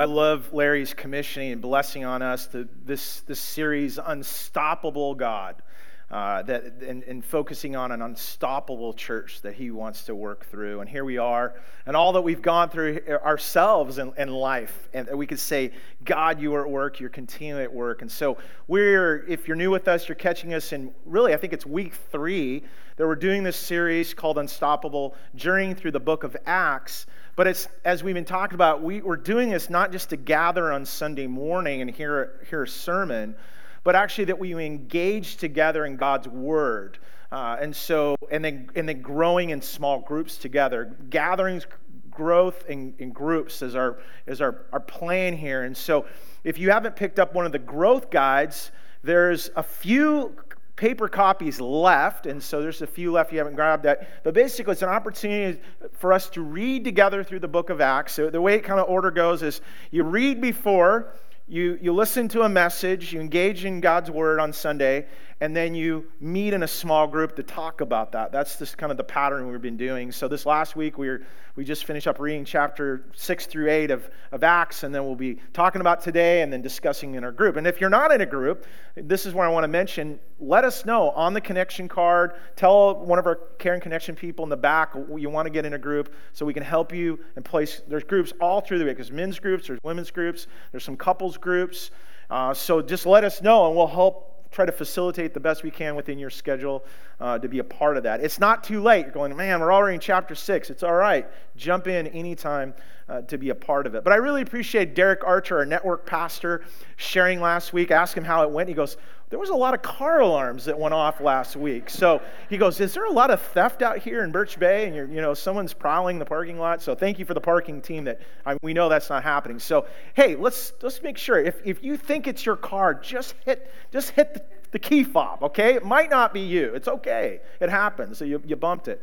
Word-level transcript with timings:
I 0.00 0.04
love 0.04 0.54
Larry's 0.54 0.94
commissioning 0.94 1.52
and 1.52 1.60
blessing 1.60 2.06
on 2.06 2.22
us 2.22 2.46
to 2.46 2.66
this, 2.86 3.20
this 3.26 3.38
series, 3.38 3.98
Unstoppable 3.98 5.14
God 5.14 5.62
uh, 6.10 6.42
that 6.42 6.64
and, 6.82 7.02
and, 7.04 7.24
focusing 7.24 7.76
on 7.76 7.92
an 7.92 8.02
unstoppable 8.02 8.94
church 8.94 9.42
that 9.42 9.54
he 9.54 9.70
wants 9.70 10.04
to 10.04 10.14
work 10.14 10.46
through. 10.46 10.80
And 10.80 10.88
here 10.88 11.04
we 11.04 11.18
are, 11.18 11.54
and 11.86 11.94
all 11.94 12.12
that 12.14 12.22
we've 12.22 12.40
gone 12.42 12.68
through 12.70 13.00
ourselves 13.08 13.98
in, 13.98 14.12
in 14.16 14.28
life, 14.30 14.88
and 14.92 15.06
we 15.16 15.26
could 15.26 15.38
say, 15.38 15.70
God, 16.04 16.40
you 16.40 16.54
are 16.54 16.64
at 16.64 16.70
work, 16.70 16.98
you're 16.98 17.10
continuing 17.10 17.62
at 17.62 17.72
work. 17.72 18.00
And 18.02 18.10
so 18.10 18.38
we're, 18.68 19.24
if 19.28 19.46
you're 19.46 19.56
new 19.56 19.70
with 19.70 19.86
us, 19.86 20.08
you're 20.08 20.16
catching 20.16 20.54
us 20.54 20.72
in 20.72 20.92
really, 21.04 21.34
I 21.34 21.36
think 21.36 21.52
it's 21.52 21.66
week 21.66 21.94
three 22.10 22.64
that 22.96 23.06
we're 23.06 23.14
doing 23.14 23.44
this 23.44 23.56
series 23.56 24.12
called 24.12 24.38
Unstoppable, 24.38 25.14
journeying 25.36 25.74
through 25.74 25.92
the 25.92 26.00
book 26.00 26.24
of 26.24 26.36
Acts. 26.46 27.06
But 27.36 27.46
it's 27.46 27.68
as 27.84 28.02
we've 28.02 28.14
been 28.14 28.24
talking 28.24 28.54
about, 28.54 28.82
we, 28.82 29.00
we're 29.00 29.16
doing 29.16 29.50
this 29.50 29.70
not 29.70 29.92
just 29.92 30.10
to 30.10 30.16
gather 30.16 30.72
on 30.72 30.84
Sunday 30.84 31.26
morning 31.26 31.80
and 31.80 31.90
hear, 31.90 32.44
hear 32.48 32.64
a 32.64 32.68
sermon 32.68 33.36
but 33.82 33.94
actually 33.94 34.24
that 34.26 34.38
we 34.38 34.52
engage 34.64 35.36
together 35.36 35.86
in 35.86 35.96
God's 35.96 36.28
word. 36.28 36.98
Uh, 37.32 37.56
and 37.60 37.74
so, 37.74 38.16
and 38.30 38.44
then, 38.44 38.68
and 38.74 38.88
then 38.88 39.00
growing 39.00 39.50
in 39.50 39.62
small 39.62 40.00
groups 40.00 40.36
together. 40.36 40.96
Gatherings, 41.10 41.66
growth 42.10 42.64
in, 42.68 42.94
in 42.98 43.10
groups 43.12 43.62
is, 43.62 43.74
our, 43.74 43.98
is 44.26 44.40
our, 44.40 44.66
our 44.72 44.80
plan 44.80 45.36
here. 45.36 45.62
And 45.62 45.76
so, 45.76 46.06
if 46.42 46.58
you 46.58 46.70
haven't 46.70 46.96
picked 46.96 47.18
up 47.18 47.34
one 47.34 47.46
of 47.46 47.52
the 47.52 47.58
growth 47.58 48.10
guides, 48.10 48.72
there's 49.02 49.50
a 49.56 49.62
few 49.62 50.34
paper 50.80 51.08
copies 51.08 51.60
left, 51.60 52.24
and 52.24 52.42
so 52.42 52.62
there's 52.62 52.80
a 52.80 52.86
few 52.86 53.12
left 53.12 53.30
you 53.32 53.36
haven't 53.36 53.54
grabbed 53.54 53.82
that. 53.82 54.24
But 54.24 54.32
basically, 54.32 54.72
it's 54.72 54.80
an 54.80 54.88
opportunity 54.88 55.60
for 55.92 56.10
us 56.10 56.30
to 56.30 56.40
read 56.40 56.84
together 56.84 57.22
through 57.22 57.40
the 57.40 57.48
book 57.48 57.68
of 57.68 57.82
Acts. 57.82 58.14
So 58.14 58.30
the 58.30 58.40
way 58.40 58.54
it 58.54 58.64
kind 58.64 58.80
of 58.80 58.88
order 58.88 59.10
goes 59.10 59.42
is 59.42 59.60
you 59.90 60.04
read 60.04 60.40
before, 60.40 61.12
you, 61.46 61.78
you 61.82 61.92
listen 61.92 62.28
to 62.28 62.42
a 62.42 62.48
message, 62.48 63.12
you 63.12 63.20
engage 63.20 63.66
in 63.66 63.82
God's 63.82 64.10
word 64.10 64.40
on 64.40 64.54
Sunday, 64.54 65.06
and 65.42 65.56
then 65.56 65.74
you 65.74 66.06
meet 66.20 66.52
in 66.52 66.62
a 66.62 66.68
small 66.68 67.06
group 67.06 67.34
to 67.36 67.42
talk 67.42 67.80
about 67.80 68.12
that. 68.12 68.30
That's 68.30 68.58
just 68.58 68.76
kind 68.76 68.90
of 68.90 68.98
the 68.98 69.04
pattern 69.04 69.50
we've 69.50 69.62
been 69.62 69.78
doing. 69.78 70.12
So 70.12 70.28
this 70.28 70.44
last 70.44 70.76
week, 70.76 70.98
we, 70.98 71.08
were, 71.08 71.22
we 71.56 71.64
just 71.64 71.86
finished 71.86 72.06
up 72.06 72.18
reading 72.18 72.44
chapter 72.44 73.06
6 73.14 73.46
through 73.46 73.70
8 73.70 73.90
of, 73.90 74.10
of 74.32 74.44
Acts, 74.44 74.82
and 74.82 74.94
then 74.94 75.06
we'll 75.06 75.14
be 75.14 75.38
talking 75.54 75.80
about 75.80 76.02
today 76.02 76.42
and 76.42 76.52
then 76.52 76.60
discussing 76.60 77.14
in 77.14 77.24
our 77.24 77.32
group. 77.32 77.56
And 77.56 77.66
if 77.66 77.80
you're 77.80 77.88
not 77.88 78.12
in 78.12 78.20
a 78.20 78.26
group, 78.26 78.66
this 78.96 79.24
is 79.24 79.32
where 79.32 79.46
I 79.46 79.50
want 79.50 79.64
to 79.64 79.68
mention 79.68 80.20
let 80.40 80.64
us 80.64 80.84
know 80.84 81.10
on 81.10 81.32
the 81.32 81.40
connection 81.40 81.88
card. 81.88 82.34
Tell 82.56 82.96
one 82.96 83.18
of 83.18 83.26
our 83.26 83.36
Caring 83.58 83.80
Connection 83.80 84.14
people 84.14 84.42
in 84.42 84.48
the 84.50 84.56
back 84.56 84.94
you 85.16 85.30
want 85.30 85.46
to 85.46 85.50
get 85.50 85.64
in 85.64 85.72
a 85.72 85.78
group 85.78 86.14
so 86.32 86.44
we 86.44 86.54
can 86.54 86.62
help 86.62 86.92
you 86.94 87.18
and 87.36 87.44
place. 87.44 87.80
There's 87.88 88.04
groups 88.04 88.32
all 88.40 88.60
through 88.60 88.78
the 88.78 88.84
week. 88.84 88.96
There's 88.96 89.12
men's 89.12 89.38
groups, 89.38 89.66
there's 89.66 89.80
women's 89.82 90.10
groups, 90.10 90.46
there's 90.70 90.84
some 90.84 90.96
couples 90.96 91.38
groups. 91.38 91.90
Uh, 92.30 92.54
so 92.54 92.80
just 92.80 93.06
let 93.06 93.24
us 93.24 93.42
know, 93.42 93.66
and 93.66 93.76
we'll 93.76 93.88
help 93.88 94.29
try 94.50 94.66
to 94.66 94.72
facilitate 94.72 95.32
the 95.32 95.40
best 95.40 95.62
we 95.62 95.70
can 95.70 95.94
within 95.94 96.18
your 96.18 96.30
schedule 96.30 96.84
uh, 97.20 97.38
to 97.38 97.48
be 97.48 97.60
a 97.60 97.64
part 97.64 97.96
of 97.96 98.02
that. 98.02 98.20
It's 98.20 98.40
not 98.40 98.64
too 98.64 98.80
late. 98.80 99.06
You're 99.06 99.12
going, 99.12 99.36
man, 99.36 99.60
we're 99.60 99.72
already 99.72 99.94
in 99.94 100.00
chapter 100.00 100.34
six. 100.34 100.70
It's 100.70 100.82
all 100.82 100.94
right. 100.94 101.26
Jump 101.56 101.86
in 101.86 102.06
anytime 102.08 102.74
uh, 103.08 103.22
to 103.22 103.38
be 103.38 103.50
a 103.50 103.54
part 103.54 103.86
of 103.86 103.94
it. 103.94 104.04
But 104.04 104.12
I 104.12 104.16
really 104.16 104.42
appreciate 104.42 104.94
Derek 104.94 105.24
Archer, 105.24 105.58
our 105.58 105.66
network 105.66 106.06
pastor, 106.06 106.64
sharing 106.96 107.40
last 107.40 107.72
week. 107.72 107.90
Ask 107.90 108.16
him 108.16 108.24
how 108.24 108.42
it 108.42 108.50
went. 108.50 108.68
He 108.68 108.74
goes, 108.74 108.96
there 109.30 109.38
was 109.38 109.48
a 109.48 109.54
lot 109.54 109.74
of 109.74 109.82
car 109.82 110.20
alarms 110.20 110.64
that 110.64 110.76
went 110.76 110.92
off 110.92 111.20
last 111.20 111.54
week. 111.54 111.88
So 111.88 112.20
he 112.48 112.58
goes, 112.58 112.80
Is 112.80 112.92
there 112.92 113.06
a 113.06 113.12
lot 113.12 113.30
of 113.30 113.40
theft 113.40 113.80
out 113.80 113.98
here 113.98 114.24
in 114.24 114.32
Birch 114.32 114.58
Bay? 114.58 114.86
And 114.86 114.94
you're, 114.94 115.06
you 115.06 115.20
know, 115.20 115.34
someone's 115.34 115.72
prowling 115.72 116.18
the 116.18 116.24
parking 116.24 116.58
lot. 116.58 116.82
So 116.82 116.96
thank 116.96 117.18
you 117.20 117.24
for 117.24 117.34
the 117.34 117.40
parking 117.40 117.80
team 117.80 118.04
that 118.04 118.20
I 118.44 118.56
we 118.60 118.74
know 118.74 118.88
that's 118.88 119.08
not 119.08 119.22
happening. 119.22 119.60
So 119.60 119.86
hey, 120.14 120.34
let's 120.34 120.72
let's 120.82 121.00
make 121.02 121.16
sure 121.16 121.38
if, 121.38 121.60
if 121.64 121.82
you 121.82 121.96
think 121.96 122.26
it's 122.26 122.44
your 122.44 122.56
car, 122.56 122.92
just 122.92 123.36
hit 123.44 123.72
just 123.92 124.10
hit 124.10 124.34
the, 124.34 124.42
the 124.72 124.78
key 124.80 125.04
fob, 125.04 125.44
okay? 125.44 125.74
It 125.74 125.84
might 125.84 126.10
not 126.10 126.34
be 126.34 126.40
you. 126.40 126.74
It's 126.74 126.88
okay. 126.88 127.40
It 127.60 127.70
happens. 127.70 128.18
So 128.18 128.24
you, 128.24 128.42
you 128.44 128.56
bumped 128.56 128.88
it. 128.88 129.00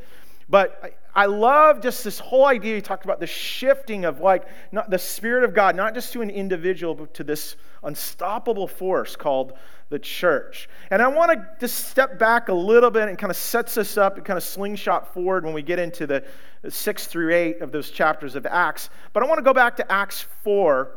But 0.50 0.80
I, 1.16 1.24
I 1.24 1.26
love 1.26 1.82
just 1.82 2.04
this 2.04 2.20
whole 2.20 2.46
idea. 2.46 2.76
You 2.76 2.82
talked 2.82 3.06
about 3.06 3.20
the 3.20 3.28
shifting 3.28 4.06
of 4.06 4.20
like 4.22 4.48
the 4.88 4.98
Spirit 4.98 5.44
of 5.44 5.54
God, 5.54 5.76
not 5.76 5.94
just 5.94 6.14
to 6.14 6.22
an 6.22 6.30
individual, 6.30 6.96
but 6.96 7.14
to 7.16 7.24
this 7.24 7.56
unstoppable 7.84 8.68
force 8.68 9.16
called 9.16 9.54
the 9.90 10.00
church. 10.00 10.70
And 10.92 11.02
I 11.02 11.08
want 11.08 11.32
to 11.32 11.48
just 11.60 11.88
step 11.88 12.20
back 12.20 12.50
a 12.50 12.54
little 12.54 12.92
bit 12.92 13.08
and 13.08 13.18
kind 13.18 13.32
of 13.32 13.38
sets 13.38 13.78
us 13.78 13.98
up 13.98 14.18
and 14.18 14.26
kind 14.26 14.38
of 14.38 14.44
slingshot 14.44 15.14
forward 15.14 15.46
when 15.46 15.54
we 15.54 15.62
get 15.62 15.80
into 15.80 16.06
the 16.08 16.24
six 16.70 17.08
through 17.08 17.34
eight 17.34 17.62
of 17.62 17.72
those 17.72 17.90
chapters 17.90 18.36
of 18.36 18.46
Acts. 18.46 18.90
But 19.14 19.24
I 19.24 19.28
want 19.28 19.38
to 19.40 19.44
go 19.44 19.54
back 19.54 19.78
to 19.78 19.92
Acts 19.92 20.22
4 20.44 20.92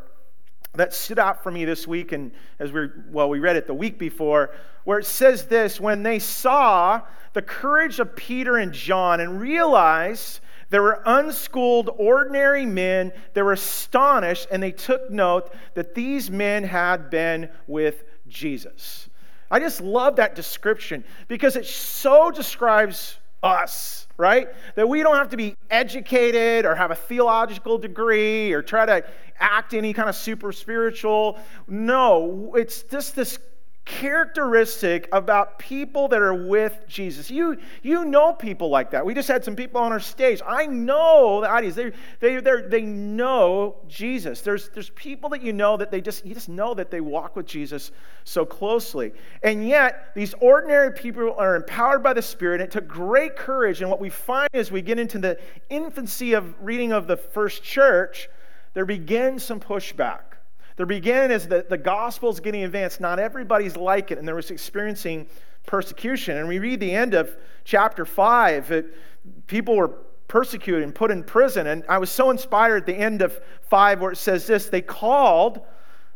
that 0.73 0.93
stood 0.93 1.19
out 1.19 1.43
for 1.43 1.51
me 1.51 1.65
this 1.65 1.85
week 1.85 2.13
and 2.13 2.31
as 2.59 2.71
we 2.71 2.87
well 3.09 3.27
we 3.27 3.39
read 3.39 3.57
it 3.57 3.67
the 3.67 3.73
week 3.73 3.99
before 3.99 4.51
where 4.85 4.99
it 4.99 5.05
says 5.05 5.43
this 5.47 5.81
when 5.81 6.01
they 6.01 6.17
saw 6.17 7.01
the 7.33 7.41
courage 7.41 7.99
of 7.99 8.15
peter 8.15 8.55
and 8.55 8.71
john 8.71 9.19
and 9.19 9.41
realized 9.41 10.39
there 10.71 10.81
were 10.81 11.03
unschooled, 11.05 11.89
ordinary 11.97 12.65
men. 12.65 13.11
They 13.33 13.41
were 13.41 13.51
astonished, 13.51 14.47
and 14.49 14.63
they 14.63 14.71
took 14.71 15.11
note 15.11 15.53
that 15.73 15.93
these 15.93 16.31
men 16.31 16.63
had 16.63 17.09
been 17.09 17.49
with 17.67 18.05
Jesus. 18.31 19.09
I 19.51 19.59
just 19.59 19.81
love 19.81 20.15
that 20.15 20.33
description 20.33 21.03
because 21.27 21.55
it 21.55 21.65
so 21.65 22.31
describes 22.31 23.17
us, 23.43 24.07
right? 24.17 24.47
That 24.75 24.87
we 24.87 25.03
don't 25.03 25.15
have 25.15 25.29
to 25.29 25.37
be 25.37 25.55
educated 25.69 26.65
or 26.65 26.73
have 26.73 26.91
a 26.91 26.95
theological 26.95 27.77
degree 27.77 28.53
or 28.53 28.61
try 28.61 28.85
to 28.85 29.03
act 29.39 29.73
any 29.73 29.93
kind 29.93 30.07
of 30.07 30.15
super 30.15 30.51
spiritual. 30.51 31.37
No, 31.67 32.53
it's 32.55 32.83
just 32.83 33.15
this 33.15 33.37
characteristic 33.83 35.09
about 35.11 35.57
people 35.57 36.07
that 36.07 36.21
are 36.21 36.47
with 36.47 36.83
Jesus. 36.87 37.31
You, 37.31 37.57
you 37.81 38.05
know 38.05 38.31
people 38.31 38.69
like 38.69 38.91
that. 38.91 39.03
We 39.03 39.15
just 39.15 39.27
had 39.27 39.43
some 39.43 39.55
people 39.55 39.81
on 39.81 39.91
our 39.91 39.99
stage. 39.99 40.39
I 40.47 40.67
know 40.67 41.41
the 41.41 41.49
audience. 41.49 41.75
They, 41.75 41.91
they, 42.19 42.39
they 42.39 42.81
know 42.81 43.77
Jesus. 43.87 44.41
There's, 44.41 44.69
there's 44.69 44.91
people 44.91 45.31
that 45.31 45.41
you 45.41 45.51
know 45.51 45.77
that 45.77 45.89
they 45.89 45.99
just, 45.99 46.25
you 46.25 46.35
just 46.35 46.47
know 46.47 46.75
that 46.75 46.91
they 46.91 47.01
walk 47.01 47.35
with 47.35 47.47
Jesus 47.47 47.91
so 48.23 48.45
closely. 48.45 49.13
And 49.41 49.67
yet, 49.67 50.13
these 50.15 50.35
ordinary 50.35 50.93
people 50.93 51.33
are 51.33 51.55
empowered 51.55 52.03
by 52.03 52.13
the 52.13 52.21
Spirit. 52.21 52.61
And 52.61 52.69
it 52.69 52.71
took 52.71 52.87
great 52.87 53.35
courage. 53.35 53.81
And 53.81 53.89
what 53.89 53.99
we 53.99 54.09
find 54.09 54.49
as 54.53 54.71
we 54.71 54.83
get 54.83 54.99
into 54.99 55.17
the 55.17 55.39
infancy 55.69 56.33
of 56.33 56.53
reading 56.61 56.91
of 56.91 57.07
the 57.07 57.17
first 57.17 57.63
church, 57.63 58.29
there 58.75 58.85
begins 58.85 59.43
some 59.43 59.59
pushback 59.59 60.30
the 60.81 60.87
beginning 60.87 61.29
is 61.29 61.47
that 61.49 61.69
the 61.69 61.77
gospel 61.77 62.31
is 62.31 62.39
getting 62.39 62.63
advanced. 62.63 62.99
Not 62.99 63.19
everybody's 63.19 63.77
like 63.77 64.09
it, 64.09 64.17
and 64.17 64.27
there 64.27 64.35
was 64.35 64.49
experiencing 64.49 65.27
persecution. 65.67 66.37
And 66.37 66.47
we 66.47 66.57
read 66.57 66.79
the 66.79 66.91
end 66.91 67.13
of 67.13 67.37
chapter 67.63 68.03
5, 68.03 68.71
it, 68.71 68.85
people 69.45 69.75
were 69.75 69.89
persecuted 70.27 70.81
and 70.81 70.95
put 70.95 71.11
in 71.11 71.23
prison. 71.23 71.67
And 71.67 71.83
I 71.87 71.99
was 71.99 72.09
so 72.09 72.31
inspired 72.31 72.77
at 72.77 72.85
the 72.87 72.95
end 72.95 73.21
of 73.21 73.39
5 73.69 74.01
where 74.01 74.11
it 74.11 74.17
says 74.17 74.47
this 74.47 74.69
they 74.69 74.81
called 74.81 75.61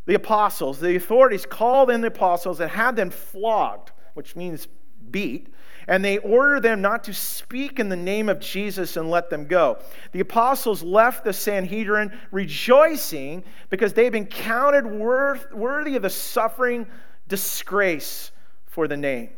the 0.06 0.16
apostles, 0.16 0.80
the 0.80 0.96
authorities 0.96 1.46
called 1.46 1.92
in 1.92 2.02
the 2.02 2.08
apostles 2.08 2.60
and 2.60 2.72
had 2.72 2.96
them 2.96 3.12
flogged, 3.12 3.92
which 4.16 4.36
means 4.36 4.68
beat 5.12 5.54
and 5.88 6.04
they 6.04 6.18
order 6.20 6.60
them 6.60 6.82
not 6.82 7.04
to 7.06 7.14
speak 7.14 7.80
in 7.80 7.90
the 7.90 7.96
name 7.96 8.30
of 8.30 8.40
Jesus 8.40 8.98
and 8.98 9.10
let 9.10 9.30
them 9.30 9.46
go. 9.46 9.78
The 10.12 10.20
apostles 10.20 10.82
left 10.84 11.24
the 11.24 11.34
Sanhedrin 11.34 12.18
rejoicing 12.32 13.44
because 13.70 13.94
they 13.94 14.04
had 14.04 14.14
been 14.14 14.26
counted 14.26 14.86
worth, 14.86 15.52
worthy 15.54 15.96
of 15.96 16.02
the 16.02 16.10
suffering 16.10 16.88
disgrace 17.28 18.32
for 18.66 18.88
the 18.88 18.98
name. 18.98 19.30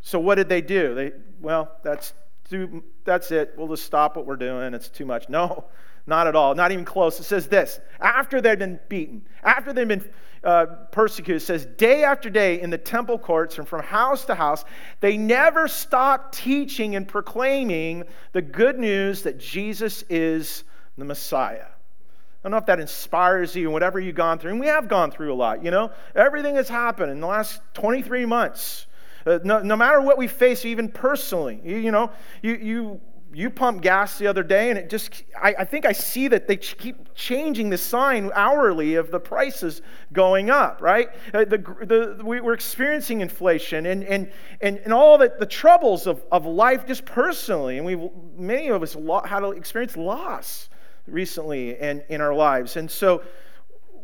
So 0.00 0.18
what 0.18 0.36
did 0.36 0.48
they 0.48 0.60
do? 0.60 0.94
They 0.94 1.12
well, 1.40 1.76
that's 1.82 2.14
too, 2.48 2.82
that's 3.04 3.30
it. 3.30 3.54
We'll 3.56 3.68
just 3.68 3.84
stop 3.84 4.16
what 4.16 4.26
we're 4.26 4.36
doing. 4.36 4.72
It's 4.72 4.88
too 4.88 5.04
much. 5.04 5.28
No, 5.28 5.64
not 6.06 6.26
at 6.26 6.36
all. 6.36 6.54
Not 6.54 6.72
even 6.72 6.84
close. 6.84 7.18
It 7.20 7.24
says 7.24 7.48
this 7.48 7.80
after 8.00 8.40
they'd 8.40 8.58
been 8.58 8.80
beaten, 8.88 9.26
after 9.42 9.72
they'd 9.72 9.88
been 9.88 10.08
uh, 10.46 10.66
persecuted, 10.92 11.42
says 11.42 11.66
day 11.76 12.04
after 12.04 12.30
day 12.30 12.60
in 12.60 12.70
the 12.70 12.78
temple 12.78 13.18
courts 13.18 13.58
and 13.58 13.66
from 13.66 13.82
house 13.82 14.24
to 14.24 14.34
house, 14.34 14.64
they 15.00 15.16
never 15.16 15.66
stopped 15.66 16.38
teaching 16.38 16.94
and 16.94 17.08
proclaiming 17.08 18.04
the 18.32 18.40
good 18.40 18.78
news 18.78 19.22
that 19.22 19.38
Jesus 19.38 20.04
is 20.08 20.62
the 20.96 21.04
Messiah. 21.04 21.66
I 21.66 22.38
don't 22.44 22.52
know 22.52 22.58
if 22.58 22.66
that 22.66 22.78
inspires 22.78 23.56
you 23.56 23.64
and 23.64 23.72
whatever 23.72 23.98
you've 23.98 24.14
gone 24.14 24.38
through. 24.38 24.52
And 24.52 24.60
we 24.60 24.68
have 24.68 24.86
gone 24.86 25.10
through 25.10 25.32
a 25.32 25.34
lot, 25.34 25.64
you 25.64 25.72
know? 25.72 25.90
Everything 26.14 26.54
that's 26.54 26.68
happened 26.68 27.10
in 27.10 27.20
the 27.20 27.26
last 27.26 27.60
23 27.74 28.24
months. 28.24 28.86
Uh, 29.26 29.40
no, 29.42 29.58
no, 29.58 29.74
matter 29.74 30.00
what 30.00 30.16
we 30.16 30.28
face, 30.28 30.64
even 30.64 30.88
personally, 30.88 31.60
you, 31.64 31.76
you 31.78 31.90
know, 31.90 32.12
you, 32.42 32.54
you 32.54 33.00
you 33.32 33.50
pumped 33.50 33.82
gas 33.82 34.18
the 34.18 34.26
other 34.26 34.42
day, 34.42 34.70
and 34.70 34.78
it 34.78 34.88
just, 34.88 35.24
I, 35.40 35.54
I, 35.58 35.64
think 35.64 35.84
I 35.84 35.92
see 35.92 36.28
that 36.28 36.46
they 36.46 36.56
keep 36.56 37.14
changing 37.14 37.70
the 37.70 37.78
sign 37.78 38.30
hourly 38.34 38.94
of 38.94 39.10
the 39.10 39.20
prices 39.20 39.82
going 40.12 40.48
up, 40.48 40.80
right? 40.80 41.08
Uh, 41.34 41.44
the, 41.44 41.58
the, 41.58 42.24
we, 42.24 42.38
are 42.38 42.52
experiencing 42.52 43.20
inflation 43.20 43.86
and, 43.86 44.04
and, 44.04 44.30
and, 44.60 44.78
and 44.78 44.92
all 44.92 45.18
the, 45.18 45.34
the 45.38 45.46
troubles 45.46 46.06
of, 46.06 46.24
of 46.30 46.46
life 46.46 46.86
just 46.86 47.04
personally. 47.04 47.78
And 47.78 47.86
we 47.86 48.10
many 48.36 48.68
of 48.68 48.82
us 48.82 48.94
lo- 48.94 49.22
had 49.24 49.40
to 49.40 49.50
experience 49.50 49.96
loss 49.96 50.68
recently 51.06 51.78
in, 51.78 52.02
in 52.08 52.20
our 52.20 52.34
lives. 52.34 52.76
And 52.76 52.90
so 52.90 53.22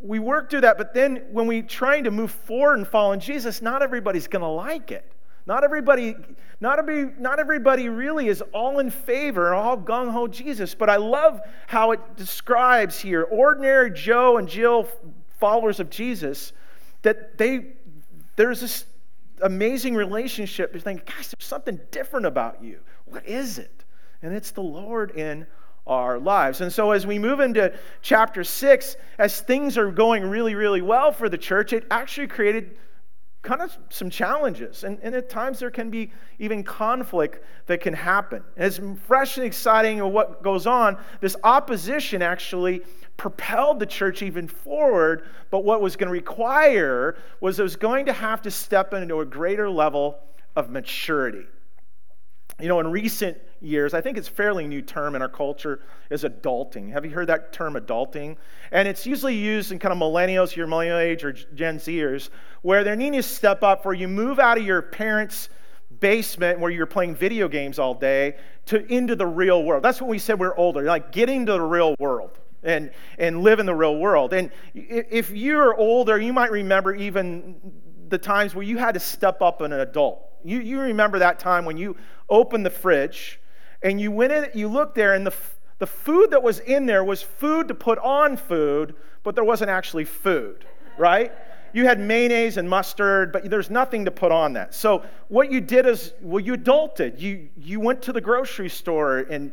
we 0.03 0.19
work 0.19 0.51
through 0.51 0.63
that, 0.63 0.79
but 0.79 0.95
then 0.95 1.23
when 1.31 1.47
we 1.47 1.63
trying 1.63 2.05
to 2.05 2.11
move 2.11 2.33
forward 2.33 2.79
and 2.79 2.89
follow 2.89 3.13
in 3.13 3.21
Jesus, 3.21 3.63
not 3.63 3.83
everybody's 3.83 4.27
going 4.27 4.43
to 4.43 4.49
like 4.49 4.91
it. 4.91 5.12
Not 5.47 5.65
everybody, 5.65 6.15
not 6.61 6.79
every, 6.79 7.11
not 7.19 7.41
everybody 7.41 7.89
really 7.89 8.29
is 8.29 8.43
all 8.53 8.79
in 8.79 8.91
favor, 8.91 9.55
all 9.55 9.77
gung 9.77 10.11
ho 10.11 10.29
Jesus. 10.29 10.75
But 10.75 10.89
I 10.89 10.97
love 10.97 11.41
how 11.67 11.91
it 11.93 12.17
describes 12.17 12.99
here 13.01 13.23
ordinary 13.25 13.91
Joe 13.91 14.37
and 14.39 14.49
Jill 14.49 14.89
followers 15.39 15.81
of 15.81 15.91
Jesus 15.91 16.53
that 17.03 17.37
they 17.37 17.73
there's 18.37 18.61
this 18.61 18.87
amazing 19.43 19.95
relationship. 19.95 20.73
You 20.75 20.81
think, 20.81 21.05
gosh, 21.05 21.29
there's 21.29 21.45
something 21.45 21.81
different 21.91 22.27
about 22.27 22.63
you. 22.63 22.79
What 23.07 23.27
is 23.27 23.59
it? 23.59 23.85
And 24.23 24.33
it's 24.35 24.53
the 24.53 24.63
Lord 24.63 25.11
in 25.13 25.47
our 25.87 26.19
lives. 26.19 26.61
And 26.61 26.73
so, 26.73 26.93
as 26.93 27.07
we 27.07 27.19
move 27.19 27.41
into 27.41 27.75
chapter 28.01 28.45
six, 28.45 28.97
as 29.19 29.41
things 29.41 29.77
are 29.77 29.91
going 29.91 30.23
really, 30.23 30.55
really 30.55 30.81
well 30.81 31.13
for 31.13 31.29
the 31.29 31.39
church, 31.39 31.73
it 31.73 31.85
actually 31.91 32.29
created 32.29 32.77
kind 33.43 33.61
of 33.61 33.77
some 33.91 34.09
challenges. 34.09 34.85
And, 34.85 34.99
and 35.03 35.15
at 35.15 35.29
times 35.29 35.59
there 35.59 35.71
can 35.71 35.91
be 35.91 36.13
even 36.39 36.63
conflict 36.63 37.45
that 37.67 37.81
can 37.81 37.93
happen. 37.93 38.43
As 38.57 38.81
fresh 39.05 39.37
and 39.37 39.45
exciting 39.45 40.01
of 40.01 40.13
what 40.13 40.43
goes 40.43 40.67
on, 40.67 40.97
this 41.21 41.37
opposition 41.43 42.23
actually 42.23 42.83
propelled 43.17 43.81
the 43.81 43.87
church 43.87 44.23
even 44.23 44.47
forward. 44.47 45.29
But 45.51 45.65
what 45.65 45.81
was 45.81 45.97
going 45.97 46.07
to 46.07 46.13
require 46.13 47.17
was 47.41 47.59
it 47.59 47.65
was 47.65 47.77
going 47.77 48.07
to 48.07 48.13
have 48.13 48.43
to 48.43 48.51
step 48.51 48.95
into 48.95 49.21
a 49.21 49.27
greater 49.27 49.69
level 49.69 50.19
of 50.55 50.71
maturity. 50.71 51.47
You 52.61 52.69
know, 52.69 52.79
in 52.79 52.87
recent 52.87 53.39
years, 53.63 53.95
I 53.95 54.01
think 54.01 54.19
it's 54.19 54.29
a 54.29 54.33
fairly 54.33 54.67
new 54.67 54.83
term 54.83 55.15
in 55.15 55.23
our 55.23 55.29
culture, 55.29 55.81
is 56.11 56.25
adulting. 56.25 56.91
Have 56.93 57.05
you 57.05 57.11
heard 57.11 57.29
that 57.29 57.53
term, 57.53 57.75
adulting? 57.75 58.37
And 58.71 58.89
it's 58.89 59.07
usually 59.07 59.35
used 59.35 59.73
in 59.73 59.79
kind 59.79 59.93
of 59.93 59.99
millennials, 59.99 60.55
your 60.57 60.67
millennial 60.67 60.99
age, 60.99 61.25
or 61.25 61.33
Gen 61.33 61.79
Zers, 61.79 62.31
where 62.63 62.85
they're 62.85 62.97
needing 62.97 63.21
to 63.21 63.23
step 63.23 63.63
up, 63.63 63.85
where 63.85 63.95
you 63.95 64.09
move 64.09 64.39
out 64.39 64.59
of 64.59 64.65
your 64.65 64.83
parents' 64.83 65.49
basement 66.01 66.59
where 66.59 66.71
you're 66.71 66.87
playing 66.87 67.15
video 67.15 67.49
games 67.49 67.79
all 67.79 67.95
day 67.95 68.37
to 68.67 68.85
into 68.93 69.17
the 69.17 69.27
real 69.27 69.63
world. 69.63 69.83
That's 69.83 70.01
when 70.01 70.11
we 70.11 70.19
said 70.19 70.39
we're 70.39 70.57
older, 70.57 70.83
like 70.83 71.13
getting 71.13 71.47
to 71.47 71.53
the 71.53 71.61
real 71.61 71.95
world 71.99 72.39
and, 72.63 72.91
and 73.19 73.43
live 73.43 73.61
in 73.61 73.67
the 73.67 73.75
real 73.75 73.97
world. 73.97 74.33
And 74.33 74.51
if 74.75 75.31
you're 75.31 75.77
older, 75.77 76.19
you 76.19 76.33
might 76.33 76.51
remember 76.51 76.95
even 76.95 77.61
the 78.09 78.19
times 78.19 78.55
where 78.55 78.65
you 78.65 78.79
had 78.79 78.95
to 78.95 79.01
step 79.01 79.43
up 79.43 79.61
an 79.61 79.73
adult. 79.73 80.29
You, 80.45 80.61
you 80.61 80.81
remember 80.81 81.19
that 81.21 81.39
time 81.39 81.65
when 81.65 81.77
you 81.77 81.97
opened 82.29 82.67
the 82.67 82.71
fridge 82.71 83.41
and 83.83 84.01
you 84.01 84.11
went 84.11 84.33
in, 84.33 84.51
you 84.55 84.69
looked 84.69 84.95
there, 84.95 85.15
and 85.15 85.27
the, 85.27 85.35
the 85.79 85.87
food 85.87 86.31
that 86.31 86.43
was 86.43 86.61
in 86.61 86.87
there 86.87 87.05
was 87.05 87.23
food 87.23 87.69
to 87.69 87.75
put 87.75 87.99
on 87.99 88.37
food, 88.37 88.95
but 89.23 89.35
there 89.35 89.45
wasn't 89.45 89.71
actually 89.71 90.05
food, 90.05 90.65
right? 90.97 91.33
You 91.75 91.87
had 91.87 91.99
mayonnaise 91.99 92.59
and 92.59 92.69
mustard, 92.69 93.33
but 93.33 93.49
there's 93.49 93.71
nothing 93.71 94.05
to 94.05 94.11
put 94.11 94.31
on 94.31 94.53
that. 94.53 94.75
So 94.75 95.05
what 95.29 95.51
you 95.51 95.61
did 95.61 95.87
is, 95.87 96.13
well, 96.21 96.41
you 96.41 96.55
adulted. 96.55 97.19
You, 97.19 97.49
you 97.57 97.81
went 97.81 98.03
to 98.03 98.13
the 98.13 98.21
grocery 98.21 98.69
store 98.69 99.19
and 99.21 99.53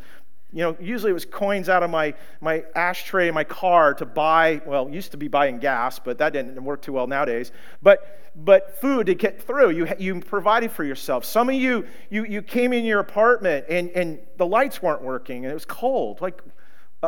you 0.51 0.63
know, 0.63 0.75
usually 0.80 1.12
it 1.12 1.13
was 1.13 1.25
coins 1.25 1.69
out 1.69 1.84
of 1.84 1.92
my, 1.92 2.16
my 2.42 2.63
ashtray 2.75 3.28
in 3.28 3.36
my 3.36 3.44
car 3.44 3.94
to 3.94 4.06
buy, 4.06 4.62
well, 4.66 4.90
used 4.90 5.12
to 5.12 5.18
be 5.18 5.28
buying 5.28 5.60
gas, 5.60 6.00
but 6.00 6.18
that 6.18 6.34
didn't 6.34 6.63
work 6.63 6.81
too 6.81 6.94
well 6.94 7.06
nowadays. 7.06 7.51
But, 7.84 8.31
but 8.36 8.80
food 8.81 9.06
to 9.07 9.13
get 9.13 9.44
through, 9.44 9.72
you, 9.72 9.88
you 10.00 10.19
provided 10.22 10.72
for 10.72 10.84
yourself. 10.84 11.24
Some 11.24 11.50
of 11.50 11.56
you, 11.56 11.86
you, 12.10 12.25
you 12.25 12.42
came 12.42 12.74
in 12.74 12.84
your 12.84 13.00
apartment 13.00 13.66
and, 13.69 13.92
and 13.92 14.19
the 14.38 14.46
lights 14.46 14.81
weren't 14.81 15.04
working 15.04 15.46
and 15.46 15.51
it 15.51 15.54
was 15.54 15.66
cold. 15.66 16.19
Like 16.19 16.42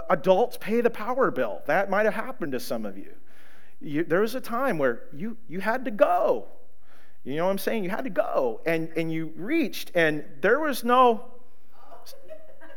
adults 0.10 0.58
pay 0.60 0.82
the 0.82 0.92
power 0.92 1.32
bill. 1.32 1.62
That 1.66 1.90
might 1.90 2.06
have 2.06 2.14
happened 2.14 2.52
to 2.52 2.60
some 2.60 2.86
of 2.86 2.96
you. 2.96 3.14
you 3.80 4.04
there 4.04 4.22
was 4.22 4.36
a 4.36 4.42
time 4.42 4.78
where 4.78 5.04
you, 5.14 5.36
you 5.48 5.62
had 5.62 5.86
to 5.86 5.92
go. 5.92 6.48
You 7.24 7.38
know 7.38 7.46
what 7.46 7.52
I'm 7.52 7.58
saying? 7.58 7.84
You 7.84 7.90
had 7.90 8.04
to 8.04 8.10
go. 8.12 8.62
And, 8.66 8.90
and 8.96 9.12
you 9.12 9.32
reached, 9.36 9.92
and 9.96 10.24
there 10.42 10.60
was 10.60 10.84
no 10.84 11.31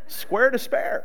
square 0.06 0.50
to 0.50 0.58
spare. 0.58 1.04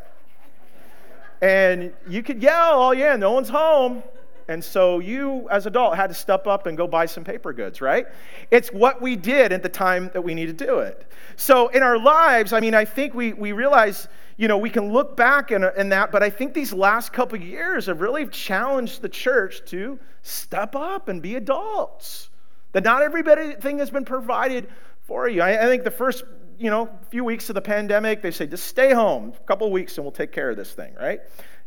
And 1.42 1.94
you 2.08 2.22
could 2.22 2.42
yell, 2.42 2.82
oh, 2.82 2.92
yeah, 2.92 3.16
no 3.16 3.32
one's 3.32 3.50
home. 3.50 4.04
And 4.50 4.64
so 4.64 4.98
you, 4.98 5.48
as 5.50 5.68
adult, 5.68 5.96
had 5.96 6.08
to 6.08 6.14
step 6.16 6.48
up 6.48 6.66
and 6.66 6.76
go 6.76 6.88
buy 6.88 7.06
some 7.06 7.24
paper 7.24 7.54
goods, 7.54 7.82
right? 7.82 8.08
It's 8.50 8.70
what 8.70 9.00
we 9.00 9.16
did 9.16 9.54
at 9.54 9.62
the 9.62 9.70
time 9.70 10.10
that 10.14 10.22
we 10.22 10.34
need 10.34 10.48
to 10.48 10.66
do 10.66 10.80
it. 10.80 11.06
So 11.36 11.68
in 11.68 11.84
our 11.84 12.00
lives, 12.00 12.52
I 12.52 12.60
mean, 12.60 12.74
I 12.74 12.84
think 12.84 13.14
we, 13.14 13.34
we 13.34 13.52
realize, 13.52 14.08
you 14.38 14.48
know, 14.48 14.58
we 14.58 14.72
can 14.72 14.92
look 14.92 15.16
back 15.16 15.52
in, 15.52 15.64
in 15.78 15.90
that, 15.90 16.12
but 16.12 16.24
I 16.24 16.32
think 16.32 16.56
these 16.56 16.74
last 16.74 17.14
couple 17.14 17.40
years 17.40 17.86
have 17.86 18.02
really 18.02 18.26
challenged 18.26 19.04
the 19.04 19.10
church 19.10 19.62
to 19.66 20.00
step 20.24 20.76
up 20.76 21.10
and 21.10 21.22
be 21.22 21.36
adults. 21.36 22.32
That 22.72 22.84
not 22.84 23.04
everything 23.04 23.78
has 23.78 23.92
been 23.92 24.06
provided 24.06 24.68
for 25.04 25.30
you. 25.30 25.44
I, 25.44 25.64
I 25.64 25.66
think 25.66 25.84
the 25.84 25.92
first 25.92 26.24
you 26.60 26.70
know, 26.70 26.90
a 27.02 27.06
few 27.06 27.24
weeks 27.24 27.50
of 27.50 27.56
the 27.56 27.62
pandemic, 27.62 28.22
they 28.22 28.32
say, 28.32 28.46
just 28.46 28.66
stay 28.66 28.94
home 28.94 29.34
a 29.36 29.44
couple 29.46 29.72
weeks 29.72 29.98
and 29.98 30.06
we'll 30.06 30.12
take 30.12 30.32
care 30.32 30.50
of 30.50 30.58
this 30.58 30.74
thing, 30.74 30.94
right? 31.00 31.22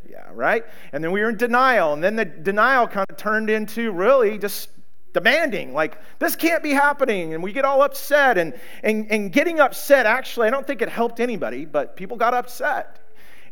Yeah, 0.09 0.29
right? 0.33 0.63
And 0.91 1.03
then 1.03 1.11
we 1.11 1.21
were 1.21 1.29
in 1.29 1.37
denial. 1.37 1.93
And 1.93 2.03
then 2.03 2.15
the 2.15 2.25
denial 2.25 2.87
kind 2.87 3.07
of 3.09 3.17
turned 3.17 3.49
into 3.49 3.91
really 3.91 4.37
just 4.37 4.69
demanding, 5.13 5.73
like, 5.73 5.97
this 6.19 6.35
can't 6.35 6.61
be 6.61 6.71
happening. 6.71 7.33
And 7.33 7.41
we 7.41 7.53
get 7.53 7.65
all 7.65 7.81
upset. 7.81 8.37
And, 8.37 8.53
and, 8.83 9.11
and 9.11 9.31
getting 9.31 9.59
upset, 9.59 10.05
actually, 10.05 10.47
I 10.47 10.51
don't 10.51 10.67
think 10.67 10.81
it 10.81 10.89
helped 10.89 11.19
anybody, 11.19 11.65
but 11.65 11.95
people 11.95 12.17
got 12.17 12.33
upset 12.33 12.99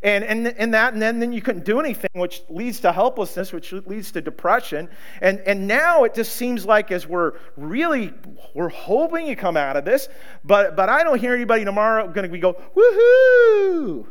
and, 0.03 0.24
and, 0.24 0.48
and 0.48 0.74
that, 0.74 0.94
and 0.94 1.01
then, 1.01 1.19
then 1.19 1.31
you 1.31 1.42
couldn't 1.42 1.63
do 1.63 1.80
anything, 1.80 2.09
which 2.13 2.42
leads 2.50 2.80
to 2.80 2.92
helplessness, 2.92 3.53
which 3.53 3.71
leads 3.71 4.12
to 4.13 4.21
depression. 4.21 4.89
And, 5.21 5.39
and 5.42 5.68
now 5.68 6.03
it 6.06 6.15
just 6.15 6.36
seems 6.36 6.65
like 6.65 6.92
as 6.92 7.07
we're 7.07 7.33
really, 7.56 8.13
we're 8.56 8.69
hoping 8.69 9.27
you 9.27 9.36
come 9.36 9.56
out 9.56 9.77
of 9.77 9.86
this, 9.86 10.09
but, 10.44 10.75
but 10.75 10.89
I 10.89 11.03
don't 11.03 11.19
hear 11.19 11.36
anybody 11.36 11.65
tomorrow 11.65 12.07
going 12.07 12.24
to 12.24 12.30
be 12.30 12.39
go, 12.39 12.53
woohoo! 12.75 14.07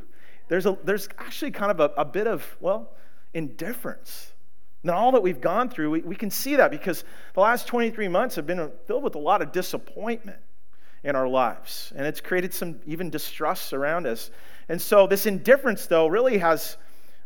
There's, 0.49 0.67
a, 0.67 0.79
there's 0.85 1.09
actually 1.19 1.51
kind 1.51 1.71
of 1.71 1.81
a, 1.81 1.93
a 2.01 2.05
bit 2.05 2.27
of, 2.27 2.45
well, 2.61 2.93
indifference. 3.35 4.33
And 4.83 4.91
all 4.91 5.13
that 5.13 5.23
we've 5.23 5.41
gone 5.41 5.69
through, 5.69 5.91
we, 5.91 6.01
we 6.03 6.17
can 6.17 6.31
see 6.31 6.57
that 6.57 6.71
because 6.71 7.05
the 7.35 7.41
last 7.41 7.67
23 7.67 8.09
months 8.09 8.37
have 8.37 8.47
been 8.47 8.71
filled 8.87 9.03
with 9.03 9.15
a 9.15 9.19
lot 9.19 9.43
of 9.43 9.53
disappointment 9.53 10.39
in 11.03 11.17
our 11.17 11.29
lives. 11.29 11.93
And 11.97 12.07
it's 12.07 12.21
created 12.21 12.55
some 12.55 12.81
even 12.87 13.11
distrust 13.11 13.73
around 13.73 14.07
us. 14.07 14.31
And 14.71 14.81
so 14.81 15.09
this 15.09 15.27
indifference, 15.27 15.87
though, 15.87 16.07
really 16.07 16.39
has, 16.39 16.77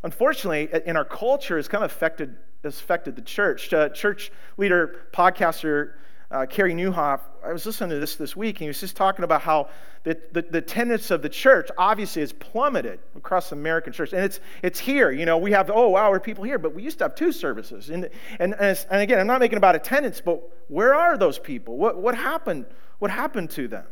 unfortunately, 0.03 0.71
in 0.87 0.97
our 0.97 1.05
culture, 1.05 1.57
has 1.59 1.69
kind 1.69 1.85
of 1.85 1.91
affected, 1.91 2.37
has 2.63 2.81
affected 2.81 3.17
the 3.17 3.23
church. 3.23 3.71
Uh, 3.71 3.91
church 3.91 4.33
leader, 4.57 5.03
podcaster 5.13 5.93
uh, 6.31 6.47
Carey 6.47 6.73
Nieuwhof, 6.73 7.21
I 7.45 7.53
was 7.53 7.67
listening 7.67 7.91
to 7.91 8.01
this 8.01 8.17
this 8.17 8.35
week, 8.35 8.57
and 8.57 8.63
he 8.63 8.69
was 8.69 8.81
just 8.81 8.97
talking 8.97 9.25
about 9.25 9.43
how 9.43 9.69
the, 10.05 10.19
the, 10.33 10.41
the 10.41 10.59
attendance 10.59 11.11
of 11.11 11.21
the 11.21 11.29
church 11.29 11.69
obviously 11.77 12.23
has 12.23 12.33
plummeted 12.33 12.99
across 13.15 13.51
the 13.51 13.57
American 13.57 13.93
church. 13.93 14.15
And 14.15 14.25
it's, 14.25 14.41
it's 14.63 14.79
here. 14.79 15.11
You 15.11 15.27
know, 15.27 15.37
we 15.37 15.53
have, 15.53 15.71
oh, 15.71 15.91
wow, 15.91 16.11
are 16.11 16.19
people 16.19 16.45
here? 16.45 16.59
But 16.59 16.75
we 16.75 16.83
used 16.83 16.97
to 16.99 17.05
have 17.05 17.15
two 17.15 17.31
services. 17.31 17.91
And, 17.91 18.09
and, 18.39 18.55
and, 18.59 18.87
and 18.91 19.03
again, 19.03 19.21
I'm 19.21 19.27
not 19.27 19.39
making 19.39 19.59
about 19.59 19.75
attendance, 19.75 20.23
but 20.23 20.41
where 20.69 20.95
are 20.95 21.19
those 21.19 21.39
people? 21.39 21.77
What, 21.77 22.01
what 22.01 22.15
happened? 22.15 22.65
What 23.01 23.11
happened 23.11 23.51
to 23.51 23.69
them? 23.69 23.85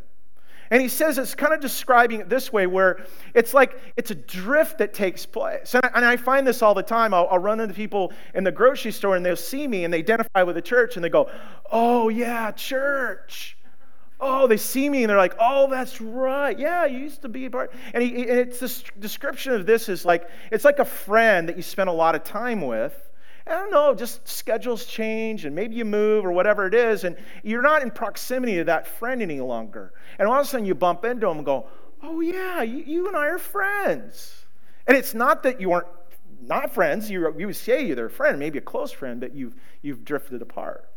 And 0.72 0.80
he 0.80 0.88
says 0.88 1.18
it's 1.18 1.34
kind 1.34 1.52
of 1.52 1.60
describing 1.60 2.20
it 2.20 2.30
this 2.30 2.50
way, 2.50 2.66
where 2.66 3.04
it's 3.34 3.52
like 3.52 3.78
it's 3.98 4.10
a 4.10 4.14
drift 4.14 4.78
that 4.78 4.94
takes 4.94 5.26
place. 5.26 5.74
And 5.74 5.84
I, 5.84 5.90
and 5.96 6.02
I 6.02 6.16
find 6.16 6.46
this 6.46 6.62
all 6.62 6.72
the 6.72 6.82
time. 6.82 7.12
I'll, 7.12 7.28
I'll, 7.30 7.38
run 7.38 7.60
into 7.60 7.74
people 7.74 8.10
in 8.34 8.42
the 8.42 8.52
grocery 8.52 8.90
store 8.90 9.14
and 9.14 9.24
they'll 9.24 9.36
see 9.36 9.68
me 9.68 9.84
and 9.84 9.92
they 9.92 9.98
identify 9.98 10.42
with 10.44 10.54
the 10.54 10.62
church 10.62 10.96
and 10.96 11.04
they 11.04 11.10
go, 11.10 11.30
Oh, 11.70 12.08
yeah, 12.08 12.52
church. 12.52 13.58
Oh, 14.18 14.46
they 14.46 14.56
see 14.56 14.88
me 14.88 15.02
and 15.02 15.10
they're 15.10 15.18
like, 15.18 15.34
Oh, 15.38 15.68
that's 15.68 16.00
right. 16.00 16.58
Yeah, 16.58 16.86
you 16.86 17.00
used 17.00 17.20
to 17.20 17.28
be 17.28 17.44
a 17.44 17.50
part. 17.50 17.70
And, 17.92 18.02
he, 18.02 18.22
and 18.22 18.38
it's 18.38 18.58
this 18.58 18.82
description 18.98 19.52
of 19.52 19.66
this 19.66 19.90
is 19.90 20.06
like, 20.06 20.26
it's 20.50 20.64
like 20.64 20.78
a 20.78 20.86
friend 20.86 21.50
that 21.50 21.58
you 21.58 21.62
spend 21.62 21.90
a 21.90 21.92
lot 21.92 22.14
of 22.14 22.24
time 22.24 22.62
with 22.62 23.10
I 23.46 23.50
don't 23.52 23.70
know, 23.70 23.94
just 23.94 24.26
schedules 24.26 24.86
change 24.86 25.44
and 25.44 25.54
maybe 25.54 25.74
you 25.74 25.84
move 25.84 26.24
or 26.24 26.32
whatever 26.32 26.66
it 26.66 26.74
is, 26.74 27.04
and 27.04 27.16
you're 27.42 27.62
not 27.62 27.82
in 27.82 27.90
proximity 27.90 28.56
to 28.56 28.64
that 28.64 28.86
friend 28.86 29.20
any 29.20 29.40
longer. 29.40 29.92
And 30.18 30.28
all 30.28 30.40
of 30.40 30.46
a 30.46 30.48
sudden 30.48 30.66
you 30.66 30.74
bump 30.74 31.04
into 31.04 31.26
them 31.26 31.38
and 31.38 31.46
go, 31.46 31.66
Oh, 32.04 32.20
yeah, 32.20 32.62
you, 32.62 32.82
you 32.84 33.06
and 33.06 33.16
I 33.16 33.26
are 33.26 33.38
friends. 33.38 34.46
And 34.88 34.96
it's 34.96 35.14
not 35.14 35.44
that 35.44 35.60
you 35.60 35.72
aren't 35.72 35.86
not 36.40 36.74
friends, 36.74 37.08
you, 37.08 37.32
you 37.38 37.46
would 37.46 37.56
say 37.56 37.86
you're 37.86 37.94
their 37.94 38.08
friend, 38.08 38.38
maybe 38.38 38.58
a 38.58 38.62
close 38.62 38.90
friend, 38.90 39.20
but 39.20 39.32
you've, 39.32 39.54
you've 39.82 40.04
drifted 40.04 40.42
apart. 40.42 40.88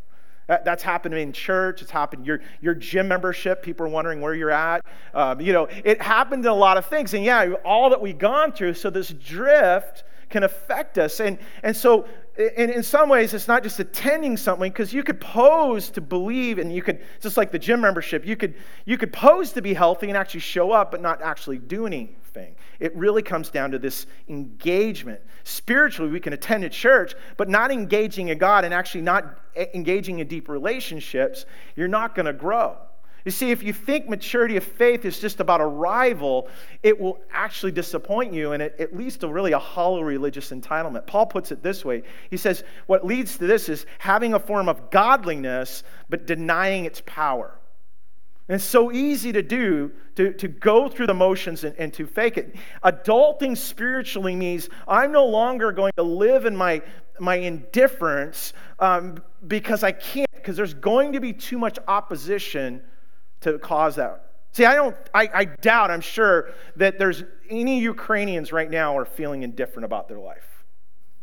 That, 0.48 0.64
that's 0.64 0.82
happened 0.82 1.14
in 1.14 1.32
church. 1.32 1.82
It's 1.82 1.90
happened 1.90 2.24
your 2.24 2.40
your 2.60 2.74
gym 2.74 3.08
membership. 3.08 3.62
People 3.62 3.86
are 3.86 3.88
wondering 3.88 4.20
where 4.20 4.34
you're 4.34 4.52
at. 4.52 4.84
Um, 5.12 5.40
you 5.40 5.52
know, 5.52 5.66
it 5.84 6.00
happened 6.00 6.44
in 6.44 6.50
a 6.50 6.54
lot 6.54 6.76
of 6.76 6.86
things. 6.86 7.14
And 7.14 7.24
yeah, 7.24 7.54
all 7.64 7.90
that 7.90 8.00
we've 8.00 8.18
gone 8.18 8.52
through. 8.52 8.74
So 8.74 8.88
this 8.88 9.08
drift 9.08 10.04
can 10.28 10.42
affect 10.42 10.98
us. 10.98 11.20
And, 11.20 11.38
and 11.62 11.76
so, 11.76 12.06
in, 12.36 12.70
in 12.70 12.82
some 12.82 13.08
ways, 13.08 13.32
it's 13.32 13.48
not 13.48 13.62
just 13.62 13.80
attending 13.80 14.36
something, 14.36 14.70
because 14.70 14.92
you 14.92 15.02
could 15.02 15.20
pose 15.20 15.88
to 15.90 16.00
believe, 16.00 16.58
and 16.58 16.74
you 16.74 16.82
could, 16.82 17.02
just 17.20 17.36
like 17.36 17.50
the 17.50 17.58
gym 17.58 17.80
membership, 17.80 18.26
you 18.26 18.36
could, 18.36 18.54
you 18.84 18.98
could 18.98 19.12
pose 19.12 19.52
to 19.52 19.62
be 19.62 19.72
healthy 19.72 20.08
and 20.08 20.16
actually 20.16 20.40
show 20.40 20.70
up, 20.72 20.90
but 20.90 21.00
not 21.00 21.22
actually 21.22 21.58
do 21.58 21.86
anything. 21.86 22.54
It 22.78 22.94
really 22.94 23.22
comes 23.22 23.48
down 23.48 23.70
to 23.70 23.78
this 23.78 24.06
engagement. 24.28 25.20
Spiritually, 25.44 26.12
we 26.12 26.20
can 26.20 26.34
attend 26.34 26.64
a 26.64 26.68
church, 26.68 27.14
but 27.38 27.48
not 27.48 27.70
engaging 27.70 28.28
in 28.28 28.36
God 28.36 28.64
and 28.64 28.74
actually 28.74 29.00
not 29.00 29.38
engaging 29.74 30.18
in 30.18 30.28
deep 30.28 30.50
relationships, 30.50 31.46
you're 31.76 31.88
not 31.88 32.14
going 32.14 32.26
to 32.26 32.34
grow. 32.34 32.76
You 33.26 33.32
see, 33.32 33.50
if 33.50 33.64
you 33.64 33.72
think 33.72 34.08
maturity 34.08 34.56
of 34.56 34.62
faith 34.62 35.04
is 35.04 35.18
just 35.18 35.40
about 35.40 35.60
arrival, 35.60 36.48
it 36.84 36.98
will 36.98 37.18
actually 37.32 37.72
disappoint 37.72 38.32
you 38.32 38.52
and 38.52 38.62
it, 38.62 38.76
at 38.78 38.96
least 38.96 39.24
a 39.24 39.28
really 39.28 39.50
a 39.50 39.58
hollow 39.58 40.00
religious 40.00 40.50
entitlement. 40.50 41.08
Paul 41.08 41.26
puts 41.26 41.50
it 41.50 41.60
this 41.60 41.84
way 41.84 42.04
He 42.30 42.36
says, 42.36 42.62
What 42.86 43.04
leads 43.04 43.36
to 43.38 43.48
this 43.48 43.68
is 43.68 43.84
having 43.98 44.34
a 44.34 44.38
form 44.38 44.68
of 44.68 44.90
godliness, 44.92 45.82
but 46.08 46.24
denying 46.24 46.84
its 46.84 47.02
power. 47.04 47.58
And 48.48 48.54
it's 48.54 48.64
so 48.64 48.92
easy 48.92 49.32
to 49.32 49.42
do 49.42 49.90
to, 50.14 50.32
to 50.34 50.46
go 50.46 50.88
through 50.88 51.08
the 51.08 51.14
motions 51.14 51.64
and, 51.64 51.74
and 51.78 51.92
to 51.94 52.06
fake 52.06 52.38
it. 52.38 52.54
Adulting 52.84 53.56
spiritually 53.56 54.36
means 54.36 54.68
I'm 54.86 55.10
no 55.10 55.26
longer 55.26 55.72
going 55.72 55.92
to 55.96 56.04
live 56.04 56.46
in 56.46 56.54
my, 56.54 56.80
my 57.18 57.34
indifference 57.34 58.52
um, 58.78 59.20
because 59.48 59.82
I 59.82 59.90
can't, 59.90 60.30
because 60.32 60.56
there's 60.56 60.74
going 60.74 61.14
to 61.14 61.20
be 61.20 61.32
too 61.32 61.58
much 61.58 61.76
opposition 61.88 62.82
to 63.42 63.58
cause 63.58 63.96
that. 63.96 64.22
See, 64.52 64.64
I 64.64 64.74
don't, 64.74 64.96
I, 65.12 65.28
I 65.34 65.44
doubt, 65.44 65.90
I'm 65.90 66.00
sure, 66.00 66.50
that 66.76 66.98
there's 66.98 67.24
any 67.50 67.78
Ukrainians 67.80 68.52
right 68.52 68.70
now 68.70 68.96
are 68.96 69.04
feeling 69.04 69.42
indifferent 69.42 69.84
about 69.84 70.08
their 70.08 70.18
life. 70.18 70.64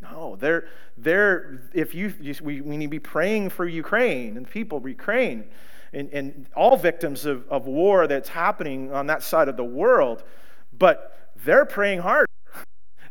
No, 0.04 0.36
they're, 0.36 0.68
they're 0.98 1.62
if 1.74 1.96
you, 1.96 2.14
we, 2.44 2.62
we 2.62 2.78
need 2.78 2.86
to 2.86 2.92
be 2.92 3.00
praying 3.00 3.50
for 3.50 3.66
Ukraine 3.66 4.38
and 4.38 4.48
people 4.48 4.78
of 4.78 4.88
Ukraine 4.88 5.46
and, 5.94 6.10
and 6.12 6.48
all 6.56 6.76
victims 6.78 7.26
of, 7.26 7.48
of 7.50 7.66
war 7.66 8.06
that's 8.06 8.30
happening 8.30 8.92
on 8.92 9.08
that 9.08 9.24
side 9.24 9.48
of 9.48 9.58
the 9.58 9.64
world, 9.64 10.24
but 10.78 11.32
they're 11.44 11.66
praying 11.66 12.02
hard. 12.02 12.28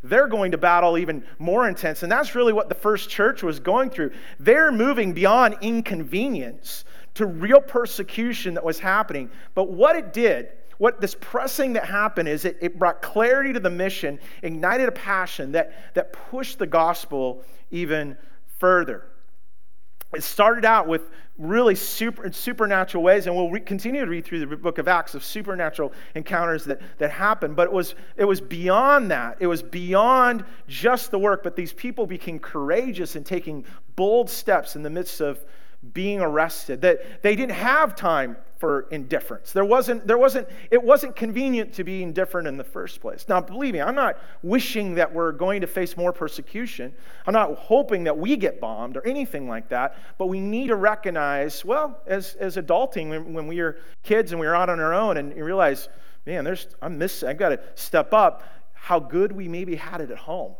They're 0.03 0.27
going 0.27 0.51
to 0.51 0.57
battle 0.57 0.97
even 0.97 1.25
more 1.39 1.67
intense. 1.67 2.03
And 2.03 2.11
that's 2.11 2.35
really 2.35 2.53
what 2.53 2.69
the 2.69 2.75
first 2.75 3.09
church 3.09 3.41
was 3.41 3.59
going 3.59 3.89
through. 3.89 4.11
They're 4.39 4.71
moving 4.71 5.13
beyond 5.13 5.57
inconvenience 5.61 6.83
to 7.15 7.25
real 7.25 7.61
persecution 7.61 8.53
that 8.55 8.63
was 8.63 8.79
happening. 8.79 9.29
But 9.55 9.71
what 9.71 9.95
it 9.95 10.13
did, 10.13 10.49
what 10.77 10.99
this 10.99 11.15
pressing 11.19 11.73
that 11.73 11.85
happened 11.85 12.27
is 12.27 12.45
it, 12.45 12.57
it 12.61 12.79
brought 12.79 13.01
clarity 13.01 13.53
to 13.53 13.59
the 13.59 13.69
mission, 13.69 14.19
ignited 14.41 14.87
a 14.87 14.91
passion 14.91 15.51
that, 15.51 15.93
that 15.93 16.13
pushed 16.13 16.59
the 16.59 16.67
gospel 16.67 17.43
even 17.71 18.17
further. 18.57 19.05
It 20.13 20.23
started 20.23 20.65
out 20.65 20.87
with 20.87 21.09
really 21.39 21.73
super, 21.73 22.31
supernatural 22.31 23.03
ways, 23.03 23.25
and 23.25 23.35
we'll 23.35 23.49
re- 23.49 23.59
continue 23.59 24.01
to 24.01 24.07
read 24.09 24.25
through 24.25 24.45
the 24.45 24.55
book 24.57 24.77
of 24.77 24.87
Acts 24.87 25.15
of 25.15 25.23
supernatural 25.23 25.91
encounters 26.13 26.63
that, 26.65 26.81
that 26.99 27.09
happened. 27.09 27.55
But 27.55 27.67
it 27.67 27.73
was, 27.73 27.95
it 28.17 28.25
was 28.25 28.39
beyond 28.39 29.09
that. 29.09 29.37
It 29.39 29.47
was 29.47 29.63
beyond 29.63 30.45
just 30.67 31.09
the 31.09 31.17
work, 31.17 31.41
but 31.43 31.55
these 31.55 31.73
people 31.73 32.05
became 32.05 32.37
courageous 32.37 33.15
in 33.15 33.23
taking 33.23 33.65
bold 33.95 34.29
steps 34.29 34.75
in 34.75 34.83
the 34.83 34.89
midst 34.89 35.19
of 35.19 35.43
being 35.91 36.21
arrested 36.21 36.81
that 36.81 37.21
they 37.21 37.35
didn't 37.35 37.55
have 37.55 37.95
time 37.95 38.37
for 38.57 38.87
indifference. 38.91 39.51
There 39.51 39.65
wasn't 39.65 40.07
there 40.07 40.17
wasn't 40.17 40.47
it 40.71 40.81
wasn't 40.81 41.17
convenient 41.17 41.73
to 41.73 41.83
be 41.83 42.01
indifferent 42.01 42.47
in 42.47 42.55
the 42.55 42.63
first 42.63 43.01
place. 43.01 43.25
Now 43.27 43.41
believe 43.41 43.73
me 43.73 43.81
i'm 43.81 43.95
not 43.95 44.17
wishing 44.41 44.95
that 44.95 45.13
we're 45.13 45.33
going 45.33 45.59
to 45.59 45.67
face 45.67 45.97
more 45.97 46.13
persecution. 46.13 46.93
I'm 47.27 47.33
not 47.33 47.53
hoping 47.55 48.05
that 48.05 48.17
we 48.17 48.37
get 48.37 48.61
bombed 48.61 48.95
or 48.95 49.05
anything 49.05 49.49
like 49.49 49.67
that 49.69 49.97
but 50.17 50.27
we 50.27 50.39
need 50.39 50.67
to 50.67 50.77
recognize 50.77 51.65
well 51.65 51.99
as 52.07 52.35
as 52.35 52.55
adulting 52.55 53.09
when, 53.09 53.33
when 53.33 53.47
we 53.47 53.61
were 53.61 53.79
kids 54.03 54.31
and 54.31 54.39
we 54.39 54.47
were 54.47 54.55
out 54.55 54.69
on 54.69 54.79
our 54.79 54.93
own 54.93 55.17
and 55.17 55.35
you 55.35 55.43
realize 55.43 55.89
man 56.25 56.45
there's 56.45 56.67
i'm 56.81 56.97
missing 56.97 57.27
i've 57.27 57.37
got 57.37 57.49
to 57.49 57.59
step 57.75 58.13
up. 58.13 58.43
How 58.73 58.99
good 58.99 59.33
we 59.33 59.47
maybe 59.47 59.75
had 59.75 59.99
it 60.01 60.11
at 60.11 60.17
home. 60.17 60.55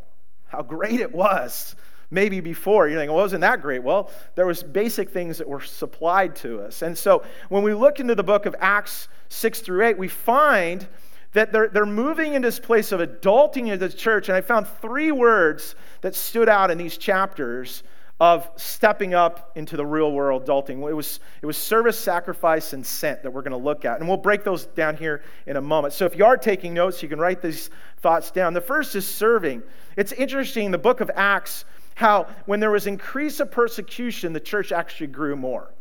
How 0.45 0.61
great 0.61 0.99
it 0.99 1.13
was 1.13 1.75
maybe 2.13 2.39
before. 2.39 2.87
You're 2.87 2.99
thinking, 2.99 3.15
well, 3.15 3.23
wasn't 3.23 3.41
that 3.41 3.61
great? 3.61 3.83
Well, 3.83 4.09
there 4.35 4.45
was 4.45 4.63
basic 4.63 5.09
things 5.09 5.39
that 5.39 5.47
were 5.47 5.61
supplied 5.61 6.35
to 6.37 6.61
us. 6.61 6.83
And 6.83 6.97
so 6.97 7.23
when 7.49 7.63
we 7.63 7.73
look 7.73 7.99
into 7.99 8.15
the 8.15 8.23
book 8.23 8.45
of 8.45 8.55
Acts 8.59 9.09
6 9.29 9.61
through 9.61 9.85
8, 9.85 9.97
we 9.97 10.07
find 10.07 10.87
that 11.33 11.51
they're, 11.51 11.69
they're 11.69 11.85
moving 11.85 12.35
into 12.35 12.47
this 12.47 12.59
place 12.59 12.91
of 12.91 12.99
adulting 12.99 13.73
in 13.73 13.79
the 13.79 13.89
church. 13.89 14.29
And 14.29 14.35
I 14.35 14.41
found 14.41 14.67
three 14.67 15.11
words 15.11 15.75
that 16.01 16.13
stood 16.13 16.47
out 16.47 16.69
in 16.69 16.77
these 16.77 16.97
chapters 16.97 17.83
of 18.19 18.49
stepping 18.55 19.15
up 19.15 19.51
into 19.55 19.75
the 19.75 19.85
real 19.85 20.11
world 20.11 20.45
adulting. 20.45 20.87
It 20.87 20.93
was, 20.93 21.19
it 21.41 21.45
was 21.47 21.57
service, 21.57 21.97
sacrifice, 21.97 22.73
and 22.73 22.85
sent 22.85 23.23
that 23.23 23.31
we're 23.31 23.41
going 23.41 23.51
to 23.51 23.57
look 23.57 23.85
at. 23.85 23.99
And 23.99 24.07
we'll 24.07 24.17
break 24.17 24.43
those 24.43 24.67
down 24.67 24.95
here 24.95 25.23
in 25.47 25.57
a 25.57 25.61
moment. 25.61 25.93
So 25.93 26.05
if 26.05 26.15
you 26.15 26.23
are 26.23 26.37
taking 26.37 26.75
notes, 26.75 27.01
you 27.01 27.09
can 27.09 27.19
write 27.19 27.41
these 27.41 27.71
thoughts 27.97 28.29
down. 28.29 28.53
The 28.53 28.61
first 28.61 28.95
is 28.95 29.07
serving. 29.07 29.63
It's 29.97 30.11
interesting, 30.11 30.69
the 30.69 30.77
book 30.77 31.01
of 31.01 31.09
Acts 31.15 31.65
how 31.95 32.27
when 32.45 32.59
there 32.59 32.71
was 32.71 32.87
increase 32.87 33.39
of 33.39 33.51
persecution, 33.51 34.33
the 34.33 34.39
church 34.39 34.71
actually 34.71 35.07
grew 35.07 35.35
more. 35.35 35.73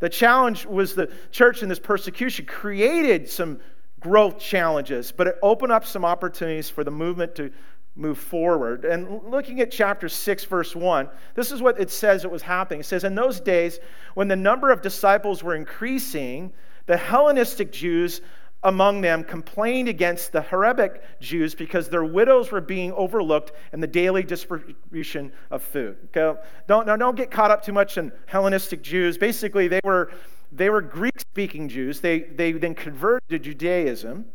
The 0.00 0.08
challenge 0.08 0.64
was 0.64 0.94
the 0.94 1.10
church 1.32 1.62
in 1.62 1.68
this 1.68 1.80
persecution 1.80 2.46
created 2.46 3.28
some 3.28 3.60
growth 4.00 4.38
challenges, 4.38 5.10
but 5.10 5.26
it 5.26 5.36
opened 5.42 5.72
up 5.72 5.84
some 5.84 6.04
opportunities 6.04 6.70
for 6.70 6.84
the 6.84 6.90
movement 6.90 7.34
to 7.34 7.50
move 7.96 8.18
forward. 8.18 8.84
And 8.84 9.24
looking 9.24 9.60
at 9.60 9.72
chapter 9.72 10.08
6, 10.08 10.44
verse 10.44 10.76
1, 10.76 11.08
this 11.34 11.50
is 11.50 11.60
what 11.60 11.80
it 11.80 11.90
says 11.90 12.24
it 12.24 12.30
was 12.30 12.42
happening. 12.42 12.80
It 12.80 12.86
says, 12.86 13.02
In 13.02 13.16
those 13.16 13.40
days, 13.40 13.80
when 14.14 14.28
the 14.28 14.36
number 14.36 14.70
of 14.70 14.82
disciples 14.82 15.42
were 15.42 15.56
increasing, 15.56 16.52
the 16.86 16.96
Hellenistic 16.96 17.72
Jews 17.72 18.20
among 18.64 19.00
them 19.00 19.22
complained 19.22 19.88
against 19.88 20.32
the 20.32 20.42
Hebraic 20.42 21.02
Jews 21.20 21.54
because 21.54 21.88
their 21.88 22.04
widows 22.04 22.50
were 22.50 22.60
being 22.60 22.92
overlooked 22.92 23.52
in 23.72 23.80
the 23.80 23.86
daily 23.86 24.24
distribution 24.24 25.32
of 25.50 25.62
food. 25.62 25.96
Okay? 26.16 26.40
Don't, 26.66 26.86
don't 26.86 27.16
get 27.16 27.30
caught 27.30 27.50
up 27.50 27.62
too 27.62 27.72
much 27.72 27.98
in 27.98 28.10
Hellenistic 28.26 28.82
Jews. 28.82 29.16
Basically, 29.16 29.68
they 29.68 29.80
were, 29.84 30.10
they 30.50 30.70
were 30.70 30.80
Greek 30.80 31.20
speaking 31.20 31.68
Jews. 31.68 32.00
They, 32.00 32.20
they 32.20 32.52
then 32.52 32.74
converted 32.74 33.28
to 33.30 33.38
Judaism. 33.38 34.26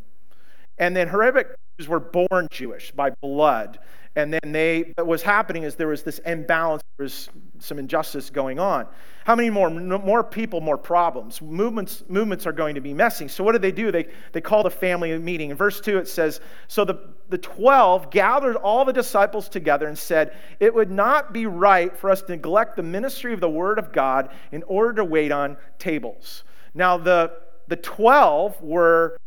And 0.78 0.96
then 0.96 1.10
Hebraic 1.10 1.56
Jews 1.78 1.88
were 1.88 2.00
born 2.00 2.48
Jewish 2.50 2.92
by 2.92 3.12
blood. 3.22 3.80
And 4.16 4.32
then 4.32 4.52
they, 4.52 4.94
what 4.96 5.08
was 5.08 5.24
happening 5.24 5.64
is 5.64 5.76
there 5.76 5.88
was 5.88 6.04
this 6.04 6.20
imbalance, 6.20 6.84
there 6.98 7.06
was 7.06 7.30
some 7.58 7.80
injustice 7.80 8.30
going 8.30 8.60
on. 8.60 8.86
How 9.26 9.36
many 9.36 9.50
more? 9.50 9.70
More 9.70 10.24
people, 10.24 10.62
more 10.62 10.78
problems. 10.78 11.42
Movements, 11.42 12.04
movements 12.10 12.46
are 12.46 12.52
going 12.52 12.76
to 12.76 12.82
be 12.82 12.94
messy. 12.94 13.28
So 13.28 13.44
what 13.44 13.54
did 13.54 13.64
they 13.64 13.72
do? 13.72 13.92
They, 13.92 14.08
they 14.32 14.42
called 14.42 14.68
a 14.68 14.70
family 14.70 15.18
meeting. 15.18 15.50
In 15.50 15.58
verse 15.58 15.82
2, 15.82 15.98
it 15.98 16.08
says, 16.08 16.42
So 16.68 16.86
the, 16.86 17.00
the 17.30 17.40
12 17.40 18.12
gathered 18.12 18.56
all 18.58 18.86
the 18.86 18.94
disciples 18.94 19.50
together 19.50 19.88
and 19.88 19.98
said, 19.98 20.36
It 20.60 20.76
would 20.76 20.92
not 20.92 21.34
be 21.34 21.48
right 21.48 21.96
for 21.98 22.12
us 22.12 22.22
to 22.24 22.34
neglect 22.34 22.76
the 22.76 22.84
ministry 22.84 23.34
of 23.34 23.40
the 23.40 23.50
word 23.50 23.80
of 23.80 23.92
God 23.92 24.30
in 24.52 24.62
order 24.64 24.94
to 24.96 25.06
wait 25.06 25.32
on 25.32 25.58
tables. 25.80 26.44
Now, 26.76 26.98
the, 26.98 27.32
the 27.68 27.78
12 27.78 28.62
were 28.62 29.18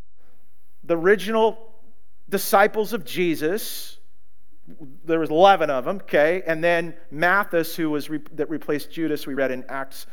the 0.84 0.96
original 0.96 1.72
disciples 2.28 2.92
of 2.92 3.04
Jesus 3.04 3.95
there 5.04 5.20
was 5.20 5.30
11 5.30 5.70
of 5.70 5.84
them 5.84 5.96
okay? 5.96 6.42
And 6.46 6.62
then 6.62 6.94
matthias 7.10 7.76
who 7.76 7.90
was 7.90 8.10
re- 8.10 8.20
that 8.32 8.50
replaced 8.50 8.90
judas 8.90 9.26
we 9.26 9.34
read 9.34 9.50
in 9.50 9.64
acts 9.68 10.06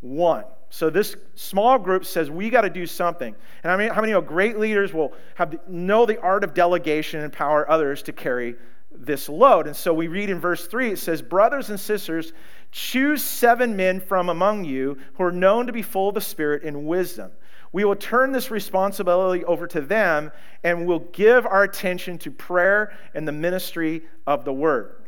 1 0.00 0.44
so 0.68 0.90
this 0.90 1.16
small 1.34 1.78
group 1.78 2.04
says 2.04 2.30
we 2.30 2.50
got 2.50 2.62
to 2.62 2.70
do 2.70 2.86
something. 2.86 3.34
And 3.62 3.72
i 3.72 3.76
mean 3.76 3.90
how 3.90 4.00
many 4.00 4.12
know 4.12 4.20
great 4.20 4.58
leaders 4.58 4.92
will 4.92 5.12
have 5.34 5.52
the, 5.52 5.60
know 5.68 6.06
the 6.06 6.20
art 6.20 6.44
of 6.44 6.54
delegation 6.54 7.20
and 7.20 7.26
empower 7.26 7.70
others 7.70 8.02
to 8.04 8.12
carry 8.12 8.56
this 8.90 9.28
load? 9.28 9.66
And 9.66 9.76
so 9.76 9.94
we 9.94 10.08
read 10.08 10.30
in 10.30 10.40
verse 10.40 10.66
3 10.66 10.90
it 10.92 10.98
says 10.98 11.22
brothers 11.22 11.70
and 11.70 11.78
sisters 11.78 12.32
choose 12.72 13.22
seven 13.22 13.76
men 13.76 14.00
from 14.00 14.28
among 14.28 14.64
you 14.64 14.98
who 15.14 15.24
are 15.24 15.32
known 15.32 15.66
to 15.66 15.72
be 15.72 15.82
full 15.82 16.08
of 16.08 16.14
the 16.14 16.20
spirit 16.20 16.62
and 16.64 16.86
wisdom 16.86 17.30
we 17.72 17.84
will 17.84 17.96
turn 17.96 18.32
this 18.32 18.50
responsibility 18.50 19.44
over 19.44 19.66
to 19.66 19.80
them 19.80 20.30
and 20.64 20.86
we'll 20.86 21.00
give 21.12 21.46
our 21.46 21.62
attention 21.62 22.18
to 22.18 22.30
prayer 22.30 22.96
and 23.14 23.26
the 23.26 23.32
ministry 23.32 24.02
of 24.26 24.44
the 24.44 24.52
word. 24.52 25.06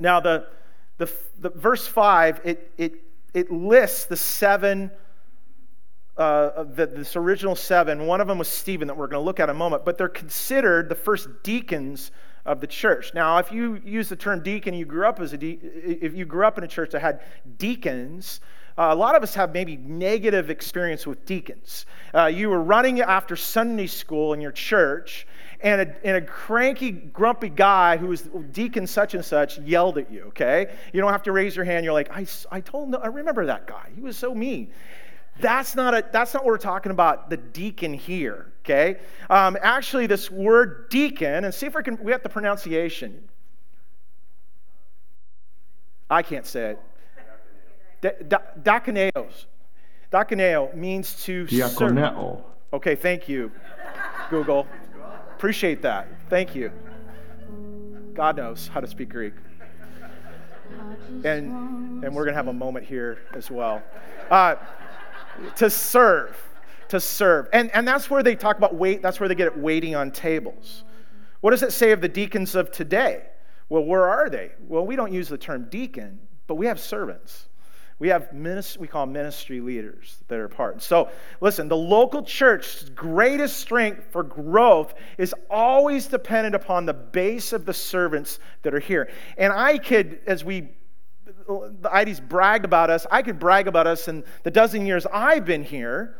Now, 0.00 0.20
the, 0.20 0.46
the, 0.98 1.10
the 1.38 1.50
verse 1.50 1.86
5, 1.86 2.40
it, 2.44 2.72
it, 2.78 2.94
it 3.32 3.50
lists 3.50 4.06
the 4.06 4.16
seven, 4.16 4.90
uh, 6.16 6.64
the, 6.64 6.86
this 6.86 7.16
original 7.16 7.54
seven. 7.54 8.06
One 8.06 8.20
of 8.20 8.28
them 8.28 8.38
was 8.38 8.48
Stephen, 8.48 8.88
that 8.88 8.96
we're 8.96 9.06
going 9.06 9.20
to 9.20 9.24
look 9.24 9.40
at 9.40 9.44
in 9.44 9.56
a 9.56 9.58
moment, 9.58 9.84
but 9.84 9.98
they're 9.98 10.08
considered 10.08 10.88
the 10.88 10.94
first 10.94 11.28
deacons 11.42 12.10
of 12.46 12.60
the 12.60 12.66
church. 12.66 13.12
Now, 13.14 13.38
if 13.38 13.50
you 13.50 13.80
use 13.84 14.08
the 14.08 14.16
term 14.16 14.42
deacon, 14.42 14.74
you 14.74 14.84
grew 14.84 15.06
up 15.06 15.18
as 15.20 15.32
a 15.32 15.38
de- 15.38 15.58
if 15.62 16.14
you 16.14 16.24
grew 16.24 16.46
up 16.46 16.58
in 16.58 16.64
a 16.64 16.68
church 16.68 16.90
that 16.90 17.00
had 17.00 17.22
deacons, 17.56 18.40
uh, 18.76 18.88
a 18.90 18.94
lot 18.94 19.14
of 19.14 19.22
us 19.22 19.34
have 19.34 19.52
maybe 19.52 19.76
negative 19.76 20.50
experience 20.50 21.06
with 21.06 21.24
deacons. 21.26 21.86
Uh, 22.14 22.26
you 22.26 22.48
were 22.48 22.62
running 22.62 23.00
after 23.00 23.36
Sunday 23.36 23.86
school 23.86 24.32
in 24.32 24.40
your 24.40 24.52
church, 24.52 25.26
and 25.60 25.80
a, 25.80 26.06
and 26.06 26.16
a 26.16 26.20
cranky, 26.20 26.90
grumpy 26.90 27.48
guy 27.48 27.96
who 27.96 28.08
was 28.08 28.28
deacon 28.52 28.86
such 28.86 29.14
and 29.14 29.24
such 29.24 29.58
yelled 29.60 29.96
at 29.96 30.12
you, 30.12 30.24
okay? 30.24 30.74
You 30.92 31.00
don't 31.00 31.12
have 31.12 31.22
to 31.22 31.32
raise 31.32 31.56
your 31.56 31.64
hand. 31.64 31.84
You're 31.84 31.94
like, 31.94 32.10
I, 32.10 32.26
I 32.52 32.60
told 32.60 32.94
I 32.94 33.06
remember 33.06 33.46
that 33.46 33.66
guy. 33.66 33.90
He 33.94 34.02
was 34.02 34.16
so 34.16 34.34
mean. 34.34 34.72
That's 35.40 35.74
not, 35.74 35.94
a, 35.94 36.04
that's 36.12 36.34
not 36.34 36.44
what 36.44 36.50
we're 36.50 36.58
talking 36.58 36.92
about, 36.92 37.30
the 37.30 37.38
deacon 37.38 37.94
here, 37.94 38.52
okay? 38.60 39.00
Um, 39.30 39.56
actually, 39.60 40.06
this 40.06 40.30
word 40.30 40.90
deacon, 40.90 41.44
and 41.44 41.54
see 41.54 41.66
if 41.66 41.74
we 41.74 41.82
can, 41.82 41.96
we 42.04 42.12
have 42.12 42.22
the 42.22 42.28
pronunciation. 42.28 43.24
I 46.10 46.22
can't 46.22 46.46
say 46.46 46.72
it. 46.72 46.80
Diakoneos. 48.04 49.46
Diakoneo 50.12 50.74
means 50.74 51.22
to 51.24 51.44
Diakoneo. 51.46 52.36
serve. 52.36 52.44
Okay, 52.72 52.94
thank 52.94 53.28
you, 53.28 53.50
Google. 54.30 54.66
Appreciate 55.36 55.82
that. 55.82 56.08
Thank 56.28 56.54
you. 56.54 56.70
God 58.14 58.36
knows 58.36 58.68
how 58.68 58.80
to 58.80 58.86
speak 58.86 59.08
Greek. 59.08 59.34
And, 61.24 62.04
and 62.04 62.14
we're 62.14 62.24
going 62.24 62.28
to 62.28 62.34
have 62.34 62.48
a 62.48 62.52
moment 62.52 62.86
here 62.86 63.18
as 63.34 63.50
well. 63.50 63.82
Uh, 64.30 64.56
to 65.56 65.68
serve. 65.70 66.36
To 66.88 67.00
serve. 67.00 67.48
And, 67.52 67.70
and 67.72 67.86
that's 67.86 68.10
where 68.10 68.22
they 68.22 68.36
talk 68.36 68.58
about 68.58 68.74
wait, 68.74 69.02
that's 69.02 69.18
where 69.18 69.28
they 69.28 69.34
get 69.34 69.48
it 69.48 69.58
waiting 69.58 69.94
on 69.94 70.10
tables. 70.10 70.84
What 71.40 71.50
does 71.50 71.62
it 71.62 71.72
say 71.72 71.92
of 71.92 72.00
the 72.00 72.08
deacons 72.08 72.54
of 72.54 72.70
today? 72.70 73.24
Well, 73.68 73.84
where 73.84 74.06
are 74.06 74.30
they? 74.30 74.52
Well, 74.68 74.86
we 74.86 74.96
don't 74.96 75.12
use 75.12 75.28
the 75.28 75.38
term 75.38 75.68
deacon, 75.70 76.20
but 76.46 76.54
we 76.54 76.66
have 76.66 76.78
servants. 76.78 77.48
We 77.98 78.08
have 78.08 78.32
ministry, 78.32 78.80
we 78.80 78.88
call 78.88 79.06
ministry 79.06 79.60
leaders 79.60 80.18
that 80.28 80.38
are 80.38 80.48
part. 80.48 80.82
So, 80.82 81.10
listen, 81.40 81.68
the 81.68 81.76
local 81.76 82.22
church's 82.22 82.90
greatest 82.90 83.58
strength 83.58 84.06
for 84.10 84.22
growth 84.22 84.94
is 85.16 85.34
always 85.48 86.06
dependent 86.06 86.54
upon 86.54 86.86
the 86.86 86.94
base 86.94 87.52
of 87.52 87.66
the 87.66 87.74
servants 87.74 88.40
that 88.62 88.74
are 88.74 88.80
here. 88.80 89.08
And 89.38 89.52
I 89.52 89.78
could, 89.78 90.20
as 90.26 90.44
we 90.44 90.70
the 91.46 91.90
IDs 91.94 92.20
bragged 92.20 92.64
about 92.64 92.90
us, 92.90 93.06
I 93.10 93.22
could 93.22 93.38
brag 93.38 93.68
about 93.68 93.86
us 93.86 94.08
in 94.08 94.24
the 94.42 94.50
dozen 94.50 94.86
years 94.86 95.06
I've 95.12 95.44
been 95.44 95.62
here. 95.62 96.16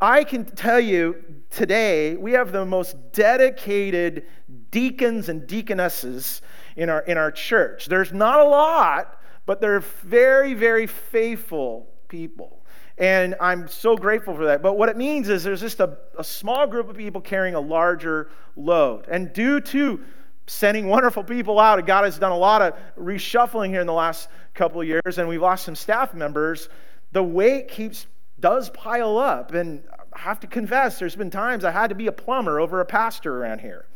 I 0.00 0.22
can 0.22 0.44
tell 0.44 0.78
you 0.78 1.24
today, 1.50 2.16
we 2.16 2.32
have 2.32 2.52
the 2.52 2.64
most 2.64 2.96
dedicated 3.12 4.26
deacons 4.70 5.28
and 5.28 5.46
deaconesses 5.46 6.42
in 6.76 6.88
our, 6.88 7.00
in 7.00 7.18
our 7.18 7.32
church. 7.32 7.86
There's 7.86 8.12
not 8.12 8.38
a 8.38 8.44
lot, 8.44 9.17
but 9.48 9.62
they're 9.62 9.80
very, 9.80 10.52
very 10.52 10.86
faithful 10.86 11.88
people. 12.08 12.66
And 12.98 13.34
I'm 13.40 13.66
so 13.66 13.96
grateful 13.96 14.36
for 14.36 14.44
that. 14.44 14.60
But 14.60 14.76
what 14.76 14.90
it 14.90 14.96
means 14.98 15.30
is 15.30 15.42
there's 15.42 15.62
just 15.62 15.80
a, 15.80 15.96
a 16.18 16.22
small 16.22 16.66
group 16.66 16.90
of 16.90 16.98
people 16.98 17.22
carrying 17.22 17.54
a 17.54 17.60
larger 17.60 18.30
load. 18.56 19.06
And 19.08 19.32
due 19.32 19.58
to 19.62 20.00
sending 20.46 20.86
wonderful 20.86 21.24
people 21.24 21.58
out, 21.58 21.84
God 21.86 22.04
has 22.04 22.18
done 22.18 22.30
a 22.30 22.36
lot 22.36 22.60
of 22.60 22.74
reshuffling 23.00 23.70
here 23.70 23.80
in 23.80 23.86
the 23.86 23.92
last 23.94 24.28
couple 24.52 24.82
of 24.82 24.86
years, 24.86 25.16
and 25.16 25.26
we've 25.26 25.40
lost 25.40 25.64
some 25.64 25.74
staff 25.74 26.12
members, 26.12 26.68
the 27.12 27.22
weight 27.22 27.68
keeps 27.68 28.06
does 28.40 28.68
pile 28.68 29.16
up. 29.16 29.54
And 29.54 29.82
I 30.12 30.18
have 30.18 30.40
to 30.40 30.46
confess, 30.46 30.98
there's 30.98 31.16
been 31.16 31.30
times 31.30 31.64
I 31.64 31.70
had 31.70 31.88
to 31.88 31.94
be 31.94 32.08
a 32.08 32.12
plumber 32.12 32.60
over 32.60 32.82
a 32.82 32.84
pastor 32.84 33.42
around 33.42 33.62
here 33.62 33.86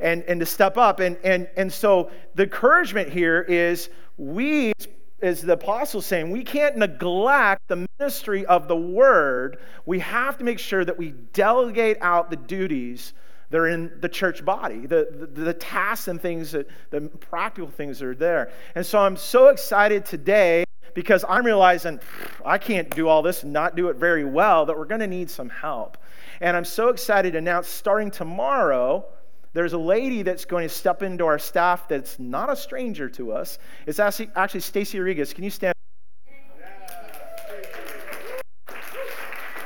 and, 0.00 0.22
and 0.24 0.40
to 0.40 0.46
step 0.46 0.76
up. 0.76 1.00
And, 1.00 1.16
and, 1.22 1.48
and 1.56 1.72
so 1.72 2.10
the 2.34 2.44
encouragement 2.44 3.10
here 3.10 3.42
is 3.42 3.90
we, 4.20 4.74
as 5.22 5.40
the 5.40 5.54
apostles 5.54 6.04
saying, 6.04 6.30
we 6.30 6.44
can't 6.44 6.76
neglect 6.76 7.66
the 7.68 7.86
ministry 7.98 8.44
of 8.44 8.68
the 8.68 8.76
word. 8.76 9.58
We 9.86 9.98
have 10.00 10.36
to 10.38 10.44
make 10.44 10.58
sure 10.58 10.84
that 10.84 10.98
we 10.98 11.12
delegate 11.32 11.96
out 12.02 12.28
the 12.28 12.36
duties 12.36 13.14
that 13.48 13.56
are 13.56 13.68
in 13.68 13.90
the 14.00 14.08
church 14.08 14.44
body, 14.44 14.86
the, 14.86 15.28
the, 15.32 15.44
the 15.44 15.54
tasks 15.54 16.08
and 16.08 16.20
things, 16.20 16.52
that, 16.52 16.68
the 16.90 17.00
practical 17.00 17.70
things 17.70 17.98
that 17.98 18.06
are 18.08 18.14
there. 18.14 18.52
And 18.74 18.84
so 18.84 18.98
I'm 18.98 19.16
so 19.16 19.48
excited 19.48 20.04
today 20.04 20.64
because 20.94 21.24
I'm 21.26 21.46
realizing 21.46 21.98
I 22.44 22.58
can't 22.58 22.90
do 22.90 23.08
all 23.08 23.22
this 23.22 23.42
and 23.42 23.52
not 23.54 23.74
do 23.74 23.88
it 23.88 23.96
very 23.96 24.24
well, 24.24 24.66
that 24.66 24.76
we're 24.76 24.84
going 24.84 25.00
to 25.00 25.06
need 25.06 25.30
some 25.30 25.48
help. 25.48 25.96
And 26.42 26.56
I'm 26.56 26.64
so 26.64 26.90
excited 26.90 27.32
to 27.32 27.38
announce 27.38 27.68
starting 27.68 28.10
tomorrow, 28.10 29.06
there's 29.52 29.72
a 29.72 29.78
lady 29.78 30.22
that's 30.22 30.44
going 30.44 30.68
to 30.68 30.74
step 30.74 31.02
into 31.02 31.26
our 31.26 31.38
staff 31.38 31.88
that's 31.88 32.18
not 32.18 32.50
a 32.50 32.56
stranger 32.56 33.08
to 33.10 33.32
us. 33.32 33.58
It's 33.86 33.98
actually, 33.98 34.30
actually 34.36 34.60
Stacy 34.60 34.98
Rodriguez. 34.98 35.32
Can 35.32 35.44
you 35.44 35.50
stand? 35.50 35.74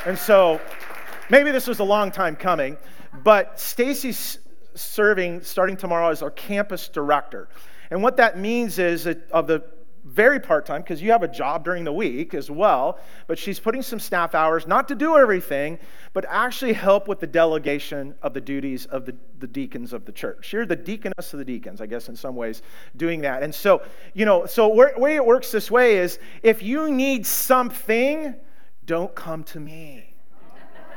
And 0.07 0.19
so 0.19 0.61
maybe 1.31 1.51
this 1.51 1.67
was 1.67 1.81
a 1.81 1.85
long 1.85 2.11
time 2.11 2.37
coming, 2.37 2.77
but 3.23 3.59
Stacy's 3.59 4.39
serving 4.75 5.43
starting 5.43 5.77
tomorrow 5.77 6.11
as 6.11 6.23
our 6.23 6.31
campus 6.31 6.89
director. 6.89 7.49
And 7.91 8.03
what 8.03 8.17
that 8.17 8.39
means 8.39 8.79
is 8.79 9.05
that 9.05 9.31
of 9.31 9.47
the 9.47 9.65
very 10.15 10.39
part 10.39 10.65
time 10.65 10.83
because 10.83 11.03
you 11.03 11.11
have 11.11 11.23
a 11.23 11.29
job 11.29 11.65
during 11.65 11.85
the 11.85 11.93
week 11.93 12.35
as 12.35 12.51
well. 12.51 12.99
But 13.27 13.39
she's 13.39 13.59
putting 13.59 13.83
some 13.83 13.99
staff 13.99 14.35
hours, 14.35 14.67
not 14.67 14.89
to 14.89 14.95
do 14.95 15.17
everything, 15.17 15.79
but 16.13 16.25
actually 16.29 16.73
help 16.73 17.09
with 17.09 17.21
the 17.21 17.27
delegation 17.27 18.15
of 18.23 18.33
the 18.33 18.41
duties 18.41 18.87
of 18.87 19.05
the, 19.05 19.15
the 19.41 19.47
deacons 19.47 19.93
of 19.93 20.05
the 20.05 20.13
church. 20.13 20.53
You're 20.53 20.67
the 20.67 20.77
deaconess 20.77 21.33
of 21.33 21.39
the 21.39 21.45
deacons, 21.45 21.81
I 21.81 21.87
guess, 21.87 22.09
in 22.09 22.17
some 22.17 22.37
ways, 22.37 22.63
doing 22.97 23.21
that. 23.23 23.43
And 23.43 23.55
so, 23.55 23.83
you 24.15 24.25
know, 24.25 24.47
so 24.47 24.69
way 24.69 25.17
it 25.17 25.27
works 25.27 25.51
this 25.51 25.71
way 25.71 25.97
is 25.99 26.19
if 26.43 26.63
you 26.63 26.91
need 26.91 27.27
something, 27.27 28.35
don't 28.87 29.15
come 29.15 29.43
to 29.45 29.61
me. 29.61 30.15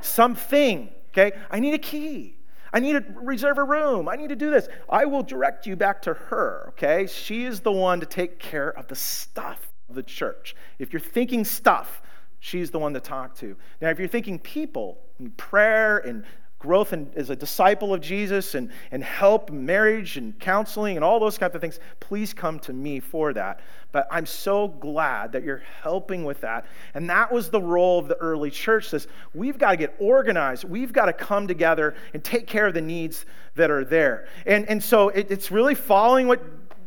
something, 0.01 0.89
okay? 1.09 1.35
I 1.49 1.59
need 1.59 1.73
a 1.73 1.79
key. 1.79 2.36
I 2.73 2.79
need 2.79 2.93
to 2.93 3.03
reserve 3.15 3.57
a 3.57 3.63
room. 3.63 4.09
I 4.09 4.15
need 4.15 4.29
to 4.29 4.35
do 4.35 4.49
this. 4.49 4.67
I 4.89 5.05
will 5.05 5.23
direct 5.23 5.65
you 5.65 5.75
back 5.75 6.01
to 6.03 6.13
her, 6.13 6.65
okay? 6.69 7.07
She 7.07 7.45
is 7.45 7.61
the 7.61 7.71
one 7.71 7.99
to 7.99 8.05
take 8.05 8.39
care 8.39 8.69
of 8.69 8.87
the 8.87 8.95
stuff 8.95 9.71
of 9.89 9.95
the 9.95 10.03
church. 10.03 10.55
If 10.79 10.93
you're 10.93 10.99
thinking 10.99 11.45
stuff, 11.45 12.01
she's 12.39 12.71
the 12.71 12.79
one 12.79 12.93
to 12.93 12.99
talk 12.99 13.35
to. 13.37 13.55
Now, 13.81 13.89
if 13.89 13.99
you're 13.99 14.07
thinking 14.07 14.39
people, 14.39 14.99
and 15.19 15.35
prayer 15.37 15.97
and 15.97 16.23
growth 16.59 16.91
in, 16.91 17.09
as 17.15 17.29
a 17.29 17.35
disciple 17.35 17.93
of 17.93 18.01
Jesus 18.01 18.55
and, 18.55 18.71
and 18.91 19.03
help, 19.03 19.51
marriage 19.51 20.17
and 20.17 20.37
counseling 20.39 20.95
and 20.95 21.05
all 21.05 21.19
those 21.19 21.37
kinds 21.37 21.53
of 21.53 21.61
things, 21.61 21.79
please 21.99 22.33
come 22.33 22.59
to 22.59 22.73
me 22.73 22.99
for 22.99 23.31
that. 23.33 23.59
But 23.91 24.07
I'm 24.09 24.25
so 24.25 24.67
glad 24.67 25.31
that 25.33 25.43
you're 25.43 25.63
helping 25.81 26.25
with 26.25 26.41
that. 26.41 26.65
And 26.95 27.09
that 27.09 27.31
was 27.31 27.49
the 27.49 27.61
role 27.61 27.99
of 27.99 28.07
the 28.07 28.17
early 28.17 28.49
church 28.49 28.89
says 28.89 29.07
we've 29.35 29.57
got 29.57 29.71
to 29.71 29.77
get 29.77 29.95
organized. 29.99 30.63
We've 30.63 30.91
got 30.91 31.05
to 31.05 31.13
come 31.13 31.47
together 31.47 31.95
and 32.13 32.23
take 32.23 32.47
care 32.47 32.67
of 32.67 32.73
the 32.73 32.81
needs 32.81 33.25
that 33.55 33.69
are 33.69 33.85
there. 33.85 34.27
And, 34.45 34.67
and 34.67 34.83
so 34.83 35.09
it, 35.09 35.29
it's 35.29 35.51
really 35.51 35.75
following 35.75 36.27
what 36.27 36.41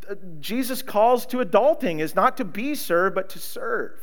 uh, 0.09 0.15
Jesus 0.41 0.81
calls 0.81 1.25
to 1.27 1.37
adulting 1.37 1.99
is 1.99 2.13
not 2.13 2.37
to 2.37 2.45
be 2.45 2.75
served, 2.75 3.15
but 3.15 3.29
to 3.29 3.39
serve. 3.39 3.99